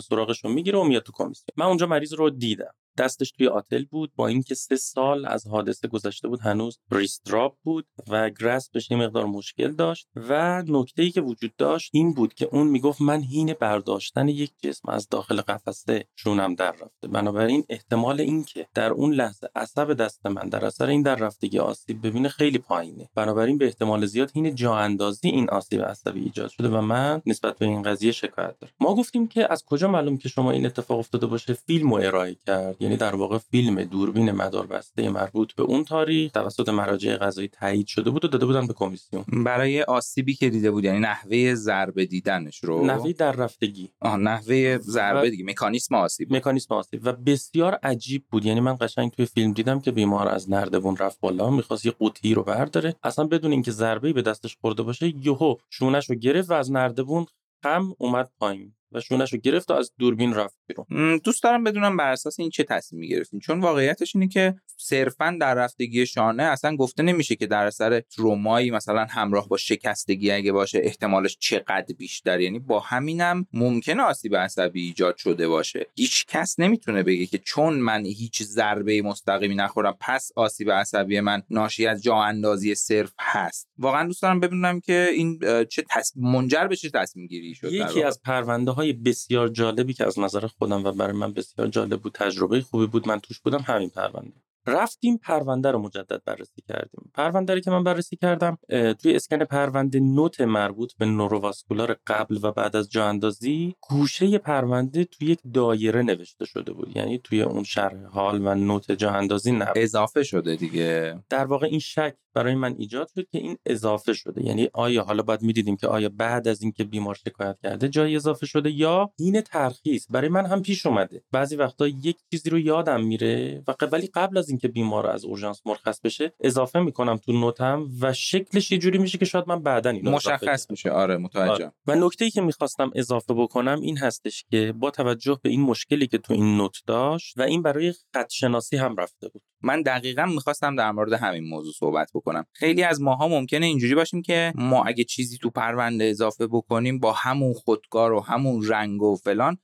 [0.03, 1.53] سراغش رو می‌گیره و میاد تو کمیسیون.
[1.57, 2.73] من اونجا مریض رو دیدم.
[2.97, 7.55] دستش توی آتل بود با اینکه سه سال از حادثه گذشته بود هنوز wrist drop
[7.63, 12.13] بود و grasp ش یه مقدار مشکل داشت و نکته ای که وجود داشت این
[12.13, 17.07] بود که اون می‌گفت من هین برداشتن یک جسم از داخل قفسه شونم در رفته.
[17.07, 22.07] بنابراین احتمال اینکه در اون لحظه عصب دست من در اثر این در رفتگی آسیب
[22.07, 23.09] ببینه خیلی پایینه.
[23.15, 27.57] بنابراین به احتمال زیاد هین جا اندازی این آسیب عصبی ایجاد شده و من نسبت
[27.57, 28.73] به این قضیه شکایت دارم.
[28.79, 32.75] ما گفتیم که از کجا معلوم که شما این اتفاق افتاده باشه؟ فیلم ارائه کرد.
[32.85, 38.09] یعنی در واقع فیلم دوربین مداربسته مربوط به اون تاریخ توسط مراجع قضایی تایید شده
[38.09, 39.23] بود و داده بودن به کمیسیون.
[39.45, 44.77] برای آسیبی که دیده بود یعنی نحوه ضربه دیدنش رو؟ نحوه در رفتگی آه نحوه
[44.77, 46.35] ضربه دیگه مکانیسم آسیب.
[46.35, 47.01] مکانیسم آسیب.
[47.03, 48.45] و بسیار عجیب بود.
[48.45, 52.33] یعنی من قشنگ توی فیلم دیدم که بیمار از نردبون رفت بالا می‌خواست یه قوطی
[52.33, 52.95] رو برداره.
[53.03, 57.25] اصلا بدون اینکه ضربه به دستش خورده باشه یهو شونش رو گرفت و از نردبون
[57.63, 58.75] خم اومد پایین.
[58.95, 61.17] و شونش رو گرفت و از دوربین رفت بیرون.
[61.23, 65.53] دوست دارم بدونم بر اساس این چه تصمیمی گرفتین چون واقعیتش اینه که صرفا در
[65.53, 70.79] رفتگی شانه اصلا گفته نمیشه که در اثر ترومایی مثلا همراه با شکستگی اگه باشه
[70.83, 72.39] احتمالش چقدر بیشتر.
[72.39, 75.85] یعنی با همینم ممکنه آسیب عصبی ایجاد شده باشه.
[75.95, 81.43] هیچ کس نمی‌تونه بگه که چون من هیچ ضربه مستقیمی نخورم پس آسیب عصبی من
[81.49, 83.69] ناشی از جا اندازی صرف هست.
[83.77, 85.39] واقعا دوست دارم ببینم که این
[85.69, 85.83] چه
[86.15, 90.47] منجر به چه تصمیم گیری شد یکی از پرونده های بسیار جالبی که از نظر
[90.47, 94.33] خودم و برای من بسیار جالب بود تجربه خوبی بود من توش بودم همین پرونده.
[94.67, 97.11] رفتیم پرونده رو مجدد بررسی کردیم.
[97.13, 102.75] پرونده که من بررسی کردم توی اسکن پرونده نوت مربوط به نوروواسکولار قبل و بعد
[102.75, 106.97] از جا اندازی گوشه پرونده توی یک دایره نوشته شده بود.
[106.97, 109.77] یعنی توی اون شرح حال و نوت جا اندازی نبود.
[109.77, 111.23] اضافه شده دیگه.
[111.29, 114.45] در واقع این شک برای من ایجاد شد که این اضافه شده.
[114.45, 118.45] یعنی آیا حالا باید می‌دیدیم که آیا بعد از اینکه بیمار شکایت کرده جای اضافه
[118.45, 121.23] شده یا این ترخیص برای من هم پیش اومده.
[121.31, 125.61] بعضی وقتا یک چیزی رو یادم میره و ولی قبل از اینکه بیمار از اورژانس
[125.65, 129.89] مرخص بشه اضافه می‌کنم تو نوتم و شکلش یه جوری میشه که شاید من بعدا
[129.89, 130.91] اینو مشخص میشه.
[130.91, 131.71] آره متوجه آره.
[131.87, 136.07] و نکته ای که می‌خواستم اضافه بکنم این هستش که با توجه به این مشکلی
[136.07, 139.41] که تو این نوت داشت و این برای خط شناسی هم رفته بود.
[139.61, 142.24] من دقیقا می‌خواستم در مورد همین موضوع صحبت بکنم.
[142.53, 147.11] خیلی از ماها ممکنه اینجوری باشیم که ما اگه چیزی تو پرونده اضافه بکنیم با
[147.13, 149.57] همون خودکار و همون رنگ و فلان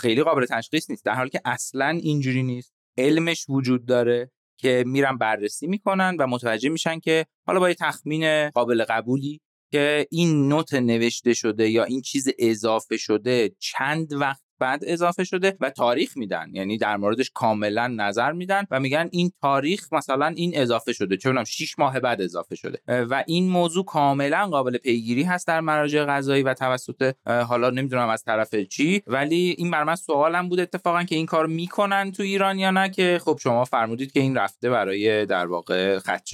[0.00, 1.04] خیلی قابل تشخیص نیست.
[1.04, 2.72] در حالی که اصلا اینجوری نیست.
[2.98, 4.30] علمش وجود داره
[4.60, 9.40] که میرن بررسی می‌کنن و متوجه میشن که حالا با یه تخمین قابل قبولی
[9.72, 15.56] که این نوت نوشته شده یا این چیز اضافه شده چند وقت بعد اضافه شده
[15.60, 16.48] و تاریخ میدن.
[16.52, 21.16] یعنی در موردش کاملا نظر میدن و میگن این تاریخ مثلا این اضافه شده.
[21.16, 22.80] چون 6 ماه بعد اضافه شده.
[22.88, 28.24] و این موضوع کاملا قابل پیگیری هست در مراجع قضایی و توسط حالا نمی‌دونم از
[28.24, 32.58] طرف چی ولی این بر من سوالم بود اتفاقا که این کار می‌کنن تو ایران
[32.58, 36.24] یا نه که خب شما فرمودید که این رفته برای در واقع خط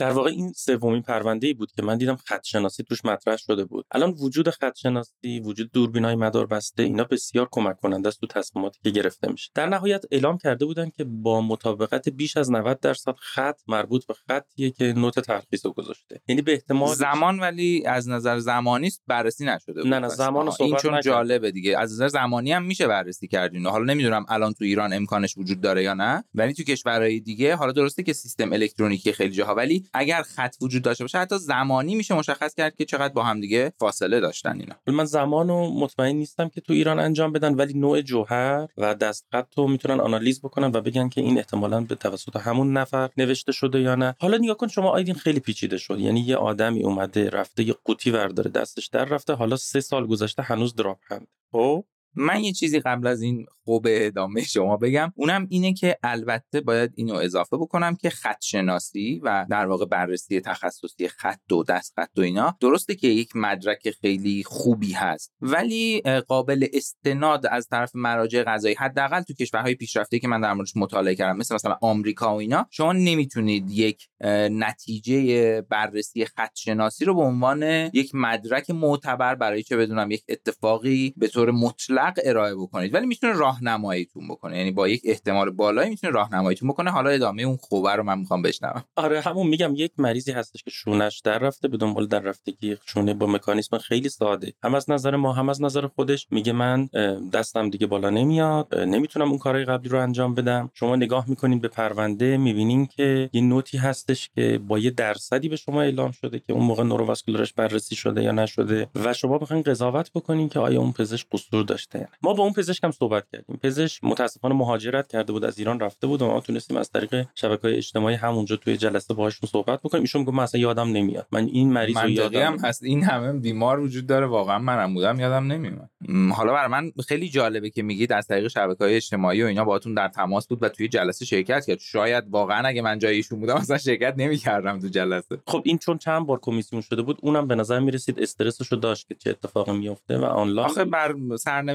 [0.00, 3.64] در واقع این سومین پرونده ای بود که من دیدم خط شناسی توش مطرح شده
[3.64, 3.86] بود.
[3.90, 8.78] الان وجود خط شناسی وجود دوربینای مدار بسته اینا بسیار کمک کننده است تو تصمیماتی
[8.84, 9.50] که گرفته میشه.
[9.54, 14.14] در نهایت اعلام کرده بودن که با مطابقت بیش از 90 درصد خط مربوط به
[14.14, 16.20] خطیه که نوت ترخیص رو گذاشته.
[16.28, 19.86] یعنی به احتمال زمان ولی از نظر زمانی بررسی نشده بود.
[19.86, 21.78] نه نه زمان این چون جالبه دیگه.
[21.78, 25.82] از نظر زمانی هم میشه بررسی کردین حالا نمی‌دونم الان تو ایران امکانش وجود داره
[25.82, 26.24] یا نه.
[26.34, 30.82] ولی تو کشورهای دیگه حالا درسته که سیستم الکترونیکی خیلی جاها ولی اگر خط وجود
[30.82, 34.74] داشته باشه حتی زمانی میشه مشخص کرد که چقدر با هم دیگه فاصله داشتن اینا.
[34.86, 39.68] من زمانو مطمئن نیستم که تو ایران انجام بدن ولی نوع جوهر و دستخط رو
[39.68, 43.94] می‌تونن آنالیز بکنن و بگن که این احتمالا به توسط همون نفر نوشته شده یا
[43.94, 44.14] نه.
[44.20, 45.98] حالا نگاه کن شما آیدین خیلی پیچیده شد.
[45.98, 50.42] یعنی یه آدمی اومده رفته یه قوطی ورداره دستش در رفته حالا سه سال گذشته
[50.42, 51.84] هنوز دراپ هند خب؟
[52.14, 55.12] من یه چیزی قبل از این خوب ادامه شما بگم.
[55.16, 60.40] اونم اینه که البته باید اینو اضافه بکنم که خط شناسی و در واقع بررسی
[60.40, 66.00] تخصصی خط و دست خط و اینا درسته که یک مدرک خیلی خوبی هست ولی
[66.28, 71.14] قابل استناد از طرف مراجع قضایی حداقل تو کشورهای پیشرفته که من در موردش مطالعه
[71.14, 74.08] کردم مثل مثلا آمریکا و اینا شما نمی‌تونید یک
[74.50, 77.62] نتیجه بررسی خط شناسی رو به عنوان
[77.92, 83.32] یک مدرک معتبر برای چه بدونم یک اتفاقی به طور مطلق ارائه بکنید ولی می‌تونه
[83.32, 84.58] راهنماییتون بکنه.
[84.58, 86.90] یعنی با یک احتمال بالایی می‌تونه راهنماییتون بکنه.
[86.90, 88.84] حالا ادامه اون خوبه رو من می‌خوام بشنوم.
[88.96, 93.14] آره همون میگم یک مریضی هستش که شونش در رفته به دنبال در رفتگی شونه
[93.14, 94.52] با مکانیزم خیلی ساده.
[94.62, 96.86] هم از نظر ما هم از نظر خودش میگه من
[97.32, 100.70] دستم دیگه بالا نمیاد نمی‌تونم اون کارهای قبلی رو انجام بدم.
[100.74, 105.56] شما نگاه می‌کنین به پرونده می‌بینین که یه نوتی هستش که با یه درصدی به
[105.56, 110.10] شما اعلام شده که اون موقع نورواسکولارش بررسی شده یا نشده و شما بخواین قضاوت
[110.12, 111.89] بکنین که آیا اون پزشک قصور داشته.
[112.22, 113.56] ما با اون پزشک هم صحبت کردیم.
[113.62, 117.62] پزشک متاسفانه مهاجرت کرده بود از ایران رفته بود و ما تونستیم از طریق شبکه
[117.62, 120.02] های اجتماعی همونجا توی جلسه باهاشون صحبت بکنیم.
[120.02, 121.26] ایشون میگه مثلا یادم نمیاد.
[121.32, 122.82] من این مریض رو یادم هم هست.
[122.82, 124.26] این همه بیمار وجود داره.
[124.26, 125.90] واقعا منم بودم یادم نمیاد.
[126.34, 129.94] حالا برای من خیلی جالبه که میگید از طریق شبکه های اجتماعی و اینا باهاتون
[129.94, 131.78] در تماس بود و توی جلسه شرکت کرد.
[131.78, 135.38] شاید واقعا اگه من جای ایشون بودم اصلا شرکت نمی‌کردم تو جلسه.
[135.46, 139.14] خب این چون چند بار کمیسیون شده بود اونم به نظر می‌رسید استرسشو داشت که
[139.14, 140.68] چه اتفاقی میفته و آنلاین.
[140.68, 141.12] آخه بر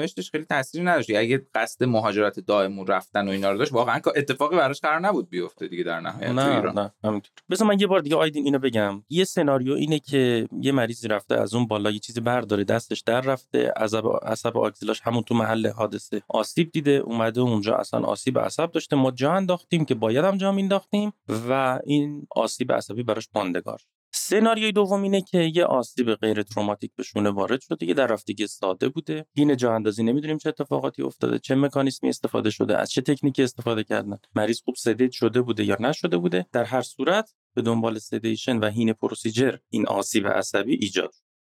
[0.07, 1.09] سرنوشتش خیلی تاثیری نداشت.
[1.09, 5.67] اگه قصد مهاجرت دائم رفتن و اینا رو داشت واقعا اتفاقی براش قرار نبود بیفته
[5.67, 6.91] دیگه در نهایت نه ایران.
[7.03, 9.03] نه بذار من یه بار دیگه آیدین اینو بگم.
[9.09, 13.21] یه سناریو اینه که یه مریضی رفته از اون بالا یه چیزی برداره دستش در
[13.21, 18.71] رفته عصب عصب آکسیلاش همون تو محل حادثه آسیب دیده اومده اونجا اصلا آسیب عصب
[18.71, 18.95] داشته.
[18.95, 21.13] ما جا انداختیم که باید هم جا مینداختیم
[21.49, 23.81] و این آسیب عصبی براش ماندگار
[24.17, 28.47] سناریوی دوم اینه که یه آسیب غیر تروماتیک به شونه وارد شده یه در رفتگی
[28.47, 29.25] ساده بوده.
[29.33, 33.83] این جا اندازی نمی‌دونیم چه اتفاقاتی افتاده چه مکانیزمی استفاده شده از چه تکنیکی استفاده
[33.83, 34.17] کردن.
[34.35, 38.69] مریض خوب سدید شده بوده یا نشده بوده؟ در هر صورت به دنبال سدیشن و
[38.69, 41.13] هین پروسیجر این آسیب عصبی ایجاد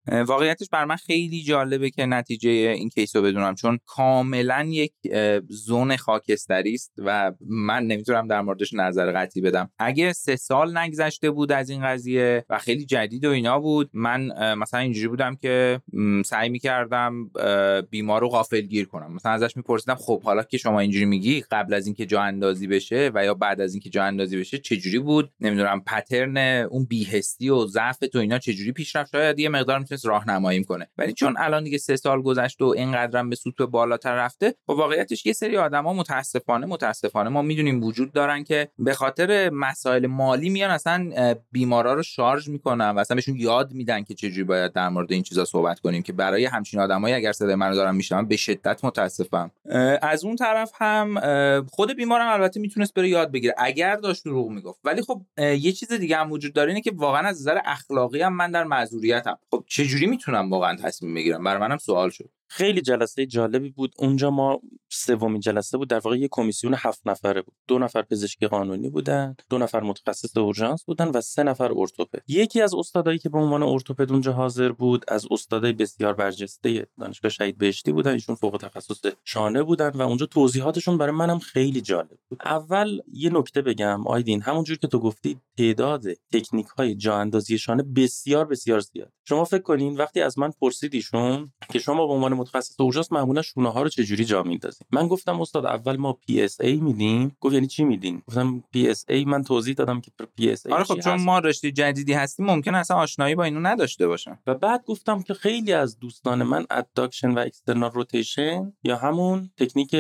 [0.08, 4.94] واقعیتش بر من خیلی جالبه که نتیجه این کیس رو بدونم چون کاملا یک
[5.50, 9.70] زون خاکستری است و من نمی‌تونم در موردش نظر قطعی بدم.
[9.80, 14.54] اگه سه سال نگذشته بود از این قضیه و خیلی جدید و اینا بود من
[14.56, 15.82] مثلا اینجوری بودم که
[16.26, 17.30] سعی می‌کردم
[17.90, 19.14] بیمار رو غافل گیر کنم.
[19.14, 23.12] مثلا ازش میپرسیدم خب حالا که شما اینجوری میگی قبل از اینکه جا اندازی بشه
[23.14, 27.66] و یا بعد از اینکه جا اندازی بشه چجوری بود؟ نمی‌دونم پترن اون بیهستی و
[27.66, 30.88] ضعف تو اینا چجوری پیش رفت شاید یه مقدار می‌تونست راهنمایی کنه.
[30.98, 35.26] ولی چون الان دیگه سه سال گذشته و اینقدرم به سوت بالاتر رفته با واقعیتش
[35.26, 40.72] یه سری آدما متاسفانه متاسفانه ما می‌دونیم وجود دارن که به خاطر مسائل مالی میان
[40.72, 41.12] اصلا
[41.52, 45.24] بیمارا رو شارژ می‌کنن و اصلا بهشون یاد میدن که چجوری باید در مورد این
[45.24, 49.52] چیزا صحبت کنیم که برای همچین آدمایی اگر صدای منو دارن میشنون به شدت متاسفم.
[50.02, 51.16] از اون طرف هم
[51.72, 53.56] خود بیمارم البته می‌تونست بره یاد بگیره.
[53.58, 54.80] اگر داشت دروغ می‌گفت.
[54.84, 58.34] ولی خب یه چیز دیگه هم وجود داره اینه که واقعا از نظر اخلاقی هم
[58.34, 59.38] من در معذوریتم.
[59.52, 62.30] خب چجوری می‌تونم واقعا تصمیم بگیرم؟ برای منم سوال شد.
[62.50, 63.94] خیلی جلسه جالبی بود.
[63.98, 65.90] اونجا ما سومین جلسه بود.
[65.90, 67.54] در واقع یه کمیسیون هفت نفره بود.
[67.68, 72.22] دو نفر پزشکی قانونی بودن دو نفر متخصص اورژانس بودن و سه نفر ارتوپد.
[72.28, 77.32] یکی از استادایی که به عنوان ارتوپد اونجا حاضر بود از استادای بسیار برجسته دانشگاه
[77.32, 78.14] شهید بهشتی بودن.
[78.14, 82.42] ایشون فوق تخصص شانه بودن و اونجا توضیحاتشون برای منم خیلی جالب بود.
[82.46, 86.04] اول یه نکته بگم آیدین همونجور که تو گفتی تعداد
[86.34, 89.12] تکنیک های جا اندازی شانه بسیار بسیار زیاد.
[89.26, 93.70] شما فکر کنین وقتی از من پرسیدیشون که شما به عنوان متخصص اورژانس معمولا شونه
[93.70, 94.88] ها رو چجوری جا میندازیم.
[94.92, 97.38] من گفتم استاد اول ما PSA میدیم.
[97.40, 101.40] گفت یعنی چی میدین گفتم PSA من توضیح دادم که PSA آره خب چون ما
[101.40, 105.74] رشته جدیدی هستیم ممکن اصلا آشنایی با اینو نداشته باشم و بعد گفتم که خیلی
[105.74, 109.96] از دوستان من adduction و external rotation یا همون تکنیک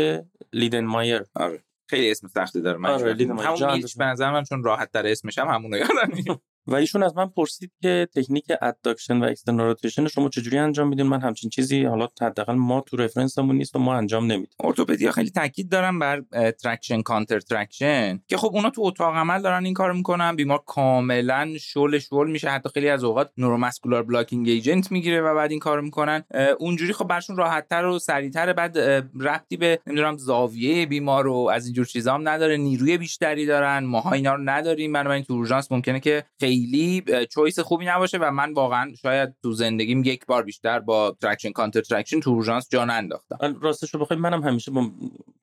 [0.53, 5.07] Leidelmeyer آره خیلی اسم سختی داره من آره همون Milch به نظر من چون راحت‌تره
[5.07, 9.76] اسمش هم همونو یادم و ایشون از من پرسید که تکنیک adduction و external
[10.07, 13.79] شما چجوری انجام میدین؟ من همچین چیزی حالا حداقل ما تو reference مون نیست و
[13.79, 14.55] ما انجام نمیدیم.
[14.63, 16.21] ارتوپدیا خیلی تاکید دارم بر
[16.51, 21.53] traction counter traction که خب اونا تو اتاق عمل دارن این کارو می‌کنن بیمار کاملا
[21.59, 22.49] شل شل میشه.
[22.49, 26.23] حتی خیلی از اوقات neuromuscular blocking agent می‌گیره و بعد این کارو می‌کنن.
[26.59, 28.77] اونجوری خب برشون راحتتر و سریعتر بعد
[29.19, 34.11] ربطی به نمی‌دونم زاویه بیمار رو از اینجور چیزا هم نداره نیروی بیشتری دارن ماها
[34.11, 34.93] اینا رو نداریم.
[34.93, 36.23] بنابراین تو اورژانس ممکنه که
[36.60, 41.51] خیلی choice خوبی نباشه و من واقعا شاید تو زندگیم یک بار بیشتر با traction
[41.51, 44.91] counter traction تو اورژانس جا انداختم راستش رو بخوای منم همیشه با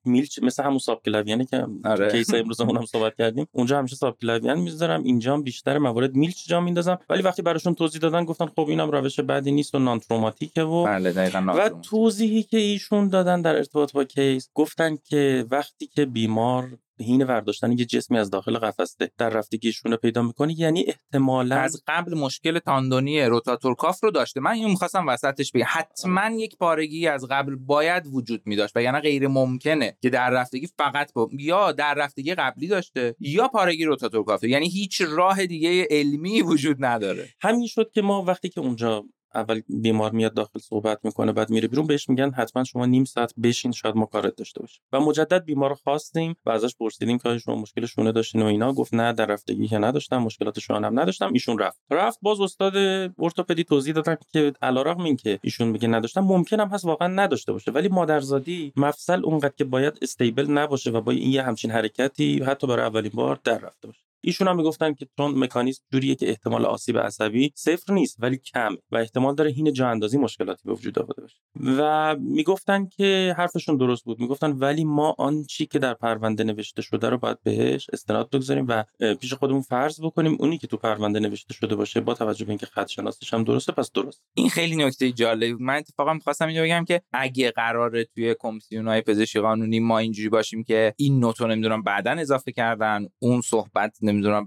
[0.07, 2.11] Milch مثل همون subclavian ی که آره.
[2.11, 3.47] case امروز هم صحبت کردیم.
[3.51, 5.03] اونجا همیشه subclavian می‌ذارم.
[5.03, 6.99] اینجا هم بیشتر موارد Milch جا میندازم.
[7.09, 10.83] ولی وقتی براشون توضیح دادن گفتن خب اینم روش بعدی نیست و non-traumatic ه و
[10.83, 16.05] بله دقیقاً و توضیحی که ایشون دادن در ارتباط با case گفتن که وقتی که
[16.05, 21.55] بیمار هین ورداشتن یه جسمی از داخل قفسه در رفتگیشون رو پیدا می‌کنه یعنی احتمالا
[21.55, 24.39] از قبل مشکل تاندونی روتاتور کاف رو داشته.
[24.39, 25.65] من اینو می‌خواستم وسطش بگم.
[25.67, 30.67] حتما یک پارگی از قبل باید وجود میداشت و یعنی غیر ممکنه که در رفتگی
[30.77, 31.29] فقط با...
[31.39, 36.85] یا در رفتگی قبلی داشته یا پارگی روتاتور کاف یعنی هیچ راه دیگه علمی وجود
[36.85, 37.29] نداره.
[37.41, 39.03] همین شد که ما وقتی که اونجا
[39.37, 43.33] اول بیمار میاد داخل صحبت می‌کنه بعد میره بیرون بهش میگن حتما شما نیم ساعت
[43.43, 44.83] بشین شاید ما کارت داشته باشیم.
[44.93, 48.73] و مجدد بیمار رو خواستیم و ازش پرسیدیم که شما مشکل شونه داشتین و اینا؟
[48.73, 51.79] گفت نه در رفتگی که نداشتم مشکلات شونه هم نداشتم ایشون رفت.
[51.91, 52.73] رفت باز استاد
[53.19, 57.51] ارتوپدی توضیح دادن که علارغم این که ایشون میگه نداشتم ممکن هم هست واقعا نداشته
[57.51, 57.71] باشه.
[57.71, 62.67] ولی مادرزادی مفصل اونقدر که باید استیبل نباشه و با این یه همچین حرکتی حتی
[62.67, 64.06] برای اولین بار در رفته باشه.
[64.27, 68.75] ایشون هم می‌گفتن که چون مکانیزم جوریه که احتمال آسیب عصبی صفر نیست ولی کم
[68.91, 71.35] و احتمال داره هین جا اندازی مشکلاتی به وجود آورده باشه.
[71.79, 74.19] و می‌گفتن که حرفشون درست بود.
[74.19, 78.65] می‌گفتن ولی ما آن چی که در پرونده نوشته شده رو باید بهش استناد بگذاریم
[78.69, 78.83] و
[79.21, 82.65] پیش خودمون فرض بکنیم اونی که تو پرونده نوشته شده باشه با توجه به اینکه
[82.65, 84.23] خط شناسیش هم درسته پس درست.
[84.33, 89.01] این خیلی نکته جالبی من اتفاقا می‌خواستم اینو بگم که اگه قراره توی کمیسیون های
[89.01, 93.97] پزشکی قانونی ما اینجوری باشیم که این نوتو نمی‌دونم بعدا اضافه کردن اون صحبت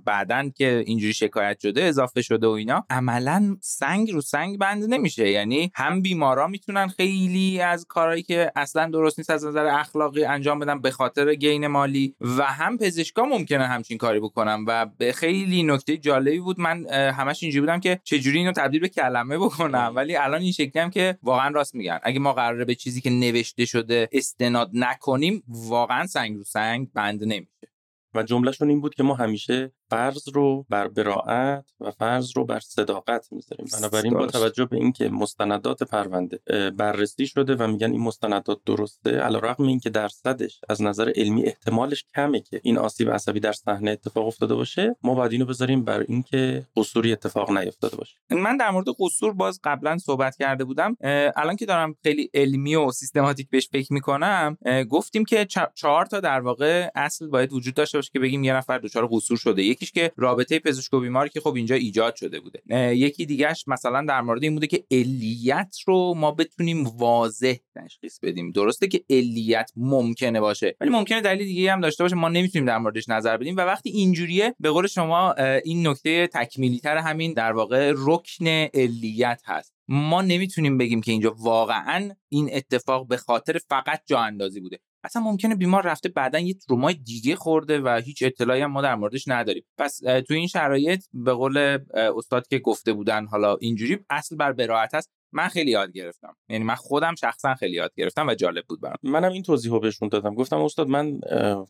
[0.05, 5.31] بعدن که اینجوری شکایت شده اضافه شده و اینا عملا سنگ رو سنگ بند نمیشه.
[5.31, 10.59] یعنی هم بیمارا می‌تونن خیلی از کارهایی که اصلا درست نیست از نظر اخلاقی انجام
[10.59, 14.65] بدن به خاطر گین مالی و هم پزشکا ممکنه همچین کاری بکنن.
[14.67, 18.89] و به خیلی نکته جالبی بود من همش اینجوری بودم که چجوری اینو تبدیل به
[18.89, 19.93] کلمه بکنم.
[19.97, 21.99] ولی الان این شکلی هم که واقعا راست میگن.
[22.03, 27.25] اگه ما قراره به چیزی که نوشته شده استناد نکنیم واقعا سنگ رو سنگ بند
[27.25, 27.70] نمیشه.
[28.15, 32.61] و جملهشون این بود که ما همیشه فرض رو بر براعت و فرض رو بر
[32.61, 33.67] صداقت می‌ذاریم.
[33.79, 36.41] بنابراین با توجه به اینکه مستندات پرونده
[36.77, 42.41] بررسی شده و میگن این مستندات درسته علیرغم اینکه درصدش از نظر علمی احتمالش کمه
[42.41, 46.67] که این آسیب عصبی در صحنه اتفاق افتاده باشه ما باید اینو بذاریم بر اینکه
[46.77, 48.17] قصوری اتفاق نیفتاده باشه.
[48.31, 50.97] من در مورد قصور باز قبلا صحبت کرده بودم.
[51.37, 54.59] الان که دارم خیلی علمی و سیستماتیک بهش فکر می‌کنم
[54.91, 58.79] گفتیم که چهار تا در واقع اصل باید وجود داشته باشه که بگیم یه نفر
[58.79, 59.63] دچار قصور شده.
[59.81, 62.63] یکیش که رابطه پزشک و بیمار که خب اینجا ایجاد شده بوده.
[62.97, 68.51] یکی دیگهش مثلا در مورد این بوده که علیت رو ما بتونیم واضح تشخیص بدیم.
[68.51, 72.17] درسته که علیت ممکنه باشه ولی ممکنه دلیل دیگه هم داشته باشه.
[72.17, 73.57] ما نمی‌تونیم در موردش نظر بدیم.
[73.57, 75.33] و وقتی اینجوریه به قول شما
[75.65, 79.75] این نکته تکمیلی تر همین در واقع رکن علیت هست.
[79.89, 84.79] ما نمی‌تونیم بگیم که اینجا واقعا این اتفاق به خاطر فقط جا اندازی بوده.
[85.05, 88.95] اصلا ممکنه بیمار رفته بعدا یه ترومای دیگه خورده و هیچ اطلاعی هم ما در
[88.95, 89.65] موردش نداریم.
[89.79, 94.95] پس تو این شرایط به قول استاد که گفته بودن حالا اینجوری اصل بر براعت
[94.95, 96.37] هست من خیلی یاد گرفتم.
[96.49, 98.97] یعنی من خودم شخصا خیلی یاد گرفتم و جالب بود برام.
[99.03, 100.35] منم این توضیحو بهشون دادم.
[100.35, 101.21] گفتم استاد من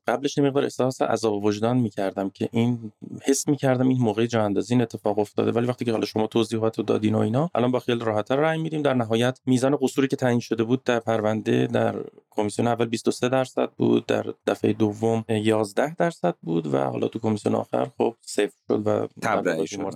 [0.06, 2.92] قبلش یه مقدار احساس عذاب وجدان می‌کردم که این
[3.22, 5.52] حس می‌کردم این موقع جا اندازی این اتفاق افتاده.
[5.52, 8.58] ولی وقتی که حالا شما توضیحات رو دادین و اینا الان با خیال راحت‌تر رای
[8.58, 8.82] میدیم.
[8.82, 11.94] در نهایت میزان قصوری که تعیین شده بود در پرونده در
[12.30, 17.54] کمیسیون اول 23 درصد بود در دفعه دوم 11 درصد بود و حالا تو کمیسیون
[17.54, 19.94] آخر خب صفر شد و تبرئه شد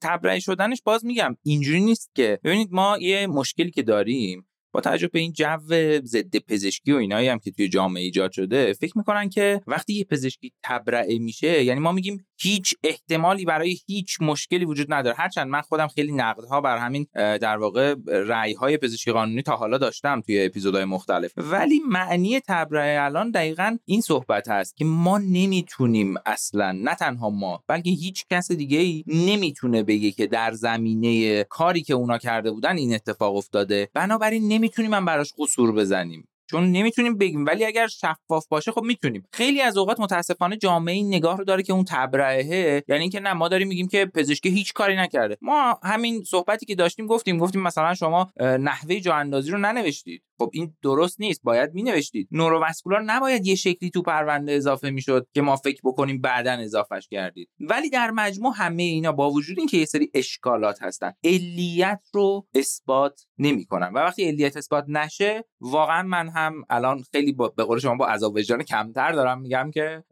[0.00, 5.08] تبرئه شدنش باز میگم اینجوری نیست که ببینید ما یه مشکلی که داریم با توجه
[5.08, 5.58] به این جو
[6.04, 10.04] ضد پزشکی و اینایی هم که توی جامعه ایجاد شده فکر می‌کنن که وقتی یه
[10.04, 15.16] پزشکی تبرئه میشه یعنی ما میگیم هیچ احتمالی برای هیچ مشکلی وجود نداره.
[15.18, 19.78] هرچند من خودم خیلی نقدها بر همین در واقع رأی های پزشکی قانونی تا حالا
[19.78, 21.32] داشتم توی اپیزودهای مختلف.
[21.36, 27.64] ولی معنی تبرئه الان دقیقا این صحبت هست که ما نمی‌تونیم اصلا نه تنها ما
[27.68, 32.76] بلکه هیچ کس دیگه ای نمی‌تونه بگه که در زمینه کاری که اونا کرده بودن
[32.76, 33.88] این اتفاق افتاده.
[33.94, 36.28] بنابراین نمی‌تونیم من براش قصور بزنیم.
[36.50, 39.26] چون نمی‌تونیم بگیم ولی اگر شفاف باشه خب می‌تونیم.
[39.32, 43.32] خیلی از اوقات متاسفانه جامعه این نگاه رو داره که اون تبرئه یعنی اینکه نه
[43.32, 45.36] ما داریم میگیم که پزشکی هیچ کاری نکرده.
[45.40, 50.22] ما همین صحبتی که داشتیم گفتیم گفتیم مثلا شما نحوه جا اندازی رو ننوشتید.
[50.38, 55.26] خب این درست نیست باید می نوشتید نورواسکولار نباید یه شکلی تو پرونده اضافه می‌شد
[55.34, 57.48] که ما فکر بکنیم بعدا اضافهش کردید.
[57.60, 63.26] ولی در مجموع همه اینا با وجود اینکه یه سری اشکالات هستن علیت رو اثبات
[63.38, 63.86] نمی‌کنن.
[63.86, 68.06] و وقتی علیت اثبات نشه واقعا من هم الان خیلی با به قول شما با
[68.06, 70.04] عذاب وجدان کمتر دارم میگم که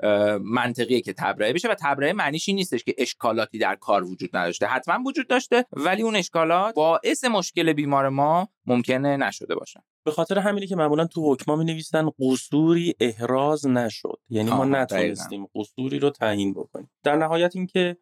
[0.43, 4.67] منطقیه که تبرئه بشه و تبرئه معنیش این نیستش که اشکالاتی در کار وجود نداشته.
[4.67, 10.39] حتما وجود داشته ولی اون اشکالات باعث مشکل بیمار ما ممکنه نشده باشن به خاطر
[10.39, 14.19] همینی که معمولا تو حکما می نویسن قصوری احراز نشد.
[14.29, 16.91] یعنی ما نتونستیم قصوری رو تعیین بکنیم.
[17.03, 17.97] در نهایت اینکه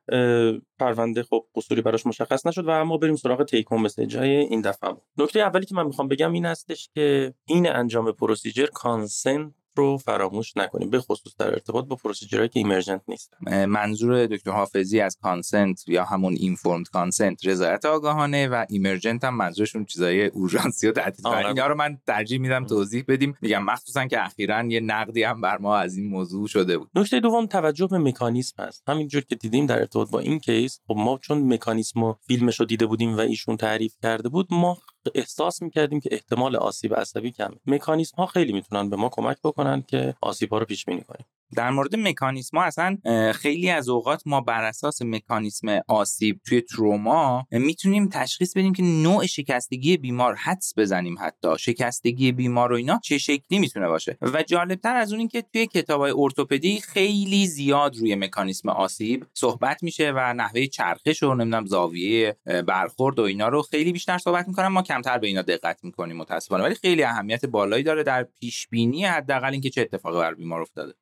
[0.78, 4.60] پرونده خب قصوری براش مشخص نشد و اما بریم سراغ take home message های این
[4.60, 4.90] دفعه.
[5.18, 10.56] نکته اولی که من می‌خوام بگم این هستش که این انجام procedure consent رو فراموش
[10.56, 13.34] نکنیم به خصوص در ارتباط با procedure هایی که emergent نیست.
[13.66, 19.84] منظور دکتر حافظی از consent یا همون informed consent رضایت آگاهانه و emergent هم منظورشون
[19.84, 21.26] چیزای اورژانسی و تهدید.
[21.26, 23.34] اینا رو من ترجیح میدم توضیح بدیم.
[23.42, 26.90] میگم مخصوصا که اخیرا یه نقدی هم بر ما از این موضوع شده بود.
[26.94, 30.94] نکته دوم توجه به مکانیزم هست همینجور که دیدیم در ارتباط با این کیس خب
[30.96, 34.78] ما چون مکانیزم و فیلمش رو دیده بودیم و ایشون تعریف کرده بود ما
[35.14, 37.56] احساس می‌کردیم که احتمال آسیب عصبی کمه.
[37.66, 41.26] مکانیزم ها خیلی می‌تونن به ما کمک بکنن که آسیب ها رو پیش بینی کنیم.
[41.56, 42.98] در مورد مکانیسم ها اصلا
[43.34, 49.26] خیلی از اوقات ما بر اساس مکانیسم آسیب توی تروما می‌تونیم تشخیص بدیم که نوع
[49.26, 51.48] شکستگی بیمار حدس بزنیم حتی.
[51.58, 55.66] شکستگی بیمار و اینا چه شکلی می‌تونه باشه؟ و جالبتر از اون این که توی
[55.66, 61.66] کتاب های ارتوپدی خیلی زیاد روی مکانیسم آسیب صحبت میشه و نحوه چرخش و نمی‌دونم
[61.66, 66.16] زاویه برخورد و اینا رو خیلی بیشتر صحبت می‌کنن ما کمتر به اینا دقت می‌کنیم
[66.16, 70.60] متاسفانه ولی خیلی اهمیت بالایی داره در پیش بینی حداقل اینکه چه اتفاقی بر بیمار
[70.60, 70.94] افتاده.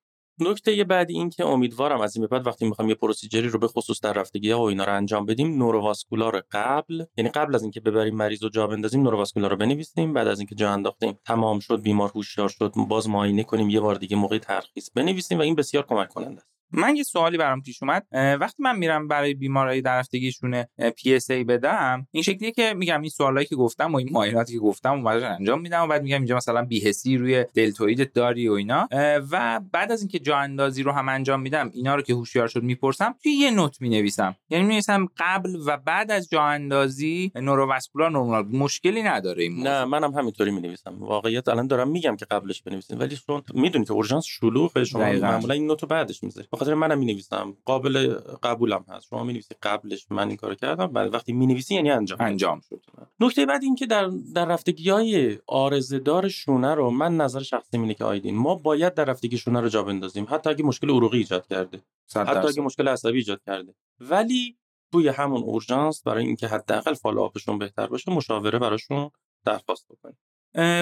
[0.43, 3.69] نکته بعدی این که امیدوارم از این به بعد وقتی می‌خوام یه پروسیجری رو به
[3.69, 7.81] خصوص در رفتگی ها و اینا رو انجام بدیم نوروواسکولار قبل یعنی قبل از اینکه
[7.81, 11.83] ببریم مریض رو جا بندازیم نوروواسکولار رو بنویسیم بعد از اینکه جا انداختیم تمام شد
[11.83, 15.87] بیمار هوشیار شد باز معاینه کنیم یه بار دیگه موقع ترخیص بنویسیم و این بسیار
[15.87, 16.51] کمک کننده است.
[16.73, 18.07] من یه سوالی برام پیش اومد.
[18.13, 20.63] وقتی من میرم برای بیمارای در هفتگیشون
[20.97, 25.05] PSA بدم این شکلیه که میگم این سوالایی که گفتم و این معایناتی که گفتم
[25.05, 28.89] و انجام میدم و بعد میگم اینجا مثلا بی‌حسی روی deltoid داری و اینا.
[29.31, 32.63] و بعد از اینکه جا اندازی رو هم انجام میدم اینا رو که هوشیار شد
[32.63, 34.37] می‌پرسم توی یه note می‌نویسم.
[34.51, 40.15] یعنی می‌نویسم قبل و بعد از جا اندازی neurovascular normal مشکلی نداره این نه منم
[40.15, 40.97] همینطوری می‌نویسم.
[40.99, 45.55] واقعیت الان دارم میگم که قبلش بنویسین ولی چون می‌دونی که اورژانس شلوغه شما معمولا
[45.55, 46.49] این note و بعدش می‌ذاری.
[46.59, 49.07] خاطر منم می نویسم قابل قبولم هست.
[49.11, 52.19] شما می نویسید قبلش من این کارو کردم بعد وقتی می نویسی یعنی انجام.
[52.21, 52.81] انجام شد.
[53.21, 57.79] نکته بعد این که در در رفتگی های عارضه دار شونه رو من نظر شخصی
[57.79, 60.20] اینه که آیدین ما باید در رفتگی شونه رو جا بندازیم.
[60.27, 61.83] حتی اگه مشکل عروقی ایجاد کرده
[62.17, 63.75] حتی اگه مشکل عصبی ایجاد کرده.
[64.01, 64.59] ولی
[64.93, 69.11] توی همون اورژانس برای اینکه حداقل follow-up شون بهتر باشه مشاوره براشون
[69.45, 70.19] درخواست بکنیم.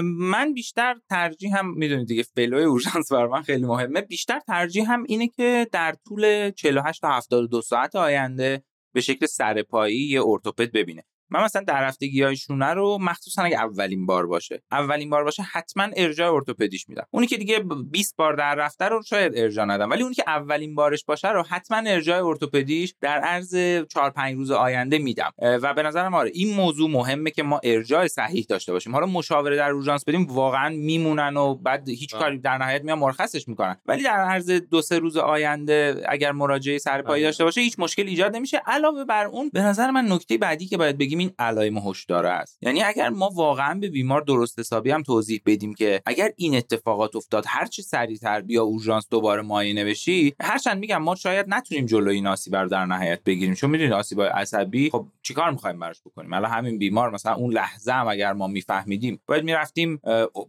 [0.03, 4.01] من بیشتر ترجیح هم می‌دونید دیگه flow ی اورژانس برای من خیلی مهمه.
[4.01, 10.09] بیشتر ترجیح هم اینه که در طول 48 تا 72 ساعت آینده به شکل سرپایی
[10.09, 11.03] یه ارتوپد ببینه.
[11.31, 15.43] من مثلا در هفتگی های شونه رو مخصوصا اگه اولین بار باشه اولین بار باشه
[15.43, 17.07] حتما ارجاع ارتوپدیش میدم.
[17.11, 20.75] اونی که دیگه 20 بار در رفته رو شاید ارجاع ندم ولی اونی که اولین
[20.75, 23.57] بارش باشه رو حتما ارجاع ارتوپدیش در عرض
[23.89, 25.33] 4 5 روز آینده میدم.
[25.39, 28.93] و به نظرم آره این موضوع مهمه که ما ارجاع صحیح داشته باشیم.
[28.93, 33.49] حالا مشاوره در اورژانس بدیم واقعا میمونن و بعد هیچ کاری در نهایت میان مرخصش
[33.49, 33.77] می‌کنن.
[33.87, 38.37] ولی در عرض دو سه روز آینده اگر مراجعه سرپایی داشته باشه هیچ مشکل ایجاد
[38.37, 38.63] نمیشه.
[38.67, 42.59] علاوه بر اون به نظر من نکته بعدی که باید بگیم این علائم هشدار است.
[42.63, 47.17] یعنی اگر ما واقعا به بیمار درست حسابی هم توضیح بدیم که اگر این اتفاقات
[47.17, 52.15] افتاد هر چه سریعتر بیا اورژانس دوباره معاینه بشی هرچند میگم ما شاید نتونیم جلوی
[52.15, 53.55] این آسیب رو در نهایت بگیریم.
[53.55, 57.93] چون می‌دونید آسیب عصبی خب چیکار می‌خوایم براش بکنیم؟ الان همین بیمار مثلا اون لحظه
[57.93, 60.01] هم اگر ما میفهمیدیم باید می‌رفتیم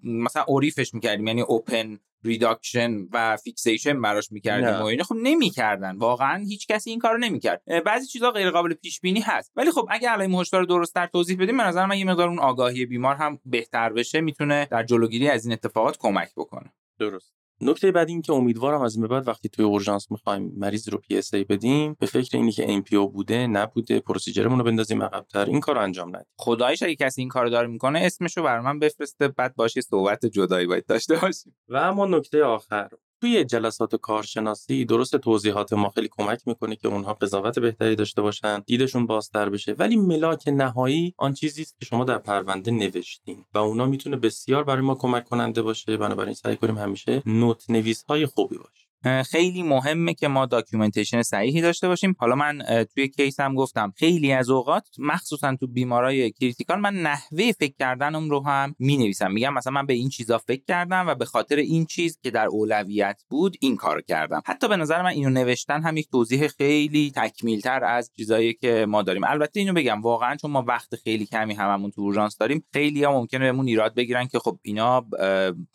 [0.04, 5.04] مثلا ORIF ش می‌کردیم یعنی open reduction و fixation براش می‌کردیم و اینا.
[5.04, 5.98] خب نمی‌کردن.
[5.98, 7.62] واقعا هیچ کسی این کارو نمی‌کرد.
[7.86, 9.52] بعضی چیزا غیر قابل پیش بینی هست.
[9.56, 12.40] ولی خب اگه علائم هشدار درست در توضیح بدیم به نظر من یه مقدار اون
[12.40, 16.74] آگاهی بیمار هم بهتر بشه می‌تونه در جلوگیری از این اتفاقات کمک بکنه.
[17.00, 17.39] درست.
[17.62, 21.44] نکته بعد این که امیدوارم از این بعد وقتی توی اورژانس می‌خوایم مریض رو PSA
[21.44, 25.78] بدیم به فکر اینی که NPO بوده نبوده procedure مون رو بندازیم عقب‌تر این کار
[25.78, 26.28] انجام ندیم.
[26.38, 30.68] خدایش اگه کسی این کارو داره می‌کنه اسمشو بر من بفرسته بعد باشه صحبت جدایی
[30.68, 31.56] باید داشته باشیم.
[31.70, 32.90] و اما نکته آخر.
[33.22, 38.60] توی جلسات کارشناسی درست توضیحات ما خیلی کمک می‌کنه که اونها قضاوت بهتری داشته باشن
[38.66, 39.74] دیدشون بازتر بشه.
[39.74, 44.64] ولی ملاک نهایی آن چیزی است که شما در پرونده نوشتین و اونا می‌تونه بسیار
[44.64, 45.98] برای ما کمک کننده باشه.
[45.98, 51.62] بنابراین سعی کنیم همیشه note نویس های خوبی باشیم خیلی مهمه که ما documentation صحیحی
[51.62, 52.16] داشته باشیم.
[52.20, 57.52] حالا من توی case هم گفتم خیلی از اوقات مخصوصا تو بیمارای critical من نحوه
[57.52, 61.16] فکر کردنم رو هم می نویسم میگم مثلا من به این چیزا فکر کردم و
[61.16, 64.42] به خاطر این چیز که در اولویت بود این کار کردم.
[64.46, 69.02] حتی به نظر من اینو نوشتن هم یک توضیح خیلی تکمیلتر از چیزایی که ما
[69.02, 69.24] داریم.
[69.24, 73.12] البته اینو بگم واقعا چون ما وقت خیلی کمی هممون تو اورژانس داریم خیلی ها
[73.12, 75.06] ممکنه بهمون ایراد بگیرن که خب اینا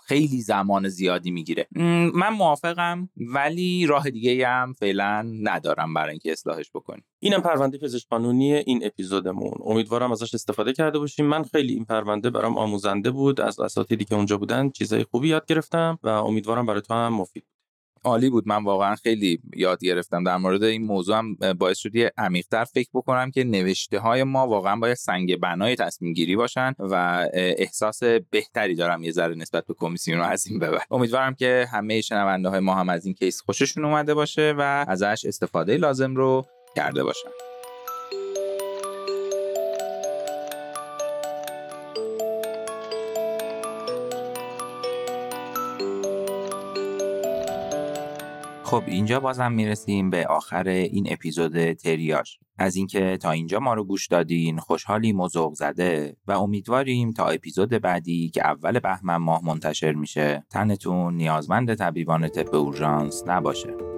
[0.06, 1.66] خیلی زمان زیادی می‌گیره.
[2.14, 8.08] من موافقم ولی راه دیگه هم فعلا ندارم برای اینکه اصلاحش بکنیم اینم پرونده پزشک
[8.08, 9.54] قانونی این اپیزودمون.
[9.64, 11.26] امیدوارم ازش استفاده کرده باشیم.
[11.26, 13.40] من خیلی این پرونده برام آموزنده بود.
[13.40, 17.53] از اساتیدی که اونجا بودن چیزای خوبی یاد گرفتم و امیدوارم برای تو هم مفید
[18.04, 18.48] عالی بود.
[18.48, 22.88] من واقعا خیلی یاد گرفتم در مورد این موضوع هم باعث شد یه عمیقتر فکر
[22.94, 26.94] بکنم که نوشته های ما واقعا باید سنگ بنای تصمیم گیری باشن و
[27.34, 32.48] احساس بهتری دارم یه ذره نسبت به کمیسیون از این ببر امیدوارم که همه شنونده
[32.48, 37.04] های ما هم از این کیس خوششون اومده باشه و ازش استفاده لازم رو کرده
[37.04, 37.43] باشن.
[48.74, 53.84] خب اینجا بازم می‌رسیم به آخر این اپیزود تریاش از اینکه تا اینجا ما رو
[53.84, 59.92] گوش دادین خوشحالی مزوق زده و امیدواریم تا اپیزود بعدی که اول بهمن ماه منتشر
[59.92, 63.93] میشه تنتون نیازمند طبیبان طب اورژانس نباشه.